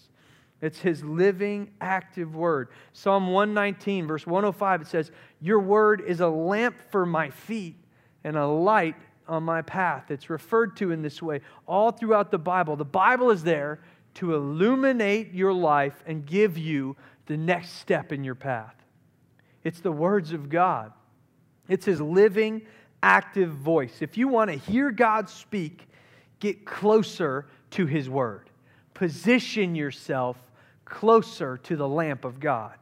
It's 0.60 0.80
his 0.80 1.04
living, 1.04 1.70
active 1.80 2.34
word. 2.34 2.68
Psalm 2.92 3.28
119, 3.28 4.06
verse 4.06 4.26
105, 4.26 4.82
it 4.82 4.86
says, 4.88 5.12
Your 5.40 5.60
word 5.60 6.02
is 6.06 6.20
a 6.20 6.28
lamp 6.28 6.76
for 6.90 7.06
my 7.06 7.30
feet 7.30 7.76
and 8.24 8.36
a 8.36 8.46
light 8.46 8.96
on 9.28 9.44
my 9.44 9.62
path. 9.62 10.10
It's 10.10 10.30
referred 10.30 10.76
to 10.78 10.90
in 10.90 11.02
this 11.02 11.22
way 11.22 11.42
all 11.66 11.92
throughout 11.92 12.30
the 12.30 12.38
Bible. 12.38 12.74
The 12.74 12.84
Bible 12.84 13.30
is 13.30 13.44
there 13.44 13.80
to 14.14 14.34
illuminate 14.34 15.32
your 15.32 15.52
life 15.52 16.02
and 16.06 16.26
give 16.26 16.58
you 16.58 16.96
the 17.26 17.36
next 17.36 17.74
step 17.74 18.10
in 18.10 18.24
your 18.24 18.34
path. 18.34 18.74
It's 19.62 19.80
the 19.80 19.92
words 19.92 20.32
of 20.32 20.48
God, 20.48 20.92
it's 21.68 21.84
His 21.84 22.00
living, 22.00 22.62
active 23.02 23.50
voice. 23.50 23.98
If 24.00 24.16
you 24.16 24.26
want 24.26 24.50
to 24.50 24.56
hear 24.56 24.90
God 24.90 25.28
speak, 25.28 25.88
get 26.40 26.64
closer 26.64 27.46
to 27.70 27.86
His 27.86 28.08
word. 28.08 28.50
Position 28.94 29.74
yourself 29.74 30.36
closer 30.84 31.58
to 31.58 31.76
the 31.76 31.88
lamp 31.88 32.24
of 32.24 32.40
God. 32.40 32.74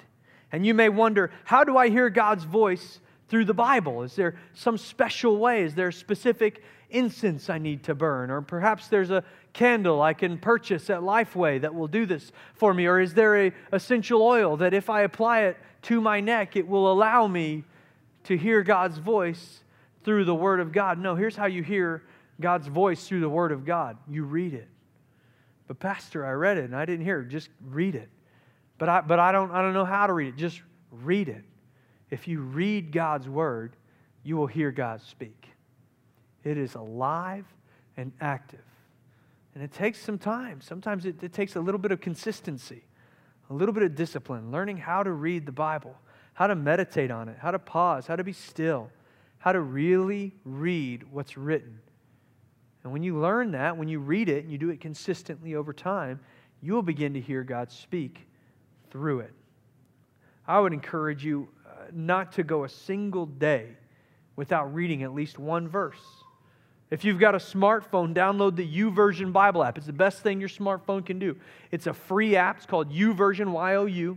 And 0.52 0.64
you 0.64 0.74
may 0.74 0.88
wonder, 0.88 1.30
how 1.44 1.64
do 1.64 1.76
I 1.76 1.88
hear 1.88 2.09
God's 2.09 2.44
voice 2.44 3.00
through 3.28 3.46
the 3.46 3.54
Bible? 3.54 4.02
Is 4.02 4.14
there 4.14 4.36
some 4.54 4.78
special 4.78 5.38
way? 5.38 5.62
Is 5.62 5.74
there 5.74 5.88
a 5.88 5.92
specific 5.92 6.62
incense 6.90 7.50
I 7.50 7.59
need 7.59 7.82
to 7.84 7.94
burn? 7.94 8.30
Or 8.30 8.40
perhaps 8.40 8.88
there's 8.88 9.11
a 9.11 9.24
candle 9.52 10.00
I 10.00 10.14
can 10.14 10.38
purchase 10.38 10.88
at 10.88 11.00
Lifeway 11.00 11.61
that 11.62 11.74
will 11.74 11.88
do 11.88 12.07
this 12.07 12.30
for 12.54 12.72
me? 12.72 12.86
Or 12.86 13.00
is 13.00 13.14
there 13.14 13.46
a 13.46 13.52
essential 13.72 14.22
oil 14.22 14.57
that 14.59 14.72
if 14.72 14.88
I 14.88 15.02
apply 15.02 15.42
it 15.42 15.57
to 15.82 16.00
my 16.00 16.20
neck, 16.20 16.57
it 16.57 16.66
will 16.66 16.90
allow 16.92 17.26
me 17.26 17.64
to 18.24 18.36
hear 18.36 18.62
God's 18.62 18.98
voice 18.98 19.62
through 20.04 20.24
the 20.24 20.34
Word 20.34 20.61
of 20.61 20.72
God? 20.72 20.98
No, 20.98 21.16
here's 21.16 21.36
how 21.36 21.46
you 21.46 21.62
hear 21.62 22.02
God's 22.41 22.66
voice 22.66 23.07
through 23.07 23.20
the 23.20 23.28
Word 23.28 23.53
of 23.53 23.64
God 23.64 23.97
you 24.09 24.24
read 24.24 24.55
it. 24.55 24.68
But, 25.66 25.80
Pastor, 25.80 26.24
I 26.24 26.32
read 26.32 26.59
it 26.59 26.64
and 26.64 26.76
I 26.76 26.84
didn't 26.84 27.05
hear 27.05 27.20
it. 27.20 27.28
Just 27.28 27.49
read 27.64 27.95
it. 27.95 28.09
But 28.78 28.89
I, 28.89 29.01
but 29.01 29.18
I, 29.18 29.32
don't, 29.32 29.51
I 29.51 29.62
don't 29.62 29.72
know 29.72 29.84
how 29.84 30.07
to 30.07 30.12
read 30.12 30.28
it. 30.28 30.37
Just 30.37 30.62
read 30.91 31.28
it. 31.28 31.43
If 32.11 32.28
you 32.28 32.41
read 32.41 32.93
God's 32.93 33.28
Word, 33.28 33.74
you 34.22 34.37
will 34.37 34.47
hear 34.47 34.70
God 34.70 35.03
speak. 35.03 35.49
It 36.45 36.57
is 36.57 36.74
alive 36.74 37.45
and 37.97 38.12
active. 38.20 38.61
And 39.55 39.64
it 39.64 39.72
takes 39.72 40.01
some 40.01 40.18
time. 40.18 40.61
Sometimes 40.61 41.07
it, 41.07 41.22
it 41.22 41.32
takes 41.32 41.57
a 41.57 41.61
little 41.61 41.80
bit 41.80 41.91
of 41.91 42.01
consistency, 42.01 42.84
a 43.51 43.55
little 43.55 43.72
bit 43.72 43.82
of 43.82 43.95
discipline, 43.97 44.53
learning 44.53 44.76
how 44.76 45.03
to 45.03 45.11
read 45.11 45.47
the 45.47 45.53
Bible, 45.53 45.97
how 46.34 46.47
to 46.47 46.55
meditate 46.55 47.11
on 47.11 47.28
it, 47.28 47.39
how 47.41 47.51
to 47.51 47.59
pause, 47.59 48.07
how 48.07 48.14
to 48.14 48.22
be 48.22 48.32
still, 48.32 48.91
how 49.39 49.53
to 49.53 49.61
really 49.61 50.34
read 50.45 51.11
what's 51.11 51.37
written. 51.37 51.80
And 52.87 52.93
when 52.93 53.03
you 53.03 53.18
learn 53.18 53.51
that, 53.51 53.76
when 53.76 53.89
you 53.89 53.99
read 53.99 54.28
it 54.28 54.45
and 54.45 54.53
you 54.53 54.59
do 54.59 54.70
it 54.70 54.80
consistently 54.80 55.57
over 55.57 55.72
time, 55.72 56.20
you 56.62 56.72
will 56.72 56.84
begin 56.84 57.14
to 57.14 57.20
hear 57.20 57.43
God 57.43 57.72
speak 57.72 58.28
through 58.93 59.18
it. 59.18 59.32
I 60.47 60.61
would 60.61 60.72
encourage 60.72 61.24
you 61.24 61.49
uh, 61.66 61.87
not 61.93 62.30
to 62.34 62.45
go 62.45 62.62
a 62.62 62.68
single 62.68 63.26
day 63.26 63.70
without 64.37 64.72
reading 64.72 65.03
at 65.03 65.12
least 65.12 65.37
one 65.37 65.66
verse. 65.66 65.99
If 66.89 67.05
you've 67.05 67.18
got 67.18 67.34
a 67.34 67.39
smartphone, 67.39 68.14
download 68.14 68.55
the 68.55 68.64
YouVersion 68.64 69.32
Bible 69.32 69.64
app. 69.64 69.78
It's 69.78 69.89
the 69.89 69.93
best 69.93 70.20
thing 70.20 70.39
your 70.39 70.49
smartphone 70.49 71.05
can 71.05 71.18
do. 71.18 71.34
It's 71.72 71.89
a 71.89 71.93
free 71.93 72.37
app. 72.37 72.59
It's 72.59 72.66
called 72.66 72.93
YouVersion, 72.93 73.51
Y 73.51 73.74
O 73.74 73.87
U. 73.87 74.16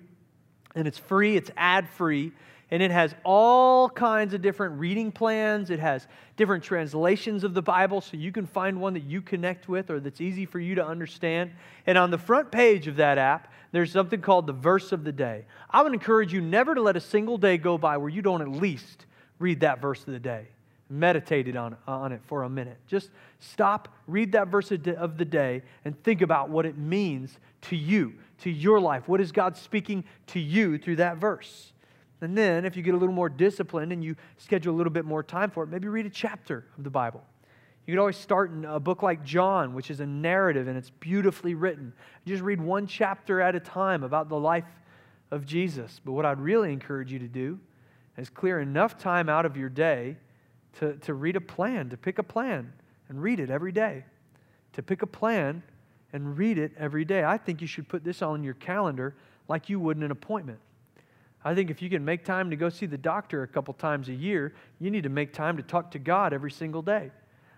And 0.76 0.88
it's 0.88 1.00
free, 1.00 1.36
it's 1.36 1.50
ad 1.58 1.90
free. 1.90 2.34
And 2.72 2.84
it 2.84 2.92
has 2.92 3.16
all 3.24 3.90
kinds 3.90 4.34
of 4.34 4.42
different 4.42 4.80
reading 4.80 5.12
plans. 5.12 5.70
It 5.70 5.80
has 5.80 6.08
different 6.38 6.64
translations 6.64 7.44
of 7.44 7.54
the 7.54 7.62
Bible 7.62 8.00
so 8.02 8.16
you 8.16 8.32
can 8.32 8.46
find 8.46 8.80
one 8.80 8.94
that 8.94 9.04
you 9.04 9.22
connect 9.22 9.68
with 9.68 9.90
or 9.90 10.00
that's 10.00 10.22
easy 10.22 10.46
for 10.46 10.60
you 10.60 10.76
to 10.76 10.86
understand. 10.86 11.52
And 11.88 11.98
on 11.98 12.12
the 12.12 12.18
front 12.18 12.52
page 12.52 12.88
of 12.88 12.98
that 12.98 13.18
app, 13.18 13.52
there's 13.72 13.92
something 13.92 14.22
called 14.22 14.46
the 14.46 14.54
verse 14.54 14.92
of 14.92 15.04
the 15.04 15.12
day. 15.12 15.46
I 15.70 15.82
would 15.82 15.94
encourage 15.94 16.32
you 16.32 16.42
never 16.42 16.76
to 16.76 16.82
let 16.82 16.96
a 16.96 17.02
single 17.02 17.38
day 17.38 17.58
go 17.58 17.78
by 17.78 17.98
where 17.98 18.10
you 18.10 18.22
don't 18.22 18.42
at 18.42 18.50
least 18.50 19.06
read 19.40 19.62
that 19.62 19.82
verse 19.82 20.00
of 20.02 20.14
the 20.14 20.20
day 20.20 20.48
meditated 20.90 21.56
on, 21.56 21.78
on 21.88 22.12
it 22.12 22.22
for 22.26 22.44
a 22.44 22.50
minute. 22.50 22.78
Just 22.88 23.12
stop, 23.40 23.90
read 24.08 24.32
that 24.32 24.48
verse 24.48 24.72
of 24.72 25.18
the 25.18 25.26
day, 25.26 25.62
and 25.86 26.02
think 26.04 26.22
about 26.22 26.50
what 26.50 26.66
it 26.66 26.78
means 26.78 27.38
to 27.62 27.76
you, 27.76 28.14
to 28.40 28.50
your 28.50 28.80
life. 28.80 29.08
What 29.08 29.22
is 29.22 29.32
God 29.32 29.56
speaking 29.56 30.04
to 30.28 30.40
you 30.40 30.78
through 30.78 30.98
that 30.98 31.18
verse? 31.18 31.74
And 32.22 32.38
then, 32.38 32.66
if 32.66 32.76
you 32.76 32.84
get 32.84 32.94
a 32.94 32.98
little 32.98 33.16
more 33.16 33.30
disciplined 33.30 33.94
and 33.94 34.04
you 34.04 34.16
schedule 34.38 34.76
a 34.76 34.78
little 34.78 34.92
bit 34.92 35.06
more 35.06 35.24
time 35.24 35.50
for 35.50 35.64
it, 35.64 35.68
maybe 35.68 35.88
read 35.88 36.06
a 36.06 36.10
chapter 36.10 36.66
of 36.78 36.84
the 36.84 36.90
Bible. 36.90 37.24
You 37.86 37.94
could 37.94 38.00
always 38.02 38.18
start 38.18 38.52
in 38.52 38.66
a 38.66 38.80
book 38.80 39.02
like 39.02 39.24
John, 39.24 39.74
which 39.74 39.90
is 39.90 40.00
a 40.00 40.06
narrative 40.06 40.68
and 40.68 40.78
it's 40.78 40.92
beautifully 40.92 41.56
written. 41.56 41.94
Just 42.26 42.44
read 42.44 42.62
one 42.62 42.86
chapter 42.86 43.42
at 43.42 43.56
a 43.56 43.60
time 43.60 44.04
about 44.04 44.30
the 44.30 44.40
life 44.40 44.66
of 45.32 45.46
Jesus. 45.46 46.00
But 46.04 46.12
what 46.12 46.26
I'd 46.26 46.40
really 46.40 46.72
encourage 46.72 47.12
you 47.12 47.20
to 47.20 47.28
do 47.28 47.60
is 48.18 48.30
clear 48.30 48.60
enough 48.60 48.98
time 48.98 49.28
out 49.28 49.46
of 49.46 49.58
your 49.58 49.70
day 49.70 50.18
to, 50.80 50.98
to 50.98 51.14
read 51.14 51.36
a 51.36 51.42
plan, 51.42 51.90
to 51.90 51.98
pick 51.98 52.20
a 52.20 52.24
plan 52.24 52.72
and 53.08 53.24
read 53.24 53.40
it 53.40 53.50
every 53.50 53.72
day. 53.72 54.06
To 54.74 54.84
pick 54.84 55.02
a 55.02 55.08
plan 55.08 55.64
and 56.14 56.38
read 56.38 56.58
it 56.58 56.74
every 56.78 57.06
day. 57.06 57.24
I 57.24 57.38
think 57.38 57.62
you 57.62 57.68
should 57.68 57.88
put 57.88 58.04
this 58.04 58.22
on 58.22 58.44
your 58.44 58.54
calendar 58.56 59.16
like 59.48 59.68
you 59.68 59.80
would 59.80 59.98
an 59.98 60.12
appointment. 60.12 60.60
I 61.44 61.56
think 61.56 61.70
if 61.70 61.82
you 61.82 61.90
can 61.90 62.04
make 62.04 62.26
time 62.26 62.50
to 62.50 62.56
go 62.56 62.70
see 62.70 62.86
the 62.86 62.98
doctor 62.98 63.44
a 63.44 63.48
couple 63.48 63.74
times 63.74 64.10
a 64.10 64.14
year, 64.14 64.54
you 64.80 64.92
need 64.92 65.04
to 65.04 65.10
make 65.10 65.32
time 65.32 65.56
to 65.58 65.64
talk 65.64 65.92
to 65.92 66.00
God 66.00 66.34
every 66.34 66.52
single 66.52 66.82
day. 66.82 67.12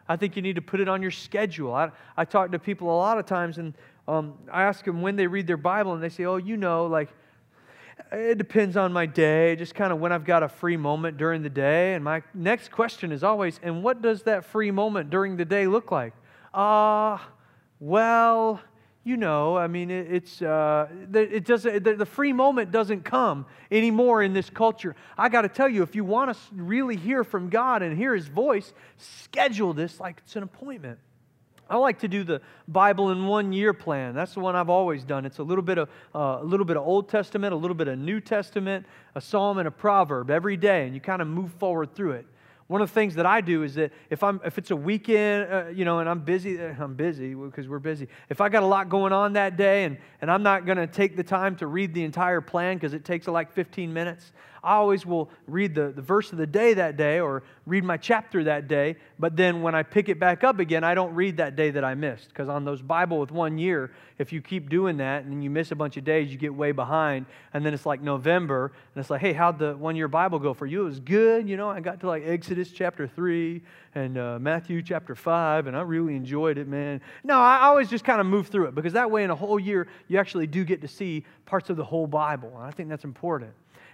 I 0.07 0.17
think 0.17 0.35
you 0.35 0.41
need 0.41 0.55
to 0.55 0.61
put 0.61 0.79
it 0.79 0.87
on 0.87 1.01
your 1.01 1.11
schedule. 1.11 1.73
I, 1.73 1.91
I 2.17 2.25
talk 2.25 2.51
to 2.51 2.59
people 2.59 2.89
a 2.89 2.97
lot 2.97 3.17
of 3.17 3.25
times, 3.25 3.57
and 3.57 3.73
um, 4.07 4.35
I 4.51 4.63
ask 4.63 4.85
them 4.85 5.01
when 5.01 5.15
they 5.15 5.25
read 5.25 5.47
their 5.47 5.57
Bible, 5.57 5.93
and 5.93 6.03
they 6.03 6.09
say, 6.09 6.25
Oh, 6.25 6.37
you 6.37 6.57
know, 6.57 6.85
like 6.85 7.09
it 8.11 8.37
depends 8.37 8.77
on 8.77 8.91
my 8.91 9.05
day, 9.05 9.55
just 9.55 9.73
kind 9.73 9.93
of 9.93 9.99
when 9.99 10.11
I've 10.11 10.25
got 10.25 10.43
a 10.43 10.49
free 10.49 10.77
moment 10.77 11.17
during 11.17 11.43
the 11.43 11.49
day. 11.49 11.93
And 11.93 12.03
my 12.03 12.23
next 12.33 12.71
question 12.71 13.11
is 13.11 13.23
always, 13.23 13.59
and 13.63 13.83
what 13.83 14.01
does 14.01 14.23
that 14.23 14.45
free 14.45 14.71
moment 14.71 15.09
during 15.09 15.37
the 15.37 15.45
day 15.45 15.67
look 15.67 15.91
like? 15.91 16.13
Ah, 16.53 17.15
uh, 17.15 17.29
well, 17.79 18.61
you 19.03 19.17
know, 19.17 19.57
I 19.57 19.67
mean, 19.67 19.89
it, 19.89 20.11
it's 20.11 20.41
uh, 20.41 20.87
it 21.13 21.45
doesn't 21.45 21.83
the, 21.83 21.95
the, 21.95 22.05
free 22.05 22.33
moment 22.33 22.71
doesn't 22.71 23.03
come 23.03 23.47
anymore 23.71 24.21
in 24.21 24.33
this 24.33 24.49
culture. 24.49 24.95
I 25.17 25.27
got 25.27 25.41
to 25.41 25.49
tell 25.49 25.67
you, 25.67 25.81
if 25.81 25.95
you 25.95 26.03
want 26.03 26.31
to 26.31 26.37
really 26.53 26.95
hear 26.95 27.23
from 27.23 27.49
God 27.49 27.81
and 27.81 27.97
hear 27.97 28.13
His 28.13 28.27
voice, 28.27 28.73
schedule 28.97 29.73
this 29.73 29.99
like 29.99 30.21
it's 30.23 30.35
an 30.35 30.43
appointment. 30.43 30.99
I 31.67 31.77
like 31.77 31.99
to 31.99 32.07
do 32.07 32.23
the 32.23 32.41
Bible 32.67 33.11
in 33.11 33.25
one 33.25 33.53
year 33.53 33.73
plan. 33.73 34.13
That's 34.13 34.33
the 34.33 34.41
one 34.41 34.55
I've 34.55 34.69
always 34.69 35.03
done. 35.03 35.25
It's 35.25 35.39
a 35.39 35.43
little 35.43 35.63
bit 35.63 35.79
of 35.79 35.89
uh, 36.13 36.39
a 36.41 36.43
little 36.43 36.65
bit 36.65 36.77
of 36.77 36.85
Old 36.85 37.09
Testament, 37.09 37.53
a 37.53 37.57
little 37.57 37.75
bit 37.75 37.87
of 37.87 37.97
New 37.97 38.19
Testament, 38.19 38.85
a 39.15 39.21
psalm 39.21 39.57
and 39.57 39.67
a 39.67 39.71
proverb 39.71 40.29
every 40.29 40.57
day, 40.57 40.85
and 40.85 40.93
you 40.93 41.01
kind 41.01 41.23
of 41.23 41.27
move 41.27 41.51
forward 41.53 41.95
through 41.95 42.11
it. 42.11 42.27
One 42.71 42.81
of 42.81 42.87
the 42.87 42.93
things 42.93 43.15
that 43.15 43.25
I 43.25 43.41
do 43.41 43.63
is 43.63 43.75
that 43.75 43.91
if 44.09 44.23
I'm 44.23 44.39
if 44.45 44.57
it's 44.57 44.71
a 44.71 44.75
weekend, 44.77 45.51
uh, 45.51 45.65
you 45.73 45.83
know, 45.83 45.99
and 45.99 46.07
I'm 46.07 46.21
busy, 46.21 46.57
uh, 46.57 46.73
I'm 46.79 46.93
busy 46.93 47.33
because 47.33 47.67
we're 47.67 47.79
busy. 47.79 48.07
If 48.29 48.39
I 48.39 48.47
got 48.47 48.63
a 48.63 48.65
lot 48.65 48.87
going 48.87 49.11
on 49.11 49.33
that 49.33 49.57
day, 49.57 49.83
and 49.83 49.97
and 50.21 50.31
I'm 50.31 50.41
not 50.41 50.65
going 50.65 50.77
to 50.77 50.87
take 50.87 51.17
the 51.17 51.23
time 51.23 51.57
to 51.57 51.67
read 51.67 51.93
the 51.93 52.05
entire 52.05 52.39
plan 52.39 52.77
because 52.77 52.93
it 52.93 53.03
takes 53.03 53.27
like 53.27 53.51
15 53.51 53.91
minutes, 53.91 54.31
I 54.63 54.75
always 54.75 55.05
will 55.05 55.29
read 55.47 55.73
the, 55.73 55.91
the 55.91 56.01
verse 56.01 56.31
of 56.31 56.37
the 56.37 56.45
day 56.45 56.75
that 56.75 56.95
day 56.95 57.19
or 57.19 57.41
read 57.65 57.83
my 57.83 57.97
chapter 57.97 58.43
that 58.43 58.67
day. 58.67 58.95
But 59.17 59.35
then 59.35 59.63
when 59.63 59.73
I 59.73 59.81
pick 59.81 60.07
it 60.07 60.19
back 60.19 60.43
up 60.43 60.59
again, 60.59 60.83
I 60.83 60.93
don't 60.93 61.13
read 61.15 61.37
that 61.37 61.55
day 61.55 61.71
that 61.71 61.83
I 61.83 61.95
missed. 61.95 62.27
Because 62.27 62.47
on 62.47 62.63
those 62.63 62.81
Bible 62.81 63.19
with 63.19 63.31
one 63.31 63.57
year, 63.57 63.91
if 64.19 64.31
you 64.31 64.39
keep 64.39 64.69
doing 64.69 64.97
that 64.97 65.23
and 65.23 65.43
you 65.43 65.49
miss 65.49 65.71
a 65.71 65.75
bunch 65.75 65.97
of 65.97 66.03
days, 66.03 66.31
you 66.31 66.37
get 66.37 66.53
way 66.53 66.71
behind. 66.71 67.25
And 67.53 67.65
then 67.65 67.73
it's 67.73 67.87
like 67.87 68.01
November, 68.01 68.71
and 68.93 69.01
it's 69.01 69.09
like, 69.09 69.21
hey, 69.21 69.33
how'd 69.33 69.57
the 69.57 69.75
one 69.75 69.95
year 69.95 70.07
Bible 70.07 70.37
go 70.37 70.53
for 70.53 70.67
you? 70.67 70.81
It 70.81 70.85
was 70.85 70.99
good. 70.99 71.49
You 71.49 71.57
know, 71.57 71.69
I 71.69 71.79
got 71.79 71.99
to 72.01 72.07
like 72.07 72.23
Exodus 72.23 72.71
chapter 72.71 73.07
3 73.07 73.63
and 73.95 74.17
uh, 74.17 74.37
Matthew 74.39 74.83
chapter 74.83 75.15
5, 75.15 75.65
and 75.67 75.75
I 75.75 75.81
really 75.81 76.15
enjoyed 76.15 76.59
it, 76.59 76.67
man. 76.67 77.01
No, 77.23 77.39
I 77.39 77.61
always 77.63 77.89
just 77.89 78.05
kind 78.05 78.21
of 78.21 78.27
move 78.27 78.47
through 78.47 78.67
it 78.67 78.75
because 78.75 78.93
that 78.93 79.09
way 79.09 79.23
in 79.23 79.31
a 79.31 79.35
whole 79.35 79.59
year, 79.59 79.87
you 80.07 80.19
actually 80.19 80.45
do 80.45 80.63
get 80.63 80.81
to 80.81 80.87
see 80.87 81.25
parts 81.47 81.71
of 81.71 81.77
the 81.77 81.83
whole 81.83 82.05
Bible. 82.05 82.51
And 82.55 82.65
I 82.65 82.71
think 82.71 82.89
that's 82.89 83.05
important. 83.05 83.51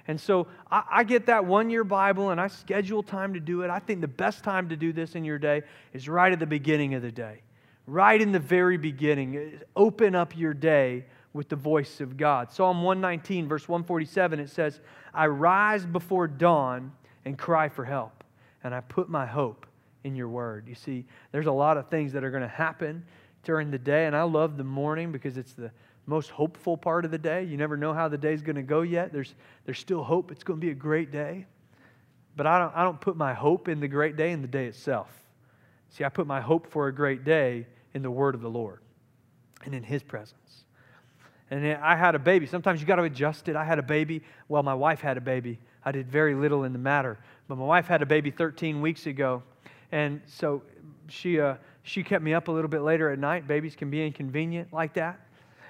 And 0.08 0.20
so 0.20 0.47
I, 0.72 0.84
I 0.89 1.03
get 1.03 1.26
that 1.28 1.45
one 1.45 1.70
year 1.70 1.84
Bible 1.84 2.30
and 2.32 2.39
I 2.39 2.47
schedule 2.47 3.03
time 3.03 3.34
to 3.34 3.39
do 3.39 3.62
it. 3.62 3.70
I 3.70 3.80
think 3.80 4.01
the 4.01 4.08
best 4.08 4.43
time 4.43 4.70
to 4.70 4.76
do 4.76 4.93
this 4.93 5.16
in 5.16 5.24
your 5.24 5.38
day 5.38 5.64
is 5.93 6.08
right 6.08 6.32
at 6.32 6.39
the 6.39 6.45
beginning 6.45 6.93
of 6.93 7.01
the 7.01 7.12
day, 7.12 7.41
right 7.86 8.20
in 8.20 8.32
the 8.32 8.39
very 8.39 8.78
beginning. 8.78 9.60
Open 9.76 10.16
up 10.16 10.36
your 10.36 10.53
day 10.53 11.05
with 11.34 11.49
the 11.49 11.55
voice 11.55 12.01
of 12.01 12.18
God. 12.18 12.51
Psalm 12.51 12.82
119, 12.82 13.47
verse 13.47 13.68
147, 13.68 14.39
it 14.39 14.49
says, 14.49 14.80
I 15.14 15.28
rise 15.28 15.86
before 15.86 16.28
dawn 16.28 16.91
and 17.26 17.38
cry 17.38 17.70
for 17.70 17.86
help, 17.86 18.24
and 18.64 18.74
I 18.74 18.82
put 18.82 19.10
my 19.10 19.26
hope 19.26 19.66
in 20.03 20.16
your 20.16 20.30
word. 20.30 20.68
You 20.68 20.76
see, 20.76 21.05
there's 21.32 21.45
a 21.45 21.51
lot 21.51 21.78
of 21.78 21.89
things 21.89 22.14
that 22.14 22.24
are 22.24 22.32
going 22.32 22.41
to 22.41 22.47
happen 22.47 23.03
during 23.43 23.72
the 23.72 23.78
day, 23.78 24.05
and 24.05 24.16
I 24.16 24.24
love 24.24 24.58
the 24.58 24.64
morning 24.64 25.12
because 25.12 25.38
it's 25.38 25.53
the 25.53 25.72
most 26.08 26.30
hopeful 26.30 26.78
part 26.78 27.05
of 27.05 27.12
the 27.12 27.18
day. 27.18 27.43
You 27.43 27.58
never 27.58 27.78
know 27.78 27.93
how 27.93 28.08
the 28.08 28.18
day's 28.18 28.41
going 28.41 28.55
to 28.55 28.64
go 28.64 28.82
yet. 28.82 29.12
There's, 29.12 29.36
there's 29.66 29.78
still 29.78 30.03
hope. 30.03 30.32
It's 30.32 30.43
going 30.43 30.60
to 30.60 30.66
be 30.66 30.72
a 30.72 30.76
great 30.76 31.12
day. 31.12 31.45
But 32.36 32.47
I 32.47 32.60
don't, 32.60 32.76
I 32.76 32.84
don't 32.84 32.99
put 32.99 33.18
my 33.18 33.34
hope 33.34 33.68
in 33.68 33.80
the 33.80 33.88
great 33.88 34.16
day 34.16 34.32
in 34.32 34.41
the 34.41 34.47
day 34.47 34.66
itself. 34.66 35.10
See, 35.89 36.03
I 36.03 36.10
put 36.10 36.26
my 36.26 36.39
hope 36.39 36.68
for 36.68 36.88
a 36.88 36.93
great 36.93 37.24
day 37.24 37.68
in 37.93 38.01
the 38.01 38.12
word 38.12 38.36
of 38.36 38.41
the 38.41 38.49
Lord 38.49 38.80
and 39.66 39.74
in 39.74 39.84
his 39.84 40.01
presence. 40.01 40.64
And 41.49 41.66
I 41.66 41.95
had 41.95 42.16
a 42.16 42.20
baby. 42.20 42.45
Sometimes 42.45 42.82
you 42.82 42.88
got 42.88 42.97
to 42.97 43.03
adjust 43.03 43.47
it. 43.47 43.55
I 43.55 43.64
had 43.64 43.80
a 43.80 43.84
baby. 43.84 44.22
Well, 44.47 44.64
my 44.64 44.74
wife 44.74 44.99
had 44.99 45.18
a 45.18 45.22
baby. 45.22 45.60
I 45.84 45.91
did 45.91 46.10
very 46.10 46.36
little 46.36 46.64
in 46.64 46.74
the 46.74 46.80
matter. 46.80 47.18
But 47.47 47.58
my 47.58 47.66
wife 47.66 47.88
had 47.88 48.01
a 48.01 48.05
baby 48.05 48.32
13 48.32 48.82
weeks 48.82 49.08
ago. 49.08 49.43
And 49.91 50.22
so 50.26 50.62
she, 51.08 51.39
uh, 51.39 51.55
she 51.84 52.03
kept 52.03 52.24
me 52.24 52.34
up 52.34 52.49
a 52.49 52.51
little 52.51 52.70
bit 52.70 52.82
later 52.82 53.10
at 53.10 53.20
night. 53.20 53.47
Babies 53.47 53.76
can 53.76 53.89
be 53.89 54.05
inconvenient 54.05 54.74
like 54.74 54.93
that. 54.95 55.20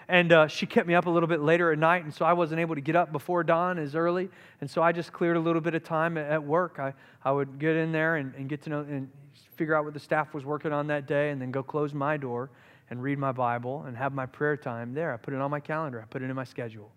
And 0.10 0.32
uh, 0.32 0.48
she 0.48 0.66
kept 0.66 0.88
me 0.88 0.96
up 0.96 1.06
a 1.06 1.10
little 1.10 1.28
bit 1.28 1.42
later 1.42 1.72
at 1.72 1.80
night, 1.80 2.04
and 2.06 2.14
so 2.14 2.24
I 2.26 2.32
wasn't 2.32 2.62
able 2.62 2.76
to 2.76 2.82
get 2.82 2.96
up 2.96 3.12
before 3.12 3.44
dawn 3.44 3.78
as 3.78 3.94
early. 3.94 4.30
And 4.62 4.70
so 4.70 4.82
I 4.82 4.94
just 4.94 5.12
cleared 5.12 5.36
a 5.36 5.40
little 5.40 5.60
bit 5.60 5.76
of 5.76 5.84
time 5.84 6.18
at 6.18 6.42
work. 6.42 6.80
I, 6.80 6.94
I 7.26 7.32
would 7.32 7.60
get 7.60 7.76
in 7.76 7.92
there 7.92 8.16
and, 8.16 8.34
and 8.36 8.48
get 8.48 8.62
to 8.64 8.70
know 8.70 8.80
and 8.82 9.10
figure 9.58 9.76
out 9.76 9.84
what 9.84 9.94
the 9.94 10.00
staff 10.00 10.34
was 10.34 10.46
working 10.46 10.72
on 10.72 10.88
that 10.88 11.08
day, 11.08 11.32
and 11.32 11.42
then 11.42 11.52
go 11.52 11.62
close 11.62 11.94
my 11.94 12.16
door 12.16 12.50
and 12.90 13.04
read 13.04 13.20
my 13.20 13.34
Bible 13.34 13.84
and 13.84 13.98
have 13.98 14.14
my 14.14 14.26
prayer 14.26 14.56
time 14.56 14.94
there. 14.94 15.14
I 15.14 15.18
put 15.18 15.34
it 15.34 15.42
on 15.42 15.52
my 15.52 15.60
calendar, 15.60 16.02
I 16.02 16.06
put 16.06 16.22
it 16.22 16.30
in 16.30 16.36
my 16.36 16.46
schedule. 16.46 16.90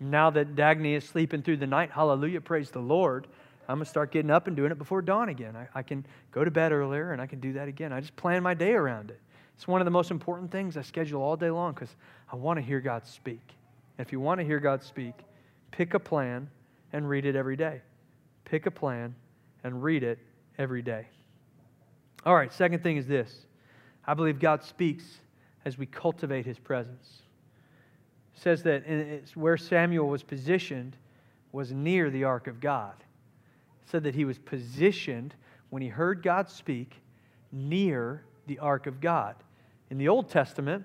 Now 0.00 0.30
that 0.30 0.54
Dagny 0.54 0.96
is 0.96 1.04
sleeping 1.04 1.42
through 1.42 1.58
the 1.58 1.66
night, 1.66 1.90
hallelujah, 1.90 2.40
praise 2.40 2.70
the 2.70 2.80
Lord. 2.80 3.26
I'm 3.68 3.76
going 3.76 3.84
to 3.84 3.90
start 3.90 4.12
getting 4.12 4.30
up 4.30 4.46
and 4.46 4.54
doing 4.54 4.70
it 4.70 4.78
before 4.78 5.02
dawn 5.02 5.28
again. 5.28 5.56
I, 5.56 5.66
I, 5.74 5.82
can 5.82 6.06
go 6.30 6.44
to 6.44 6.50
bed 6.50 6.70
earlier 6.70 7.12
and 7.12 7.20
I 7.20 7.26
can 7.26 7.40
do 7.40 7.54
that 7.54 7.66
again. 7.66 7.92
I 7.92 8.00
just 8.00 8.14
plan 8.14 8.42
my 8.42 8.54
day 8.54 8.72
around 8.72 9.10
it. 9.10 9.20
It's 9.56 9.66
one 9.66 9.80
of 9.80 9.86
the 9.86 9.90
most 9.90 10.10
important 10.10 10.50
things 10.50 10.76
I 10.76 10.82
schedule 10.82 11.22
all 11.22 11.36
day 11.36 11.50
long 11.50 11.72
because 11.72 11.96
I 12.30 12.36
want 12.36 12.58
to 12.58 12.62
hear 12.62 12.80
God 12.80 13.06
speak. 13.06 13.40
And 13.96 14.06
if 14.06 14.12
you 14.12 14.20
want 14.20 14.38
to 14.38 14.44
hear 14.44 14.60
God 14.60 14.82
speak, 14.82 15.14
pick 15.70 15.94
a 15.94 15.98
plan 15.98 16.48
and 16.92 17.08
read 17.08 17.24
it 17.24 17.34
every 17.34 17.56
day. 17.56 17.80
Pick 18.44 18.66
a 18.66 18.70
plan 18.70 19.14
and 19.64 19.82
read 19.82 20.02
it 20.02 20.18
every 20.58 20.82
day. 20.82 21.06
All 22.24 22.34
right, 22.34 22.52
second 22.52 22.82
thing 22.82 22.96
is 22.96 23.06
this 23.06 23.46
I 24.06 24.14
believe 24.14 24.38
God 24.38 24.62
speaks 24.62 25.20
as 25.64 25.78
we 25.78 25.86
cultivate 25.86 26.44
his 26.44 26.58
presence. 26.58 27.22
It 28.36 28.42
says 28.42 28.62
that 28.64 28.84
where 29.34 29.56
Samuel 29.56 30.08
was 30.08 30.22
positioned 30.22 30.96
was 31.52 31.72
near 31.72 32.10
the 32.10 32.24
ark 32.24 32.46
of 32.46 32.60
God. 32.60 32.94
It 33.82 33.90
said 33.90 34.04
that 34.04 34.14
he 34.14 34.26
was 34.26 34.38
positioned 34.38 35.34
when 35.70 35.80
he 35.80 35.88
heard 35.88 36.22
God 36.22 36.50
speak 36.50 36.96
near 37.50 38.22
the 38.46 38.58
ark 38.58 38.86
of 38.86 39.00
God. 39.00 39.36
In 39.90 39.98
the 39.98 40.08
Old 40.08 40.28
Testament, 40.28 40.84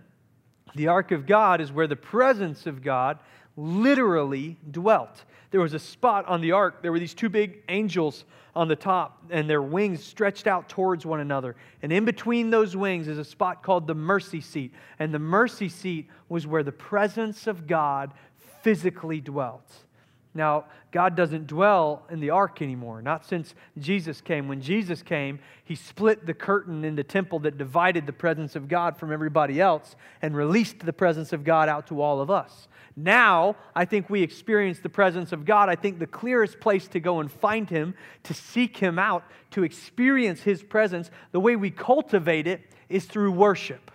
the 0.76 0.88
ark 0.88 1.12
of 1.12 1.26
God 1.26 1.62
is 1.62 1.72
where 1.72 1.88
the 1.88 1.96
presence 1.96 2.66
of 2.66 2.84
God 2.84 3.20
literally 3.58 4.58
dwelt. 4.70 5.26
There 5.52 5.62
was 5.62 5.74
a 5.74 5.80
spot 5.80 6.26
on 6.28 6.40
the 6.42 6.54
ark, 6.54 6.82
there 6.82 6.92
were 6.92 7.00
these 7.00 7.14
two 7.14 7.30
big 7.30 7.64
angels 7.68 8.24
on 8.56 8.68
the 8.68 8.76
top, 8.76 9.24
and 9.30 9.50
their 9.50 9.62
wings 9.62 10.04
stretched 10.04 10.48
out 10.48 10.70
towards 10.70 11.06
one 11.06 11.20
another. 11.20 11.56
And 11.82 11.92
in 11.92 12.06
between 12.06 12.50
those 12.50 12.76
wings 12.76 13.08
is 13.08 13.18
a 13.18 13.26
spot 13.26 13.64
called 13.64 13.88
the 13.88 13.96
mercy 13.96 14.42
seat. 14.42 14.74
And 15.00 15.14
the 15.14 15.20
mercy 15.20 15.70
seat 15.70 16.10
was 16.30 16.48
where 16.48 16.64
the 16.64 16.72
presence 16.72 17.48
of 17.48 17.68
God 17.68 18.14
physically 18.62 19.20
dwelt. 19.20 19.70
Now, 20.34 20.66
God 20.92 21.16
doesn't 21.16 21.48
dwell 21.48 22.04
in 22.10 22.22
the 22.22 22.30
ark 22.30 22.62
anymore, 22.62 23.02
not 23.02 23.26
since 23.26 23.54
Jesus 23.78 24.22
came. 24.22 24.48
When 24.48 24.62
Jesus 24.62 25.02
came, 25.02 25.40
he 25.64 25.76
split 25.76 26.26
the 26.26 26.34
curtain 26.34 26.86
in 26.86 26.96
the 26.96 27.04
temple 27.04 27.40
that 27.40 27.58
divided 27.58 28.06
the 28.06 28.14
presence 28.14 28.56
of 28.56 28.70
God 28.70 28.96
from 28.96 29.12
everybody 29.12 29.60
else 29.60 29.96
and 30.22 30.36
released 30.36 30.80
the 30.80 30.94
presence 30.94 31.34
of 31.34 31.44
God 31.44 31.68
out 31.68 31.88
to 31.88 32.02
all 32.02 32.22
of 32.22 32.30
us. 32.30 32.68
Now, 32.96 33.56
I 33.76 33.86
think 33.86 34.10
we 34.10 34.22
experience 34.22 34.80
the 34.80 34.90
presence 34.90 35.32
of 35.32 35.46
God. 35.46 35.70
I 35.70 35.76
think 35.76 36.00
the 36.00 36.08
clearest 36.08 36.60
place 36.60 36.88
to 36.90 37.00
go 37.00 37.20
and 37.20 37.32
find 37.32 37.70
him, 37.70 37.94
to 38.24 38.34
seek 38.34 38.78
him 38.78 39.00
out, 39.00 39.24
to 39.52 39.64
experience 39.64 40.42
his 40.42 40.64
presence, 40.64 41.10
the 41.32 41.40
way 41.40 41.56
we 41.56 41.72
cultivate 41.72 42.48
it 42.48 42.62
is 42.90 43.06
through 43.06 43.32
worship. 43.32 43.92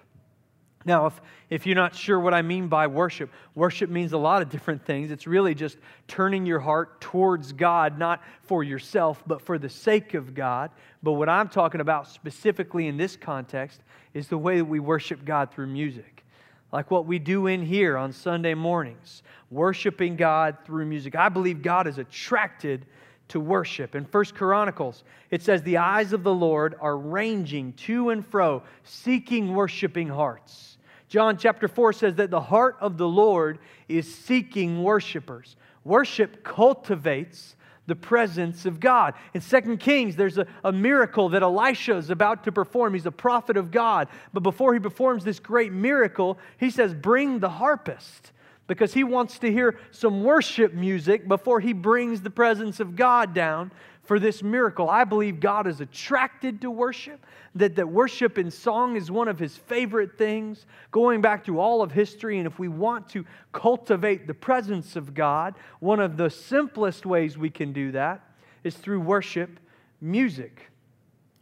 Now, 0.86 1.06
if, 1.06 1.20
if 1.50 1.66
you're 1.66 1.74
not 1.74 1.96
sure 1.96 2.20
what 2.20 2.32
I 2.32 2.42
mean 2.42 2.68
by 2.68 2.86
worship, 2.86 3.30
worship 3.56 3.90
means 3.90 4.12
a 4.12 4.18
lot 4.18 4.40
of 4.40 4.48
different 4.48 4.86
things. 4.86 5.10
It's 5.10 5.26
really 5.26 5.52
just 5.52 5.78
turning 6.06 6.46
your 6.46 6.60
heart 6.60 7.00
towards 7.00 7.52
God, 7.52 7.98
not 7.98 8.22
for 8.42 8.62
yourself, 8.62 9.22
but 9.26 9.42
for 9.42 9.58
the 9.58 9.68
sake 9.68 10.14
of 10.14 10.32
God. 10.32 10.70
But 11.02 11.12
what 11.14 11.28
I'm 11.28 11.48
talking 11.48 11.80
about 11.80 12.08
specifically 12.08 12.86
in 12.86 12.96
this 12.96 13.16
context 13.16 13.80
is 14.14 14.28
the 14.28 14.38
way 14.38 14.58
that 14.58 14.64
we 14.64 14.78
worship 14.78 15.24
God 15.24 15.50
through 15.50 15.66
music. 15.66 16.24
Like 16.72 16.90
what 16.90 17.04
we 17.04 17.18
do 17.18 17.48
in 17.48 17.62
here 17.62 17.96
on 17.96 18.12
Sunday 18.12 18.54
mornings, 18.54 19.24
worshiping 19.50 20.14
God 20.14 20.56
through 20.64 20.86
music. 20.86 21.16
I 21.16 21.28
believe 21.28 21.62
God 21.62 21.88
is 21.88 21.98
attracted 21.98 22.86
to 23.28 23.40
worship. 23.40 23.94
In 23.94 24.04
First 24.04 24.34
Chronicles, 24.34 25.02
it 25.30 25.42
says, 25.42 25.62
The 25.62 25.78
eyes 25.78 26.12
of 26.12 26.22
the 26.22 26.34
Lord 26.34 26.76
are 26.80 26.96
ranging 26.96 27.72
to 27.74 28.10
and 28.10 28.24
fro, 28.24 28.62
seeking 28.84 29.54
worshiping 29.54 30.08
hearts. 30.08 30.75
John 31.08 31.36
chapter 31.36 31.68
4 31.68 31.92
says 31.92 32.14
that 32.16 32.30
the 32.30 32.40
heart 32.40 32.76
of 32.80 32.98
the 32.98 33.08
Lord 33.08 33.58
is 33.88 34.12
seeking 34.12 34.82
worshipers. 34.82 35.56
Worship 35.84 36.42
cultivates 36.42 37.56
the 37.86 37.94
presence 37.94 38.66
of 38.66 38.80
God. 38.80 39.14
In 39.32 39.40
2 39.40 39.76
Kings, 39.76 40.16
there's 40.16 40.38
a, 40.38 40.46
a 40.64 40.72
miracle 40.72 41.28
that 41.28 41.42
Elisha 41.42 41.96
is 41.96 42.10
about 42.10 42.44
to 42.44 42.52
perform. 42.52 42.94
He's 42.94 43.06
a 43.06 43.12
prophet 43.12 43.56
of 43.56 43.70
God. 43.70 44.08
But 44.32 44.42
before 44.42 44.74
he 44.74 44.80
performs 44.80 45.24
this 45.24 45.38
great 45.38 45.72
miracle, 45.72 46.38
he 46.58 46.70
says, 46.70 46.92
Bring 46.92 47.38
the 47.38 47.48
harpist 47.48 48.32
because 48.66 48.92
he 48.92 49.04
wants 49.04 49.38
to 49.38 49.52
hear 49.52 49.78
some 49.92 50.24
worship 50.24 50.74
music 50.74 51.28
before 51.28 51.60
he 51.60 51.72
brings 51.72 52.22
the 52.22 52.30
presence 52.30 52.80
of 52.80 52.96
God 52.96 53.32
down 53.32 53.70
for 54.06 54.18
this 54.18 54.42
miracle. 54.42 54.88
I 54.88 55.04
believe 55.04 55.40
God 55.40 55.66
is 55.66 55.80
attracted 55.80 56.60
to 56.62 56.70
worship, 56.70 57.24
that, 57.54 57.76
that 57.76 57.88
worship 57.88 58.38
in 58.38 58.50
song 58.50 58.96
is 58.96 59.10
one 59.10 59.28
of 59.28 59.38
his 59.38 59.56
favorite 59.56 60.16
things, 60.16 60.66
going 60.90 61.20
back 61.20 61.44
through 61.44 61.58
all 61.58 61.82
of 61.82 61.92
history. 61.92 62.38
And 62.38 62.46
if 62.46 62.58
we 62.58 62.68
want 62.68 63.08
to 63.10 63.24
cultivate 63.52 64.26
the 64.26 64.34
presence 64.34 64.96
of 64.96 65.14
God, 65.14 65.54
one 65.80 66.00
of 66.00 66.16
the 66.16 66.30
simplest 66.30 67.04
ways 67.04 67.36
we 67.36 67.50
can 67.50 67.72
do 67.72 67.92
that 67.92 68.22
is 68.64 68.76
through 68.76 69.00
worship 69.00 69.58
music. 70.00 70.70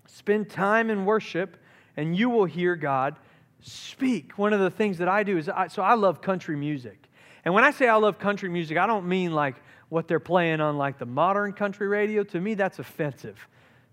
Spend 0.06 0.48
time 0.48 0.90
in 0.90 1.04
worship, 1.04 1.56
and 1.96 2.16
you 2.16 2.30
will 2.30 2.44
hear 2.44 2.76
God 2.76 3.16
speak. 3.60 4.38
One 4.38 4.52
of 4.52 4.60
the 4.60 4.70
things 4.70 4.98
that 4.98 5.08
I 5.08 5.22
do 5.22 5.38
is, 5.38 5.48
I, 5.48 5.68
so 5.68 5.82
I 5.82 5.94
love 5.94 6.20
country 6.20 6.56
music. 6.56 7.08
And 7.44 7.52
when 7.52 7.64
I 7.64 7.72
say 7.72 7.88
I 7.88 7.96
love 7.96 8.18
country 8.18 8.48
music, 8.48 8.78
I 8.78 8.86
don't 8.86 9.06
mean 9.06 9.32
like 9.32 9.56
what 9.88 10.08
they're 10.08 10.20
playing 10.20 10.60
on 10.60 10.76
like 10.76 10.98
the 10.98 11.06
modern 11.06 11.52
country 11.52 11.86
radio, 11.86 12.22
to 12.24 12.40
me 12.40 12.54
that's 12.54 12.78
offensive 12.78 13.38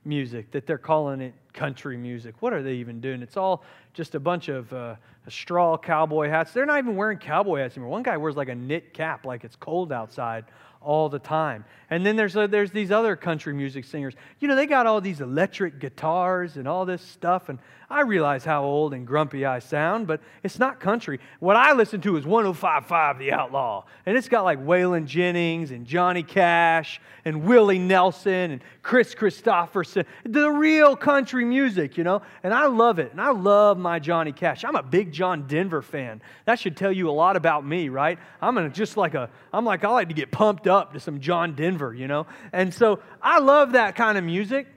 music 0.03 0.49
that 0.51 0.65
they're 0.65 0.77
calling 0.77 1.21
it 1.21 1.33
country 1.53 1.97
music. 1.97 2.35
What 2.39 2.53
are 2.53 2.63
they 2.63 2.73
even 2.75 3.01
doing? 3.01 3.21
It's 3.21 3.37
all 3.37 3.63
just 3.93 4.15
a 4.15 4.19
bunch 4.19 4.47
of 4.47 4.71
uh, 4.73 4.95
straw 5.27 5.77
cowboy 5.77 6.29
hats. 6.29 6.53
They're 6.53 6.65
not 6.65 6.79
even 6.79 6.95
wearing 6.95 7.17
cowboy 7.17 7.59
hats 7.59 7.75
anymore. 7.75 7.91
One 7.91 8.03
guy 8.03 8.17
wears 8.17 8.35
like 8.35 8.49
a 8.49 8.55
knit 8.55 8.93
cap, 8.93 9.25
like 9.25 9.43
it's 9.43 9.55
cold 9.55 9.91
outside 9.91 10.45
all 10.81 11.09
the 11.09 11.19
time. 11.19 11.63
And 11.91 12.03
then 12.03 12.15
there's, 12.15 12.35
uh, 12.35 12.47
there's 12.47 12.71
these 12.71 12.91
other 12.91 13.15
country 13.15 13.53
music 13.53 13.85
singers. 13.85 14.15
You 14.39 14.47
know, 14.47 14.55
they 14.55 14.65
got 14.65 14.87
all 14.87 14.99
these 15.01 15.21
electric 15.21 15.79
guitars 15.79 16.57
and 16.57 16.67
all 16.67 16.85
this 16.85 17.01
stuff. 17.03 17.49
And 17.49 17.59
I 17.91 18.01
realize 18.01 18.45
how 18.45 18.63
old 18.63 18.93
and 18.93 19.05
grumpy 19.05 19.45
I 19.45 19.59
sound, 19.59 20.07
but 20.07 20.21
it's 20.43 20.57
not 20.57 20.79
country. 20.79 21.19
What 21.39 21.55
I 21.55 21.73
listen 21.73 21.99
to 22.01 22.15
is 22.15 22.25
1055 22.25 23.19
The 23.19 23.33
Outlaw. 23.33 23.83
And 24.05 24.17
it's 24.17 24.29
got 24.29 24.43
like 24.43 24.59
Waylon 24.59 25.05
Jennings 25.05 25.71
and 25.71 25.85
Johnny 25.85 26.23
Cash 26.23 27.01
and 27.25 27.43
Willie 27.43 27.79
Nelson 27.79 28.51
and 28.51 28.63
Kris 28.81 29.13
Kristofferson, 29.13 30.05
the 30.23 30.49
real 30.49 30.95
country 30.95 31.43
music, 31.43 31.97
you 31.97 32.03
know. 32.03 32.21
And 32.43 32.53
I 32.53 32.67
love 32.67 32.97
it. 32.99 33.11
And 33.11 33.19
I 33.19 33.31
love 33.31 33.77
my 33.77 33.99
Johnny 33.99 34.31
Cash. 34.31 34.63
I'm 34.63 34.75
a 34.75 34.83
big 34.83 35.11
John 35.11 35.45
Denver 35.45 35.81
fan. 35.81 36.21
That 36.45 36.59
should 36.59 36.77
tell 36.77 36.91
you 36.91 37.09
a 37.09 37.11
lot 37.11 37.35
about 37.35 37.65
me, 37.65 37.89
right? 37.89 38.17
I'm 38.41 38.71
just 38.71 38.95
like 38.95 39.15
a, 39.15 39.29
I'm 39.51 39.65
like, 39.65 39.83
I 39.83 39.89
like 39.89 40.07
to 40.07 40.15
get 40.15 40.31
pumped 40.31 40.67
up 40.67 40.93
to 40.93 40.99
some 40.99 41.19
John 41.19 41.55
Denver, 41.55 41.93
you 41.93 42.07
know. 42.07 42.25
And 42.53 42.73
so 42.73 42.99
I 43.21 43.39
love 43.39 43.73
that 43.73 43.95
kind 43.95 44.17
of 44.17 44.23
music. 44.23 44.67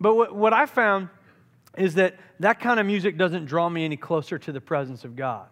But 0.00 0.14
what, 0.14 0.34
what 0.34 0.52
I 0.52 0.66
found 0.66 1.08
is 1.76 1.94
that 1.94 2.16
that 2.40 2.60
kind 2.60 2.80
of 2.80 2.86
music 2.86 3.16
doesn't 3.16 3.46
draw 3.46 3.68
me 3.68 3.84
any 3.84 3.96
closer 3.96 4.38
to 4.38 4.52
the 4.52 4.60
presence 4.60 5.04
of 5.04 5.16
God. 5.16 5.46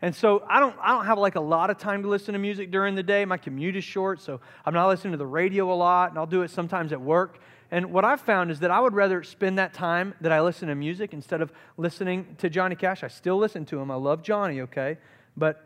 And 0.00 0.14
so 0.14 0.44
I 0.48 0.58
don't, 0.58 0.74
I 0.82 0.88
don't 0.88 1.06
have 1.06 1.18
like 1.18 1.36
a 1.36 1.40
lot 1.40 1.70
of 1.70 1.78
time 1.78 2.02
to 2.02 2.08
listen 2.08 2.32
to 2.32 2.38
music 2.38 2.72
during 2.72 2.96
the 2.96 3.04
day. 3.04 3.24
My 3.24 3.36
commute 3.36 3.76
is 3.76 3.84
short, 3.84 4.20
so 4.20 4.40
I'm 4.66 4.74
not 4.74 4.88
listening 4.88 5.12
to 5.12 5.16
the 5.16 5.26
radio 5.26 5.72
a 5.72 5.74
lot, 5.74 6.10
and 6.10 6.18
I'll 6.18 6.26
do 6.26 6.42
it 6.42 6.50
sometimes 6.50 6.92
at 6.92 7.00
work. 7.00 7.38
And 7.70 7.92
what 7.92 8.04
I've 8.04 8.20
found 8.20 8.50
is 8.50 8.60
that 8.60 8.70
I 8.70 8.80
would 8.80 8.94
rather 8.94 9.22
spend 9.22 9.58
that 9.58 9.72
time 9.72 10.14
that 10.20 10.32
I 10.32 10.40
listen 10.40 10.68
to 10.68 10.74
music 10.74 11.14
instead 11.14 11.40
of 11.40 11.52
listening 11.76 12.34
to 12.38 12.50
Johnny 12.50 12.74
Cash. 12.74 13.04
I 13.04 13.08
still 13.08 13.38
listen 13.38 13.64
to 13.66 13.78
him. 13.78 13.90
I 13.90 13.94
love 13.94 14.22
Johnny, 14.22 14.60
okay? 14.62 14.98
But 15.36 15.64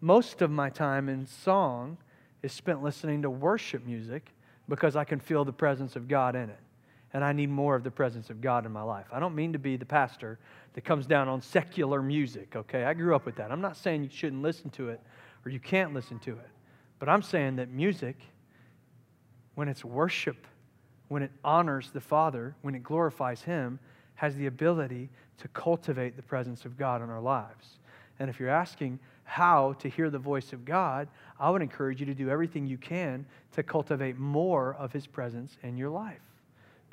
most 0.00 0.42
of 0.42 0.50
my 0.50 0.68
time 0.68 1.08
in 1.08 1.26
song 1.26 1.96
is 2.42 2.52
spent 2.52 2.82
listening 2.82 3.22
to 3.22 3.30
worship 3.30 3.86
music 3.86 4.30
because 4.68 4.94
I 4.94 5.04
can 5.04 5.18
feel 5.18 5.44
the 5.44 5.52
presence 5.52 5.96
of 5.96 6.06
God 6.06 6.36
in 6.36 6.50
it 6.50 6.60
and 7.14 7.24
I 7.24 7.32
need 7.32 7.48
more 7.48 7.76
of 7.76 7.84
the 7.84 7.92
presence 7.92 8.28
of 8.28 8.40
God 8.40 8.66
in 8.66 8.72
my 8.72 8.82
life. 8.82 9.06
I 9.12 9.20
don't 9.20 9.36
mean 9.36 9.52
to 9.52 9.58
be 9.58 9.76
the 9.76 9.86
pastor 9.86 10.40
that 10.74 10.84
comes 10.84 11.06
down 11.06 11.28
on 11.28 11.40
secular 11.40 12.02
music, 12.02 12.56
okay? 12.56 12.84
I 12.84 12.92
grew 12.92 13.14
up 13.14 13.24
with 13.24 13.36
that. 13.36 13.52
I'm 13.52 13.60
not 13.60 13.76
saying 13.76 14.02
you 14.02 14.10
shouldn't 14.12 14.42
listen 14.42 14.68
to 14.70 14.88
it 14.88 15.00
or 15.44 15.52
you 15.52 15.60
can't 15.60 15.94
listen 15.94 16.18
to 16.20 16.32
it, 16.32 16.48
but 16.98 17.08
I'm 17.08 17.22
saying 17.22 17.56
that 17.56 17.70
music, 17.70 18.16
when 19.54 19.68
it's 19.68 19.84
worship, 19.84 20.48
when 21.06 21.22
it 21.22 21.30
honors 21.44 21.92
the 21.92 22.00
Father, 22.00 22.56
when 22.62 22.74
it 22.74 22.82
glorifies 22.82 23.42
Him, 23.42 23.78
has 24.16 24.34
the 24.34 24.46
ability 24.46 25.08
to 25.38 25.48
cultivate 25.48 26.16
the 26.16 26.22
presence 26.22 26.64
of 26.64 26.76
God 26.76 27.00
in 27.00 27.10
our 27.10 27.20
lives. 27.20 27.78
And 28.18 28.28
if 28.28 28.40
you're 28.40 28.50
asking 28.50 28.98
how 29.22 29.74
to 29.74 29.88
hear 29.88 30.10
the 30.10 30.18
voice 30.18 30.52
of 30.52 30.64
God, 30.64 31.06
I 31.38 31.50
would 31.50 31.62
encourage 31.62 32.00
you 32.00 32.06
to 32.06 32.14
do 32.14 32.28
everything 32.28 32.66
you 32.66 32.78
can 32.78 33.24
to 33.52 33.62
cultivate 33.62 34.18
more 34.18 34.74
of 34.74 34.92
His 34.92 35.06
presence 35.06 35.56
in 35.62 35.76
your 35.76 35.90
life 35.90 36.33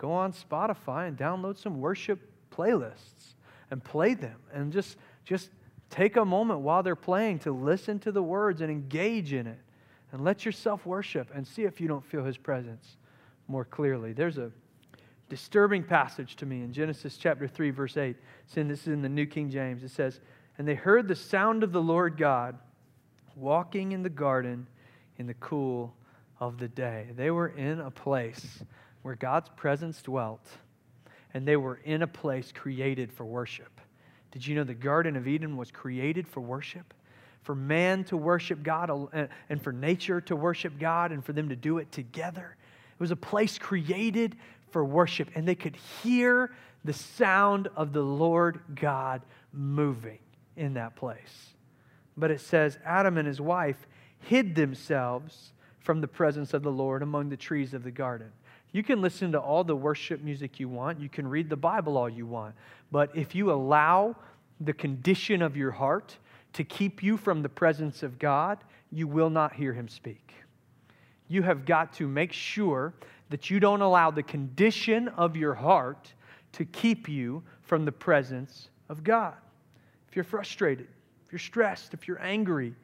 go 0.01 0.11
on 0.11 0.33
Spotify 0.33 1.07
and 1.07 1.15
download 1.15 1.59
some 1.59 1.79
worship 1.79 2.19
playlists 2.49 3.35
and 3.69 3.83
play 3.83 4.15
them 4.15 4.37
and 4.51 4.73
just 4.73 4.97
just 5.25 5.51
take 5.91 6.15
a 6.17 6.25
moment 6.25 6.61
while 6.61 6.81
they're 6.81 6.95
playing 6.95 7.37
to 7.37 7.51
listen 7.51 7.99
to 7.99 8.11
the 8.11 8.23
words 8.23 8.61
and 8.61 8.71
engage 8.71 9.31
in 9.31 9.45
it 9.45 9.59
and 10.11 10.23
let 10.23 10.43
yourself 10.43 10.87
worship 10.87 11.29
and 11.35 11.45
see 11.45 11.65
if 11.65 11.79
you 11.79 11.87
don't 11.87 12.03
feel 12.03 12.23
his 12.23 12.35
presence 12.35 12.97
more 13.47 13.63
clearly. 13.63 14.11
There's 14.11 14.39
a 14.39 14.51
disturbing 15.29 15.83
passage 15.83 16.35
to 16.37 16.47
me 16.47 16.63
in 16.63 16.73
Genesis 16.73 17.15
chapter 17.15 17.47
3 17.47 17.69
verse 17.69 17.95
8. 17.95 18.17
Saying 18.47 18.69
this 18.69 18.81
is 18.81 18.87
in 18.87 19.03
the 19.03 19.09
New 19.09 19.27
King 19.27 19.51
James. 19.51 19.83
It 19.83 19.91
says, 19.91 20.19
"And 20.57 20.67
they 20.67 20.73
heard 20.73 21.07
the 21.07 21.15
sound 21.15 21.61
of 21.61 21.71
the 21.71 21.81
Lord 21.81 22.17
God 22.17 22.57
walking 23.35 23.91
in 23.91 24.01
the 24.01 24.09
garden 24.09 24.65
in 25.17 25.27
the 25.27 25.35
cool 25.35 25.95
of 26.39 26.57
the 26.57 26.67
day." 26.67 27.11
They 27.15 27.29
were 27.29 27.49
in 27.49 27.79
a 27.79 27.91
place 27.91 28.63
where 29.01 29.15
God's 29.15 29.49
presence 29.55 30.01
dwelt, 30.01 30.45
and 31.33 31.47
they 31.47 31.57
were 31.57 31.79
in 31.83 32.01
a 32.01 32.07
place 32.07 32.51
created 32.51 33.11
for 33.11 33.25
worship. 33.25 33.81
Did 34.31 34.45
you 34.45 34.55
know 34.55 34.63
the 34.63 34.73
Garden 34.73 35.15
of 35.15 35.27
Eden 35.27 35.57
was 35.57 35.71
created 35.71 36.27
for 36.27 36.41
worship? 36.41 36.93
For 37.43 37.55
man 37.55 38.03
to 38.05 38.17
worship 38.17 38.61
God 38.61 38.91
and 39.49 39.61
for 39.61 39.71
nature 39.71 40.21
to 40.21 40.35
worship 40.35 40.79
God 40.79 41.11
and 41.11 41.25
for 41.25 41.33
them 41.33 41.49
to 41.49 41.55
do 41.55 41.79
it 41.79 41.91
together. 41.91 42.55
It 42.93 42.99
was 42.99 43.11
a 43.11 43.15
place 43.15 43.57
created 43.57 44.35
for 44.69 44.85
worship, 44.85 45.29
and 45.35 45.47
they 45.47 45.55
could 45.55 45.75
hear 46.03 46.51
the 46.85 46.93
sound 46.93 47.67
of 47.75 47.93
the 47.93 48.03
Lord 48.03 48.59
God 48.75 49.23
moving 49.51 50.19
in 50.55 50.75
that 50.75 50.95
place. 50.95 51.55
But 52.15 52.31
it 52.31 52.41
says 52.41 52.77
Adam 52.85 53.17
and 53.17 53.27
his 53.27 53.41
wife 53.41 53.87
hid 54.19 54.53
themselves 54.53 55.53
from 55.79 55.99
the 55.99 56.07
presence 56.07 56.53
of 56.53 56.61
the 56.61 56.71
Lord 56.71 57.01
among 57.01 57.29
the 57.29 57.37
trees 57.37 57.73
of 57.73 57.83
the 57.83 57.91
garden. 57.91 58.31
You 58.71 58.83
can 58.83 59.01
listen 59.01 59.33
to 59.33 59.39
all 59.39 59.63
the 59.63 59.75
worship 59.75 60.21
music 60.21 60.59
you 60.59 60.69
want. 60.69 60.99
You 60.99 61.09
can 61.09 61.27
read 61.27 61.49
the 61.49 61.57
Bible 61.57 61.97
all 61.97 62.09
you 62.09 62.25
want. 62.25 62.55
But 62.91 63.15
if 63.15 63.35
you 63.35 63.51
allow 63.51 64.15
the 64.61 64.73
condition 64.73 65.41
of 65.41 65.57
your 65.57 65.71
heart 65.71 66.17
to 66.53 66.63
keep 66.63 67.03
you 67.03 67.17
from 67.17 67.41
the 67.41 67.49
presence 67.49 68.03
of 68.03 68.19
God, 68.19 68.59
you 68.91 69.07
will 69.07 69.29
not 69.29 69.53
hear 69.53 69.73
him 69.73 69.87
speak. 69.87 70.33
You 71.27 71.41
have 71.43 71.65
got 71.65 71.93
to 71.93 72.07
make 72.07 72.33
sure 72.33 72.93
that 73.29 73.49
you 73.49 73.59
don't 73.59 73.81
allow 73.81 74.11
the 74.11 74.23
condition 74.23 75.07
of 75.09 75.35
your 75.35 75.53
heart 75.53 76.13
to 76.53 76.65
keep 76.65 77.07
you 77.07 77.43
from 77.61 77.85
the 77.85 77.91
presence 77.91 78.69
of 78.89 79.03
God. 79.03 79.33
If 80.09 80.15
you're 80.15 80.25
frustrated, 80.25 80.87
if 81.25 81.31
you're 81.31 81.39
stressed, 81.39 81.93
if 81.93 82.07
you're 82.07 82.21
angry, 82.21 82.75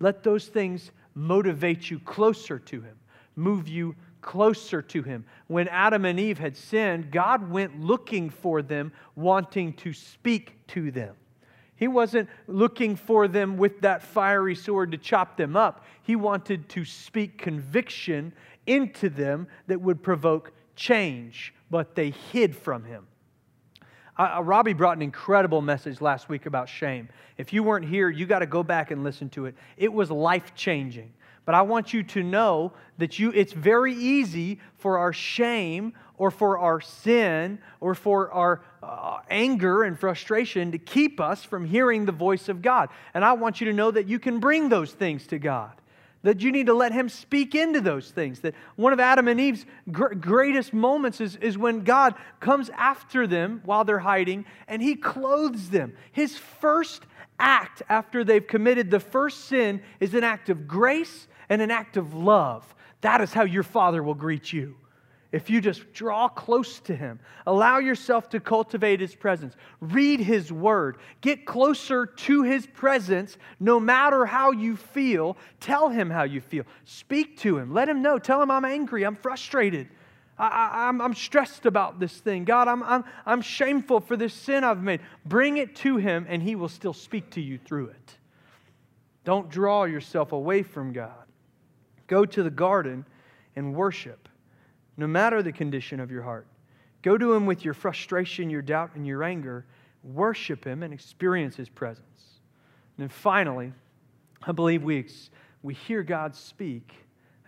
let 0.00 0.24
those 0.24 0.48
things 0.48 0.90
motivate 1.14 1.88
you 1.88 2.00
closer 2.00 2.58
to 2.58 2.80
Him, 2.80 2.96
move 3.36 3.68
you 3.68 3.94
closer 4.24 4.82
to 4.82 5.02
Him. 5.02 5.24
When 5.46 5.68
Adam 5.68 6.04
and 6.04 6.18
Eve 6.18 6.38
had 6.38 6.56
sinned, 6.56 7.12
God 7.12 7.50
went 7.50 7.80
looking 7.80 8.30
for 8.30 8.62
them, 8.62 8.92
wanting 9.14 9.74
to 9.74 9.92
speak 9.92 10.66
to 10.68 10.90
them. 10.90 11.14
He 11.76 11.88
wasn't 11.88 12.28
looking 12.46 12.96
for 12.96 13.28
them 13.28 13.56
with 13.56 13.82
that 13.82 14.02
fiery 14.02 14.54
sword 14.54 14.92
to 14.92 14.98
chop 14.98 15.36
them 15.36 15.56
up. 15.56 15.84
He 16.02 16.16
wanted 16.16 16.68
to 16.70 16.84
speak 16.84 17.36
conviction 17.36 18.32
into 18.66 19.10
them 19.10 19.46
that 19.66 19.80
would 19.80 20.02
provoke 20.02 20.52
change, 20.74 21.52
but 21.70 21.94
they 21.94 22.10
hid 22.32 22.56
from 22.56 22.84
him. 22.84 23.06
Uh, 24.16 24.40
Robbie 24.42 24.72
brought 24.72 24.96
an 24.96 25.02
incredible 25.02 25.60
message 25.60 26.00
last 26.00 26.28
week 26.28 26.46
about 26.46 26.68
shame. 26.68 27.08
If 27.36 27.52
you 27.52 27.62
weren't 27.62 27.84
here, 27.84 28.08
you 28.08 28.26
got 28.26 28.38
to 28.38 28.46
go 28.46 28.62
back 28.62 28.92
and 28.92 29.02
listen 29.02 29.28
to 29.30 29.46
it. 29.46 29.56
It 29.76 29.92
was 29.92 30.10
life 30.10 30.54
changing. 30.54 31.12
But 31.44 31.54
I 31.54 31.62
want 31.62 31.92
you 31.92 32.02
to 32.02 32.22
know 32.22 32.72
that 32.98 33.18
you, 33.18 33.30
it's 33.32 33.52
very 33.52 33.94
easy 33.94 34.60
for 34.76 34.98
our 34.98 35.12
shame 35.12 35.92
or 36.16 36.30
for 36.30 36.58
our 36.58 36.80
sin 36.80 37.58
or 37.80 37.94
for 37.94 38.30
our 38.30 38.62
uh, 38.82 39.18
anger 39.30 39.82
and 39.82 39.98
frustration 39.98 40.72
to 40.72 40.78
keep 40.78 41.20
us 41.20 41.44
from 41.44 41.66
hearing 41.66 42.06
the 42.06 42.12
voice 42.12 42.48
of 42.48 42.62
God. 42.62 42.88
And 43.12 43.24
I 43.24 43.32
want 43.32 43.60
you 43.60 43.66
to 43.66 43.72
know 43.72 43.90
that 43.90 44.06
you 44.06 44.18
can 44.18 44.38
bring 44.38 44.68
those 44.68 44.92
things 44.92 45.26
to 45.28 45.38
God. 45.38 45.72
That 46.22 46.40
you 46.40 46.52
need 46.52 46.66
to 46.66 46.74
let 46.74 46.92
Him 46.92 47.10
speak 47.10 47.54
into 47.54 47.82
those 47.82 48.10
things. 48.10 48.40
That 48.40 48.54
one 48.76 48.94
of 48.94 49.00
Adam 49.00 49.28
and 49.28 49.38
Eve's 49.38 49.66
gr- 49.92 50.14
greatest 50.14 50.72
moments 50.72 51.20
is, 51.20 51.36
is 51.36 51.58
when 51.58 51.84
God 51.84 52.14
comes 52.40 52.70
after 52.70 53.26
them 53.26 53.60
while 53.66 53.84
they're 53.84 53.98
hiding 53.98 54.46
and 54.66 54.80
He 54.80 54.94
clothes 54.94 55.68
them. 55.68 55.94
His 56.12 56.38
first 56.38 57.02
act 57.38 57.82
after 57.90 58.24
they've 58.24 58.46
committed 58.46 58.90
the 58.90 59.00
first 59.00 59.46
sin 59.46 59.82
is 60.00 60.14
an 60.14 60.24
act 60.24 60.48
of 60.48 60.66
grace 60.66 61.26
and 61.48 61.62
an 61.62 61.70
act 61.70 61.96
of 61.96 62.14
love. 62.14 62.74
That 63.00 63.20
is 63.20 63.32
how 63.32 63.44
your 63.44 63.62
Father 63.62 64.02
will 64.02 64.14
greet 64.14 64.52
you 64.52 64.76
if 65.34 65.50
you 65.50 65.60
just 65.60 65.92
draw 65.92 66.28
close 66.28 66.78
to 66.78 66.94
Him, 66.94 67.18
allow 67.44 67.78
yourself 67.78 68.28
to 68.30 68.38
cultivate 68.38 69.00
His 69.00 69.16
presence, 69.16 69.56
read 69.80 70.20
His 70.20 70.52
Word, 70.52 70.98
get 71.22 71.44
closer 71.44 72.06
to 72.06 72.42
His 72.44 72.68
presence 72.68 73.36
no 73.58 73.80
matter 73.80 74.26
how 74.26 74.52
you 74.52 74.76
feel, 74.76 75.36
tell 75.58 75.88
Him 75.88 76.08
how 76.08 76.22
you 76.22 76.40
feel, 76.40 76.62
speak 76.84 77.36
to 77.40 77.58
Him, 77.58 77.74
let 77.74 77.88
Him 77.88 78.00
know, 78.00 78.16
tell 78.16 78.40
Him 78.40 78.52
I'm 78.52 78.64
angry, 78.64 79.02
I'm 79.02 79.16
frustrated. 79.16 79.88
I, 80.38 80.88
am 80.88 81.14
stressed 81.14 81.66
about 81.66 81.98
this 81.98 82.16
thing. 82.16 82.44
God, 82.44 82.68
I'm, 82.68 82.84
I'm, 82.84 83.04
I'm 83.26 83.40
shameful 83.40 84.00
for 84.00 84.16
this 84.16 84.34
sin 84.34 84.62
I've 84.62 84.82
made. 84.82 85.00
Bring 85.24 85.56
it 85.56 85.74
to 85.76 85.96
Him, 85.96 86.26
and 86.28 86.40
He 86.40 86.54
will 86.54 86.68
still 86.68 86.92
speak 86.92 87.30
to 87.30 87.40
you 87.40 87.58
through 87.58 87.88
it. 87.88 88.16
Don't 89.24 89.48
draw 89.48 89.82
yourself 89.82 90.30
away 90.30 90.62
from 90.62 90.92
God. 90.92 91.23
Go 92.14 92.24
to 92.24 92.44
the 92.44 92.50
garden 92.50 93.04
and 93.56 93.74
worship 93.74 94.28
no 94.96 95.08
matter 95.08 95.42
the 95.42 95.50
condition 95.50 95.98
of 95.98 96.12
your 96.12 96.22
heart. 96.22 96.46
Go 97.02 97.18
to 97.18 97.32
Him 97.32 97.44
with 97.44 97.64
your 97.64 97.74
frustration, 97.74 98.48
your 98.48 98.62
doubt, 98.62 98.92
and 98.94 99.04
your 99.04 99.24
anger. 99.24 99.66
Worship 100.04 100.64
Him 100.64 100.84
and 100.84 100.94
experience 100.94 101.56
His 101.56 101.68
presence. 101.68 102.38
And 102.96 103.02
then 103.02 103.08
finally, 103.08 103.72
I 104.44 104.52
believe 104.52 104.84
we, 104.84 105.08
we 105.64 105.74
hear 105.74 106.04
God 106.04 106.36
speak 106.36 106.94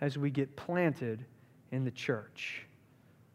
as 0.01 0.17
we 0.17 0.29
get 0.29 0.57
planted 0.57 1.23
in 1.71 1.85
the 1.85 1.91
church. 1.91 2.65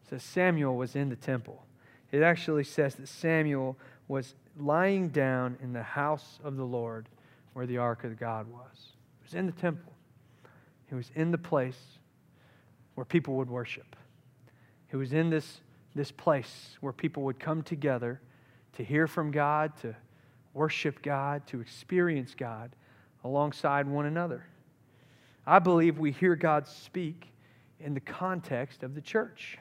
It 0.03 0.09
says 0.11 0.21
Samuel 0.21 0.77
was 0.77 0.95
in 0.95 1.09
the 1.09 1.15
temple. 1.15 1.65
It 2.11 2.21
actually 2.21 2.63
says 2.63 2.93
that 2.93 3.07
Samuel 3.07 3.75
was 4.07 4.35
lying 4.55 5.09
down 5.09 5.57
in 5.63 5.73
the 5.73 5.81
house 5.81 6.37
of 6.43 6.57
the 6.57 6.63
Lord 6.63 7.09
where 7.53 7.65
the 7.65 7.79
ark 7.79 8.03
of 8.03 8.19
God 8.19 8.45
was. 8.47 8.91
He 9.17 9.23
was 9.23 9.33
in 9.33 9.47
the 9.47 9.51
temple. 9.51 9.92
He 10.89 10.95
was 10.95 11.11
in 11.15 11.31
the 11.31 11.37
place 11.37 11.79
where 12.95 13.05
people 13.05 13.35
would 13.35 13.49
worship. 13.49 13.95
He 14.89 14.97
was 14.97 15.13
in 15.13 15.29
this, 15.29 15.61
this 15.95 16.11
place 16.11 16.77
where 16.81 16.93
people 16.93 17.23
would 17.23 17.39
come 17.39 17.63
together 17.63 18.21
to 18.73 18.83
hear 18.83 19.07
from 19.07 19.31
God, 19.31 19.75
to 19.81 19.95
worship 20.53 21.01
God, 21.01 21.45
to 21.47 21.61
experience 21.61 22.35
God 22.35 22.75
alongside 23.23 23.87
one 23.87 24.05
another. 24.05 24.45
I 25.45 25.59
believe 25.59 25.97
we 25.97 26.11
hear 26.11 26.35
God 26.35 26.67
speak 26.67 27.31
in 27.79 27.93
the 27.93 27.99
context 27.99 28.83
of 28.83 28.95
the 28.95 29.01
church. 29.01 29.57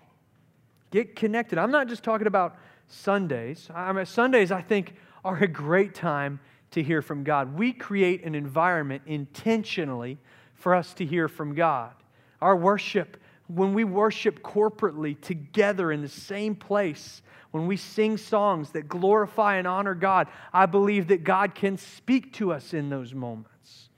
Get 0.90 1.16
connected. 1.16 1.58
I'm 1.58 1.70
not 1.70 1.88
just 1.88 2.02
talking 2.02 2.26
about 2.26 2.56
Sundays. 2.86 3.68
I 3.74 3.92
mean, 3.92 4.04
Sundays, 4.06 4.52
I 4.52 4.60
think, 4.60 4.94
are 5.24 5.38
a 5.38 5.48
great 5.48 5.94
time 5.94 6.40
to 6.72 6.82
hear 6.82 7.02
from 7.02 7.24
God. 7.24 7.58
We 7.58 7.72
create 7.72 8.24
an 8.24 8.34
environment 8.34 9.02
intentionally 9.06 10.18
for 10.62 10.74
us 10.74 10.94
to 10.94 11.04
hear 11.04 11.28
from 11.28 11.54
God. 11.54 11.92
Our 12.40 12.56
worship 12.56 13.18
when 13.54 13.74
we 13.74 13.84
worship 13.84 14.42
corporately 14.42 15.20
together 15.20 15.92
in 15.92 16.00
the 16.00 16.08
same 16.08 16.54
place, 16.54 17.22
when 17.50 17.66
we 17.66 17.76
sing 17.76 18.16
songs 18.16 18.70
that 18.70 18.88
glorify 18.88 19.56
and 19.56 19.66
honor 19.66 19.94
God, 19.94 20.28
I 20.52 20.66
believe 20.66 21.08
that 21.08 21.22
God 21.22 21.54
can 21.54 21.76
speak 21.76 22.32
to 22.34 22.52
us 22.52 22.72
in 22.72 22.88
those 22.88 23.12
moments. 23.12 23.90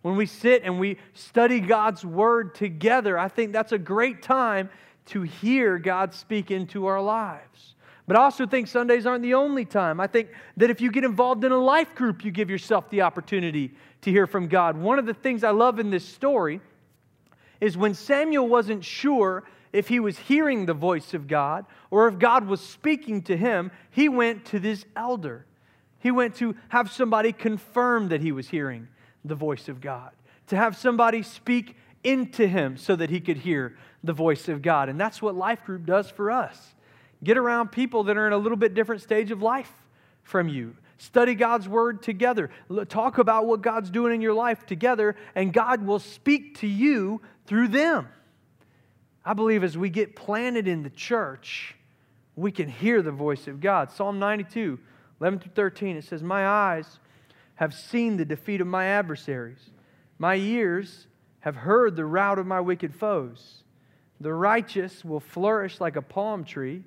When 0.00 0.16
we 0.16 0.26
sit 0.26 0.62
and 0.62 0.80
we 0.80 0.96
study 1.12 1.60
God's 1.60 2.04
word 2.04 2.54
together, 2.54 3.18
I 3.18 3.28
think 3.28 3.52
that's 3.52 3.72
a 3.72 3.78
great 3.78 4.22
time 4.22 4.70
to 5.06 5.22
hear 5.22 5.78
God 5.78 6.14
speak 6.14 6.50
into 6.50 6.86
our 6.86 7.02
lives. 7.02 7.74
But 8.08 8.16
I 8.16 8.20
also 8.20 8.46
think 8.46 8.68
Sundays 8.68 9.04
aren't 9.04 9.22
the 9.22 9.34
only 9.34 9.66
time. 9.66 10.00
I 10.00 10.06
think 10.06 10.30
that 10.56 10.70
if 10.70 10.80
you 10.80 10.90
get 10.90 11.04
involved 11.04 11.44
in 11.44 11.52
a 11.52 11.58
life 11.58 11.94
group, 11.94 12.24
you 12.24 12.30
give 12.30 12.48
yourself 12.48 12.88
the 12.88 13.02
opportunity 13.02 13.74
to 14.00 14.10
hear 14.10 14.26
from 14.26 14.48
God. 14.48 14.78
One 14.78 14.98
of 14.98 15.04
the 15.04 15.12
things 15.12 15.44
I 15.44 15.50
love 15.50 15.78
in 15.78 15.90
this 15.90 16.08
story 16.08 16.62
is 17.60 17.76
when 17.76 17.92
Samuel 17.92 18.48
wasn't 18.48 18.82
sure 18.82 19.44
if 19.74 19.88
he 19.88 20.00
was 20.00 20.18
hearing 20.18 20.64
the 20.64 20.72
voice 20.72 21.12
of 21.12 21.28
God 21.28 21.66
or 21.90 22.08
if 22.08 22.18
God 22.18 22.46
was 22.46 22.62
speaking 22.62 23.20
to 23.24 23.36
him, 23.36 23.70
he 23.90 24.08
went 24.08 24.46
to 24.46 24.58
this 24.58 24.86
elder. 24.96 25.44
He 25.98 26.10
went 26.10 26.34
to 26.36 26.56
have 26.70 26.90
somebody 26.90 27.32
confirm 27.32 28.08
that 28.08 28.22
he 28.22 28.32
was 28.32 28.48
hearing 28.48 28.88
the 29.22 29.34
voice 29.34 29.68
of 29.68 29.82
God, 29.82 30.12
to 30.46 30.56
have 30.56 30.78
somebody 30.78 31.22
speak 31.22 31.76
into 32.02 32.46
him 32.46 32.78
so 32.78 32.96
that 32.96 33.10
he 33.10 33.20
could 33.20 33.36
hear 33.36 33.76
the 34.02 34.14
voice 34.14 34.48
of 34.48 34.62
God. 34.62 34.88
And 34.88 34.98
that's 34.98 35.20
what 35.20 35.34
Life 35.34 35.64
Group 35.64 35.84
does 35.84 36.08
for 36.08 36.30
us. 36.30 36.74
Get 37.22 37.36
around 37.36 37.72
people 37.72 38.04
that 38.04 38.16
are 38.16 38.26
in 38.26 38.32
a 38.32 38.38
little 38.38 38.56
bit 38.56 38.74
different 38.74 39.02
stage 39.02 39.30
of 39.30 39.42
life 39.42 39.72
from 40.22 40.48
you. 40.48 40.76
Study 40.98 41.34
God's 41.34 41.68
word 41.68 42.02
together. 42.02 42.50
Talk 42.88 43.18
about 43.18 43.46
what 43.46 43.62
God's 43.62 43.90
doing 43.90 44.14
in 44.14 44.20
your 44.20 44.34
life 44.34 44.66
together, 44.66 45.16
and 45.34 45.52
God 45.52 45.86
will 45.86 46.00
speak 46.00 46.58
to 46.58 46.66
you 46.66 47.20
through 47.46 47.68
them. 47.68 48.08
I 49.24 49.34
believe 49.34 49.62
as 49.62 49.76
we 49.76 49.90
get 49.90 50.16
planted 50.16 50.66
in 50.66 50.82
the 50.82 50.90
church, 50.90 51.74
we 52.34 52.50
can 52.50 52.68
hear 52.68 53.02
the 53.02 53.12
voice 53.12 53.46
of 53.46 53.60
God. 53.60 53.90
Psalm 53.90 54.18
92, 54.18 54.78
11 55.20 55.40
through 55.40 55.52
13, 55.54 55.96
it 55.96 56.04
says, 56.04 56.22
My 56.22 56.46
eyes 56.46 56.98
have 57.56 57.74
seen 57.74 58.16
the 58.16 58.24
defeat 58.24 58.60
of 58.60 58.66
my 58.66 58.86
adversaries, 58.86 59.70
my 60.18 60.36
ears 60.36 61.06
have 61.40 61.56
heard 61.56 61.94
the 61.94 62.04
rout 62.04 62.38
of 62.38 62.46
my 62.46 62.60
wicked 62.60 62.94
foes. 62.94 63.62
The 64.20 64.32
righteous 64.32 65.04
will 65.04 65.20
flourish 65.20 65.80
like 65.80 65.96
a 65.96 66.02
palm 66.02 66.44
tree, 66.44 66.82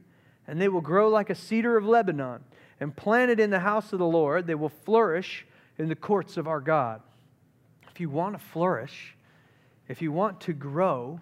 and 0.48 0.62
they 0.62 0.68
will 0.68 0.82
grow 0.82 1.10
like 1.10 1.30
a 1.30 1.36
cedar 1.36 1.78
of 1.78 1.86
Lebanon 1.86 2.44
and 2.80 2.96
planted 2.96 3.40
in 3.40 3.50
the 3.50 3.60
house 3.60 3.94
of 3.94 4.00
the 4.00 4.06
Lord, 4.06 4.48
they 4.48 4.56
will 4.56 4.70
flourish 4.70 5.46
in 5.78 5.88
the 5.88 5.96
courts 5.96 6.38
of 6.38 6.48
our 6.48 6.60
God. 6.60 7.02
If 7.90 8.00
you 8.00 8.10
want 8.10 8.38
to 8.38 8.44
flourish, 8.44 9.16
if 9.88 10.02
you 10.02 10.12
want 10.12 10.42
to 10.42 10.54
grow, 10.54 11.20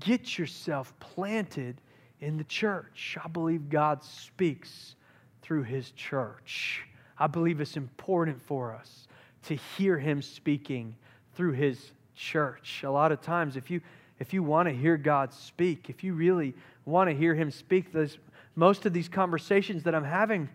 get 0.00 0.38
yourself 0.38 0.92
planted 0.98 1.80
in 2.20 2.36
the 2.36 2.44
church. 2.44 3.16
I 3.22 3.28
believe 3.28 3.68
God 3.68 4.02
speaks 4.02 4.96
through 5.42 5.62
his 5.62 5.92
church. 5.92 6.84
I 7.18 7.26
believe 7.26 7.60
it's 7.60 7.76
important 7.76 8.40
for 8.42 8.74
us 8.74 9.08
to 9.44 9.54
hear 9.54 9.98
him 9.98 10.20
speaking 10.20 10.94
through 11.34 11.52
his 11.52 11.92
church. 12.14 12.82
A 12.84 12.90
lot 12.90 13.12
of 13.12 13.20
times, 13.20 13.56
if 13.56 13.70
you 13.70 13.80
if 14.18 14.32
you 14.32 14.42
want 14.42 14.68
to 14.68 14.74
hear 14.74 14.96
God 14.96 15.32
speak, 15.32 15.88
if 15.88 16.02
you 16.02 16.12
really 16.12 16.54
want 16.84 17.08
to 17.08 17.14
hear 17.14 17.34
him 17.34 17.50
speak, 17.50 17.92
those, 17.92 18.18
most 18.58 18.86
of 18.86 18.92
these 18.92 19.08
conversations 19.08 19.84
that 19.84 19.94
I'm 19.94 20.02
having 20.02 20.48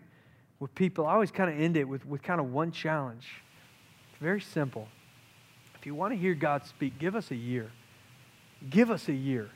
with 0.60 0.74
people, 0.74 1.06
I 1.06 1.14
always 1.14 1.30
kind 1.30 1.50
of 1.50 1.58
end 1.58 1.78
it 1.78 1.84
with, 1.84 2.04
with 2.04 2.22
kind 2.22 2.38
of 2.38 2.52
one 2.52 2.70
challenge. 2.70 3.26
It's 4.10 4.20
very 4.20 4.42
simple. 4.42 4.88
If 5.74 5.86
you 5.86 5.94
want 5.94 6.12
to 6.12 6.18
hear 6.18 6.34
God 6.34 6.66
speak, 6.66 6.98
give 6.98 7.16
us 7.16 7.30
a 7.30 7.34
year. 7.34 7.70
Give 8.68 8.90
us 8.90 9.08
a 9.08 9.12
year. 9.14 9.48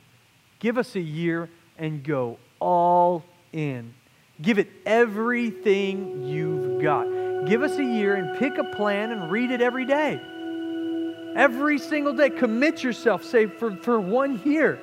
Give 0.60 0.78
us 0.78 0.96
a 0.96 1.00
year 1.00 1.50
and 1.76 2.02
go 2.02 2.38
all 2.58 3.22
in. 3.52 3.92
Give 4.40 4.58
it 4.58 4.70
everything 4.86 6.24
you've 6.24 6.82
got. 6.82 7.04
Give 7.44 7.62
us 7.62 7.76
a 7.76 7.84
year 7.84 8.14
and 8.14 8.38
pick 8.38 8.56
a 8.56 8.64
plan 8.64 9.12
and 9.12 9.30
read 9.30 9.50
it 9.50 9.60
every 9.60 9.84
day. 9.84 10.18
Every 11.36 11.78
single 11.78 12.14
day, 12.14 12.30
commit 12.30 12.82
yourself, 12.82 13.24
say, 13.24 13.44
for, 13.44 13.76
for 13.76 14.00
one 14.00 14.40
year. 14.42 14.78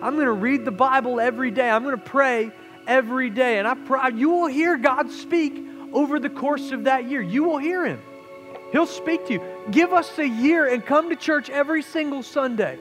I'm 0.00 0.14
going 0.14 0.26
to 0.26 0.32
read 0.32 0.64
the 0.64 0.70
Bible 0.70 1.20
every 1.20 1.50
day. 1.50 1.68
I'm 1.68 1.82
going 1.82 1.98
to 1.98 2.02
pray 2.02 2.50
every 2.86 3.30
day. 3.30 3.58
And 3.58 3.68
I 3.68 3.74
pray 3.74 4.10
you 4.14 4.30
will 4.30 4.46
hear 4.46 4.76
God 4.76 5.10
speak 5.10 5.64
over 5.92 6.18
the 6.18 6.30
course 6.30 6.72
of 6.72 6.84
that 6.84 7.08
year. 7.08 7.22
You 7.22 7.44
will 7.44 7.58
hear 7.58 7.84
Him. 7.84 8.00
He'll 8.72 8.86
speak 8.86 9.26
to 9.28 9.34
you. 9.34 9.42
Give 9.70 9.92
us 9.92 10.18
a 10.18 10.26
year 10.26 10.66
and 10.66 10.84
come 10.84 11.08
to 11.10 11.16
church 11.16 11.48
every 11.48 11.82
single 11.82 12.22
Sunday. 12.22 12.78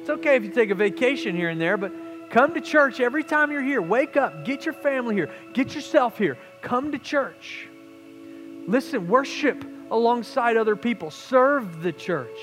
It's 0.00 0.10
okay 0.10 0.36
if 0.36 0.42
you 0.42 0.50
take 0.50 0.70
a 0.70 0.74
vacation 0.74 1.36
here 1.36 1.48
and 1.48 1.60
there, 1.60 1.76
but 1.76 1.92
come 2.30 2.54
to 2.54 2.60
church 2.60 2.98
every 2.98 3.22
time 3.22 3.52
you're 3.52 3.62
here. 3.62 3.80
Wake 3.80 4.16
up, 4.16 4.44
get 4.44 4.64
your 4.64 4.74
family 4.74 5.14
here, 5.14 5.30
get 5.52 5.74
yourself 5.74 6.18
here. 6.18 6.36
Come 6.60 6.90
to 6.90 6.98
church. 6.98 7.68
Listen, 8.66 9.06
worship 9.06 9.64
alongside 9.92 10.56
other 10.56 10.74
people, 10.74 11.10
serve 11.10 11.82
the 11.82 11.92
church. 11.92 12.38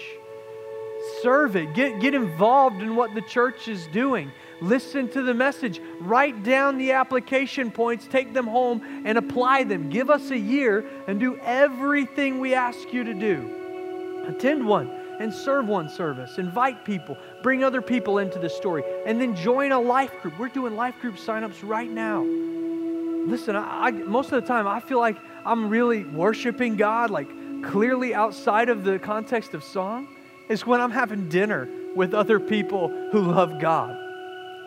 Serve 1.22 1.56
it. 1.56 1.74
Get, 1.74 2.00
get 2.00 2.14
involved 2.14 2.82
in 2.82 2.96
what 2.96 3.14
the 3.16 3.22
church 3.22 3.68
is 3.68 3.88
doing. 3.88 4.32
Listen 4.62 5.10
to 5.10 5.22
the 5.22 5.34
message. 5.34 5.82
Write 6.00 6.44
down 6.44 6.78
the 6.78 6.92
application 6.92 7.72
points, 7.72 8.08
take 8.08 8.34
them 8.34 8.48
home, 8.48 8.82
and 9.06 9.18
apply 9.18 9.64
them. 9.64 9.90
Give 9.90 10.10
us 10.10 10.32
a 10.32 10.38
year 10.38 10.86
and 11.08 11.20
do 11.20 11.38
everything 11.38 12.40
we 12.40 12.54
ask 12.54 12.92
you 12.92 13.04
to 13.04 13.14
do. 13.14 14.26
Attend 14.28 14.68
one 14.68 14.90
and 15.20 15.34
serve 15.34 15.68
one 15.68 15.90
service. 15.90 16.38
Invite 16.38 16.86
people. 16.86 17.18
Bring 17.44 17.64
other 17.64 17.82
people 17.82 18.20
into 18.20 18.40
the 18.40 18.50
story. 18.50 18.84
And 19.06 19.20
then 19.20 19.36
join 19.36 19.72
a 19.72 19.80
life 19.80 20.12
group. 20.22 20.38
We're 20.40 20.50
doing 20.50 20.76
life 20.76 20.96
group 21.02 21.16
signups 21.16 21.68
right 21.68 21.90
now. 21.90 22.22
Listen, 22.22 23.56
I, 23.56 23.88
I, 23.88 23.92
most 23.92 24.32
of 24.32 24.42
the 24.42 24.48
time 24.48 24.68
I 24.68 24.80
feel 24.80 25.00
like 25.00 25.18
I'm 25.46 25.70
really 25.70 26.06
worshiping 26.06 26.78
God, 26.78 27.10
like 27.10 27.30
clearly 27.64 28.14
outside 28.14 28.70
of 28.70 28.84
the 28.84 28.98
context 28.98 29.54
of 29.54 29.64
song, 29.64 30.08
is 30.48 30.66
when 30.66 30.82
I'm 30.82 30.92
having 30.92 31.30
dinner 31.30 31.68
with 31.96 32.14
other 32.14 32.40
people 32.40 32.88
who 33.12 33.22
love 33.22 33.60
God. 33.60 34.09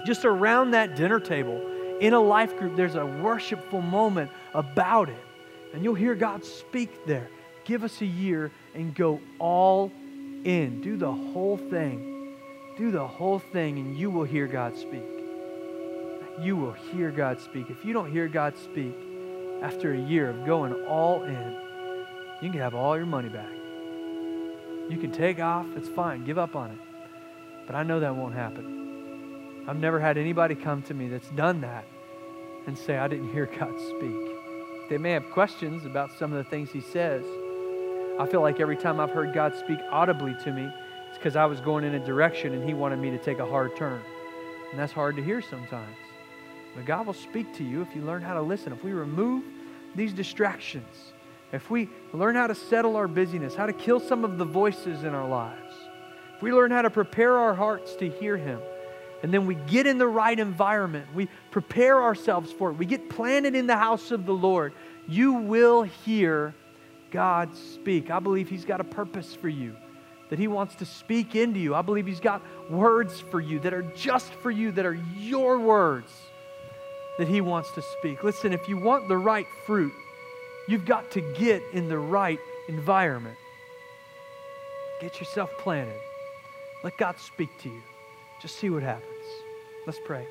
Just 0.07 0.24
around 0.24 0.72
that 0.72 0.96
dinner 0.96 1.20
table 1.20 1.61
in 2.00 2.14
a 2.14 2.20
life 2.20 2.59
group, 2.59 2.76
there's 2.76 2.96
a 2.96 3.07
worshipful 3.07 3.80
moment 3.80 4.30
about 4.55 5.09
it. 5.09 5.24
And 5.72 5.84
you'll 5.84 5.94
hear 5.94 6.14
God 6.14 6.44
speak 6.44 7.07
there. 7.07 7.28
Give 7.64 7.84
us 7.84 8.00
a 8.00 8.07
year 8.07 8.50
and 8.74 8.94
go 8.94 9.20
all 9.38 9.92
in. 10.44 10.80
Do 10.82 10.96
the 10.96 11.12
whole 11.12 11.57
thing. 11.57 12.34
Do 12.76 12.90
the 12.90 13.07
whole 13.07 13.38
thing, 13.38 13.78
and 13.78 13.96
you 13.96 14.11
will 14.11 14.24
hear 14.24 14.46
God 14.46 14.76
speak. 14.76 15.05
You 16.40 16.57
will 16.57 16.72
hear 16.72 17.11
God 17.11 17.40
speak. 17.40 17.70
If 17.70 17.84
you 17.84 17.92
don't 17.92 18.11
hear 18.11 18.26
God 18.26 18.57
speak 18.57 18.94
after 19.62 19.92
a 19.92 19.98
year 19.98 20.30
of 20.30 20.44
going 20.44 20.72
all 20.86 21.22
in, 21.22 21.57
you 22.40 22.50
can 22.50 22.59
have 22.59 22.74
all 22.74 22.96
your 22.96 23.07
money 23.07 23.28
back. 23.28 23.53
You 24.88 24.98
can 24.98 25.12
take 25.12 25.38
off, 25.38 25.66
it's 25.76 25.88
fine, 25.88 26.24
give 26.24 26.38
up 26.38 26.57
on 26.57 26.70
it. 26.70 26.78
But 27.66 27.76
I 27.76 27.84
know 27.84 28.00
that 28.00 28.16
won't 28.16 28.34
happen. 28.34 28.82
I've 29.68 29.78
never 29.78 30.00
had 30.00 30.18
anybody 30.18 30.54
come 30.54 30.82
to 30.82 30.94
me 30.94 31.08
that's 31.08 31.28
done 31.30 31.60
that 31.60 31.84
and 32.66 32.76
say, 32.76 32.98
I 32.98 33.06
didn't 33.06 33.32
hear 33.32 33.46
God 33.46 33.74
speak. 33.78 34.90
They 34.90 34.98
may 34.98 35.12
have 35.12 35.30
questions 35.30 35.86
about 35.86 36.10
some 36.18 36.32
of 36.32 36.44
the 36.44 36.50
things 36.50 36.70
He 36.70 36.80
says. 36.80 37.24
I 38.18 38.26
feel 38.26 38.40
like 38.40 38.60
every 38.60 38.76
time 38.76 39.00
I've 39.00 39.10
heard 39.10 39.32
God 39.32 39.54
speak 39.56 39.78
audibly 39.90 40.34
to 40.44 40.52
me, 40.52 40.70
it's 41.08 41.18
because 41.18 41.36
I 41.36 41.46
was 41.46 41.60
going 41.60 41.84
in 41.84 41.94
a 41.94 42.04
direction 42.04 42.52
and 42.54 42.68
He 42.68 42.74
wanted 42.74 42.98
me 42.98 43.10
to 43.10 43.18
take 43.18 43.38
a 43.38 43.46
hard 43.46 43.76
turn. 43.76 44.02
And 44.70 44.78
that's 44.78 44.92
hard 44.92 45.16
to 45.16 45.22
hear 45.22 45.40
sometimes. 45.40 45.96
But 46.74 46.84
God 46.84 47.06
will 47.06 47.14
speak 47.14 47.54
to 47.56 47.64
you 47.64 47.82
if 47.82 47.94
you 47.94 48.02
learn 48.02 48.22
how 48.22 48.34
to 48.34 48.42
listen. 48.42 48.72
If 48.72 48.82
we 48.82 48.92
remove 48.92 49.44
these 49.94 50.12
distractions, 50.12 51.12
if 51.52 51.70
we 51.70 51.88
learn 52.12 52.34
how 52.34 52.46
to 52.46 52.54
settle 52.54 52.96
our 52.96 53.06
busyness, 53.06 53.54
how 53.54 53.66
to 53.66 53.72
kill 53.72 54.00
some 54.00 54.24
of 54.24 54.38
the 54.38 54.44
voices 54.44 55.04
in 55.04 55.14
our 55.14 55.28
lives, 55.28 55.74
if 56.36 56.42
we 56.42 56.52
learn 56.52 56.70
how 56.70 56.82
to 56.82 56.90
prepare 56.90 57.38
our 57.38 57.54
hearts 57.54 57.94
to 57.96 58.08
hear 58.08 58.36
Him, 58.36 58.60
and 59.22 59.32
then 59.32 59.46
we 59.46 59.54
get 59.54 59.86
in 59.86 59.98
the 59.98 60.06
right 60.06 60.38
environment, 60.38 61.06
we 61.14 61.28
prepare 61.50 62.02
ourselves 62.02 62.52
for 62.52 62.70
it, 62.70 62.74
we 62.74 62.86
get 62.86 63.08
planted 63.08 63.54
in 63.54 63.66
the 63.66 63.76
house 63.76 64.10
of 64.10 64.26
the 64.26 64.34
Lord, 64.34 64.72
you 65.08 65.34
will 65.34 65.82
hear 65.82 66.54
God 67.10 67.56
speak. 67.56 68.10
I 68.10 68.18
believe 68.18 68.48
He's 68.48 68.64
got 68.64 68.80
a 68.80 68.84
purpose 68.84 69.34
for 69.34 69.48
you, 69.48 69.76
that 70.30 70.38
He 70.38 70.48
wants 70.48 70.74
to 70.76 70.84
speak 70.84 71.36
into 71.36 71.60
you. 71.60 71.74
I 71.74 71.82
believe 71.82 72.06
He's 72.06 72.20
got 72.20 72.42
words 72.70 73.20
for 73.20 73.40
you 73.40 73.60
that 73.60 73.72
are 73.72 73.82
just 73.94 74.32
for 74.34 74.50
you, 74.50 74.72
that 74.72 74.86
are 74.86 74.98
your 75.18 75.58
words 75.58 76.10
that 77.18 77.28
He 77.28 77.40
wants 77.40 77.70
to 77.72 77.82
speak. 77.98 78.24
Listen, 78.24 78.52
if 78.52 78.68
you 78.68 78.78
want 78.78 79.08
the 79.08 79.16
right 79.16 79.46
fruit, 79.66 79.92
you've 80.66 80.86
got 80.86 81.10
to 81.12 81.20
get 81.38 81.62
in 81.72 81.88
the 81.88 81.98
right 81.98 82.38
environment. 82.68 83.36
Get 85.00 85.18
yourself 85.18 85.50
planted. 85.58 86.00
Let 86.82 86.96
God 86.96 87.16
speak 87.18 87.50
to 87.62 87.68
you. 87.68 87.82
Just 88.40 88.56
see 88.56 88.70
what 88.70 88.82
happens. 88.82 89.11
Let's 89.87 89.99
pray. 90.05 90.26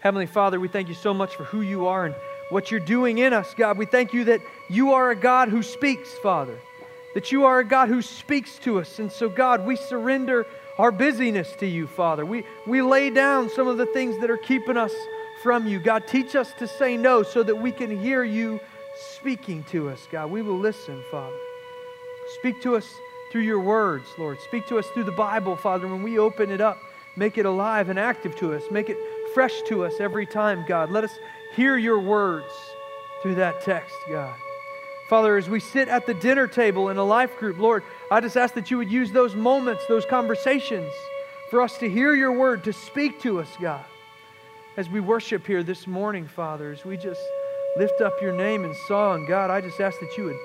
Heavenly 0.00 0.26
Father, 0.26 0.58
we 0.58 0.68
thank 0.68 0.88
you 0.88 0.94
so 0.94 1.12
much 1.12 1.36
for 1.36 1.44
who 1.44 1.60
you 1.60 1.86
are 1.86 2.06
and 2.06 2.14
what 2.48 2.70
you're 2.70 2.80
doing 2.80 3.18
in 3.18 3.32
us, 3.32 3.52
God. 3.54 3.76
We 3.76 3.84
thank 3.84 4.14
you 4.14 4.24
that 4.24 4.40
you 4.70 4.92
are 4.92 5.10
a 5.10 5.16
God 5.16 5.50
who 5.50 5.62
speaks, 5.62 6.14
Father, 6.22 6.58
that 7.14 7.30
you 7.30 7.44
are 7.44 7.58
a 7.58 7.64
God 7.64 7.88
who 7.88 8.00
speaks 8.00 8.58
to 8.60 8.80
us. 8.80 8.98
And 8.98 9.12
so, 9.12 9.28
God, 9.28 9.66
we 9.66 9.76
surrender 9.76 10.46
our 10.78 10.90
busyness 10.90 11.52
to 11.58 11.66
you, 11.66 11.86
Father. 11.86 12.24
We, 12.24 12.44
we 12.66 12.80
lay 12.80 13.10
down 13.10 13.50
some 13.50 13.68
of 13.68 13.76
the 13.76 13.86
things 13.86 14.18
that 14.20 14.30
are 14.30 14.38
keeping 14.38 14.78
us 14.78 14.94
from 15.42 15.66
you. 15.66 15.78
God, 15.78 16.06
teach 16.08 16.34
us 16.34 16.52
to 16.58 16.66
say 16.66 16.96
no 16.96 17.22
so 17.22 17.42
that 17.42 17.56
we 17.56 17.70
can 17.70 18.00
hear 18.00 18.24
you 18.24 18.60
speaking 19.18 19.64
to 19.64 19.90
us, 19.90 20.08
God. 20.10 20.30
We 20.30 20.40
will 20.40 20.58
listen, 20.58 21.02
Father. 21.10 21.36
Speak 22.38 22.62
to 22.62 22.76
us 22.76 22.88
through 23.30 23.42
your 23.42 23.60
words, 23.60 24.06
Lord. 24.18 24.38
Speak 24.40 24.66
to 24.68 24.78
us 24.78 24.86
through 24.94 25.04
the 25.04 25.12
Bible, 25.12 25.56
Father. 25.56 25.86
When 25.86 26.02
we 26.02 26.18
open 26.18 26.50
it 26.50 26.60
up, 26.62 26.78
make 27.20 27.38
it 27.38 27.46
alive 27.46 27.88
and 27.88 28.00
active 28.00 28.34
to 28.38 28.52
us. 28.52 28.64
Make 28.72 28.90
it 28.90 28.96
fresh 29.32 29.62
to 29.68 29.84
us 29.84 29.94
every 30.00 30.26
time, 30.26 30.64
God. 30.66 30.90
Let 30.90 31.04
us 31.04 31.12
hear 31.54 31.76
your 31.76 32.00
words 32.00 32.52
through 33.22 33.36
that 33.36 33.60
text, 33.60 33.94
God. 34.10 34.34
Father, 35.08 35.36
as 35.36 35.48
we 35.48 35.60
sit 35.60 35.86
at 35.86 36.06
the 36.06 36.14
dinner 36.14 36.48
table 36.48 36.88
in 36.88 36.96
a 36.96 37.04
life 37.04 37.36
group, 37.38 37.58
Lord, 37.58 37.84
I 38.10 38.20
just 38.20 38.36
ask 38.36 38.54
that 38.54 38.72
you 38.72 38.78
would 38.78 38.90
use 38.90 39.12
those 39.12 39.36
moments, 39.36 39.84
those 39.86 40.04
conversations, 40.06 40.92
for 41.50 41.62
us 41.62 41.78
to 41.78 41.88
hear 41.88 42.14
your 42.14 42.32
word, 42.32 42.64
to 42.64 42.72
speak 42.72 43.20
to 43.20 43.38
us, 43.38 43.48
God 43.60 43.84
as 44.76 44.88
we 44.88 45.00
worship 45.00 45.46
here 45.46 45.62
this 45.62 45.86
morning, 45.86 46.26
Father, 46.26 46.72
as 46.72 46.86
we 46.86 46.96
just 46.96 47.20
lift 47.76 48.00
up 48.00 48.14
your 48.22 48.32
name 48.32 48.64
in 48.64 48.74
song, 48.88 49.26
God, 49.26 49.50
I 49.50 49.60
just 49.60 49.80
ask 49.80 49.98
that 50.00 50.16
you 50.16 50.24
would, 50.24 50.36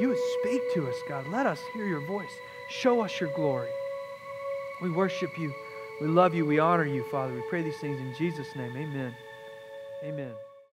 you 0.00 0.08
would 0.08 0.18
speak 0.40 0.60
to 0.74 0.88
us, 0.88 0.96
God. 1.08 1.26
Let 1.28 1.46
us 1.46 1.60
hear 1.74 1.86
your 1.86 2.04
voice. 2.06 2.30
Show 2.68 3.02
us 3.02 3.20
your 3.20 3.32
glory. 3.34 3.68
We 4.82 4.90
worship 4.90 5.38
you. 5.38 5.54
We 6.00 6.08
love 6.08 6.34
you. 6.34 6.46
We 6.46 6.58
honor 6.58 6.86
you, 6.86 7.02
Father. 7.04 7.34
We 7.34 7.42
pray 7.42 7.62
these 7.62 7.76
things 7.76 8.00
in 8.00 8.12
Jesus' 8.14 8.56
name. 8.56 8.74
Amen. 8.76 9.14
Amen. 10.02 10.39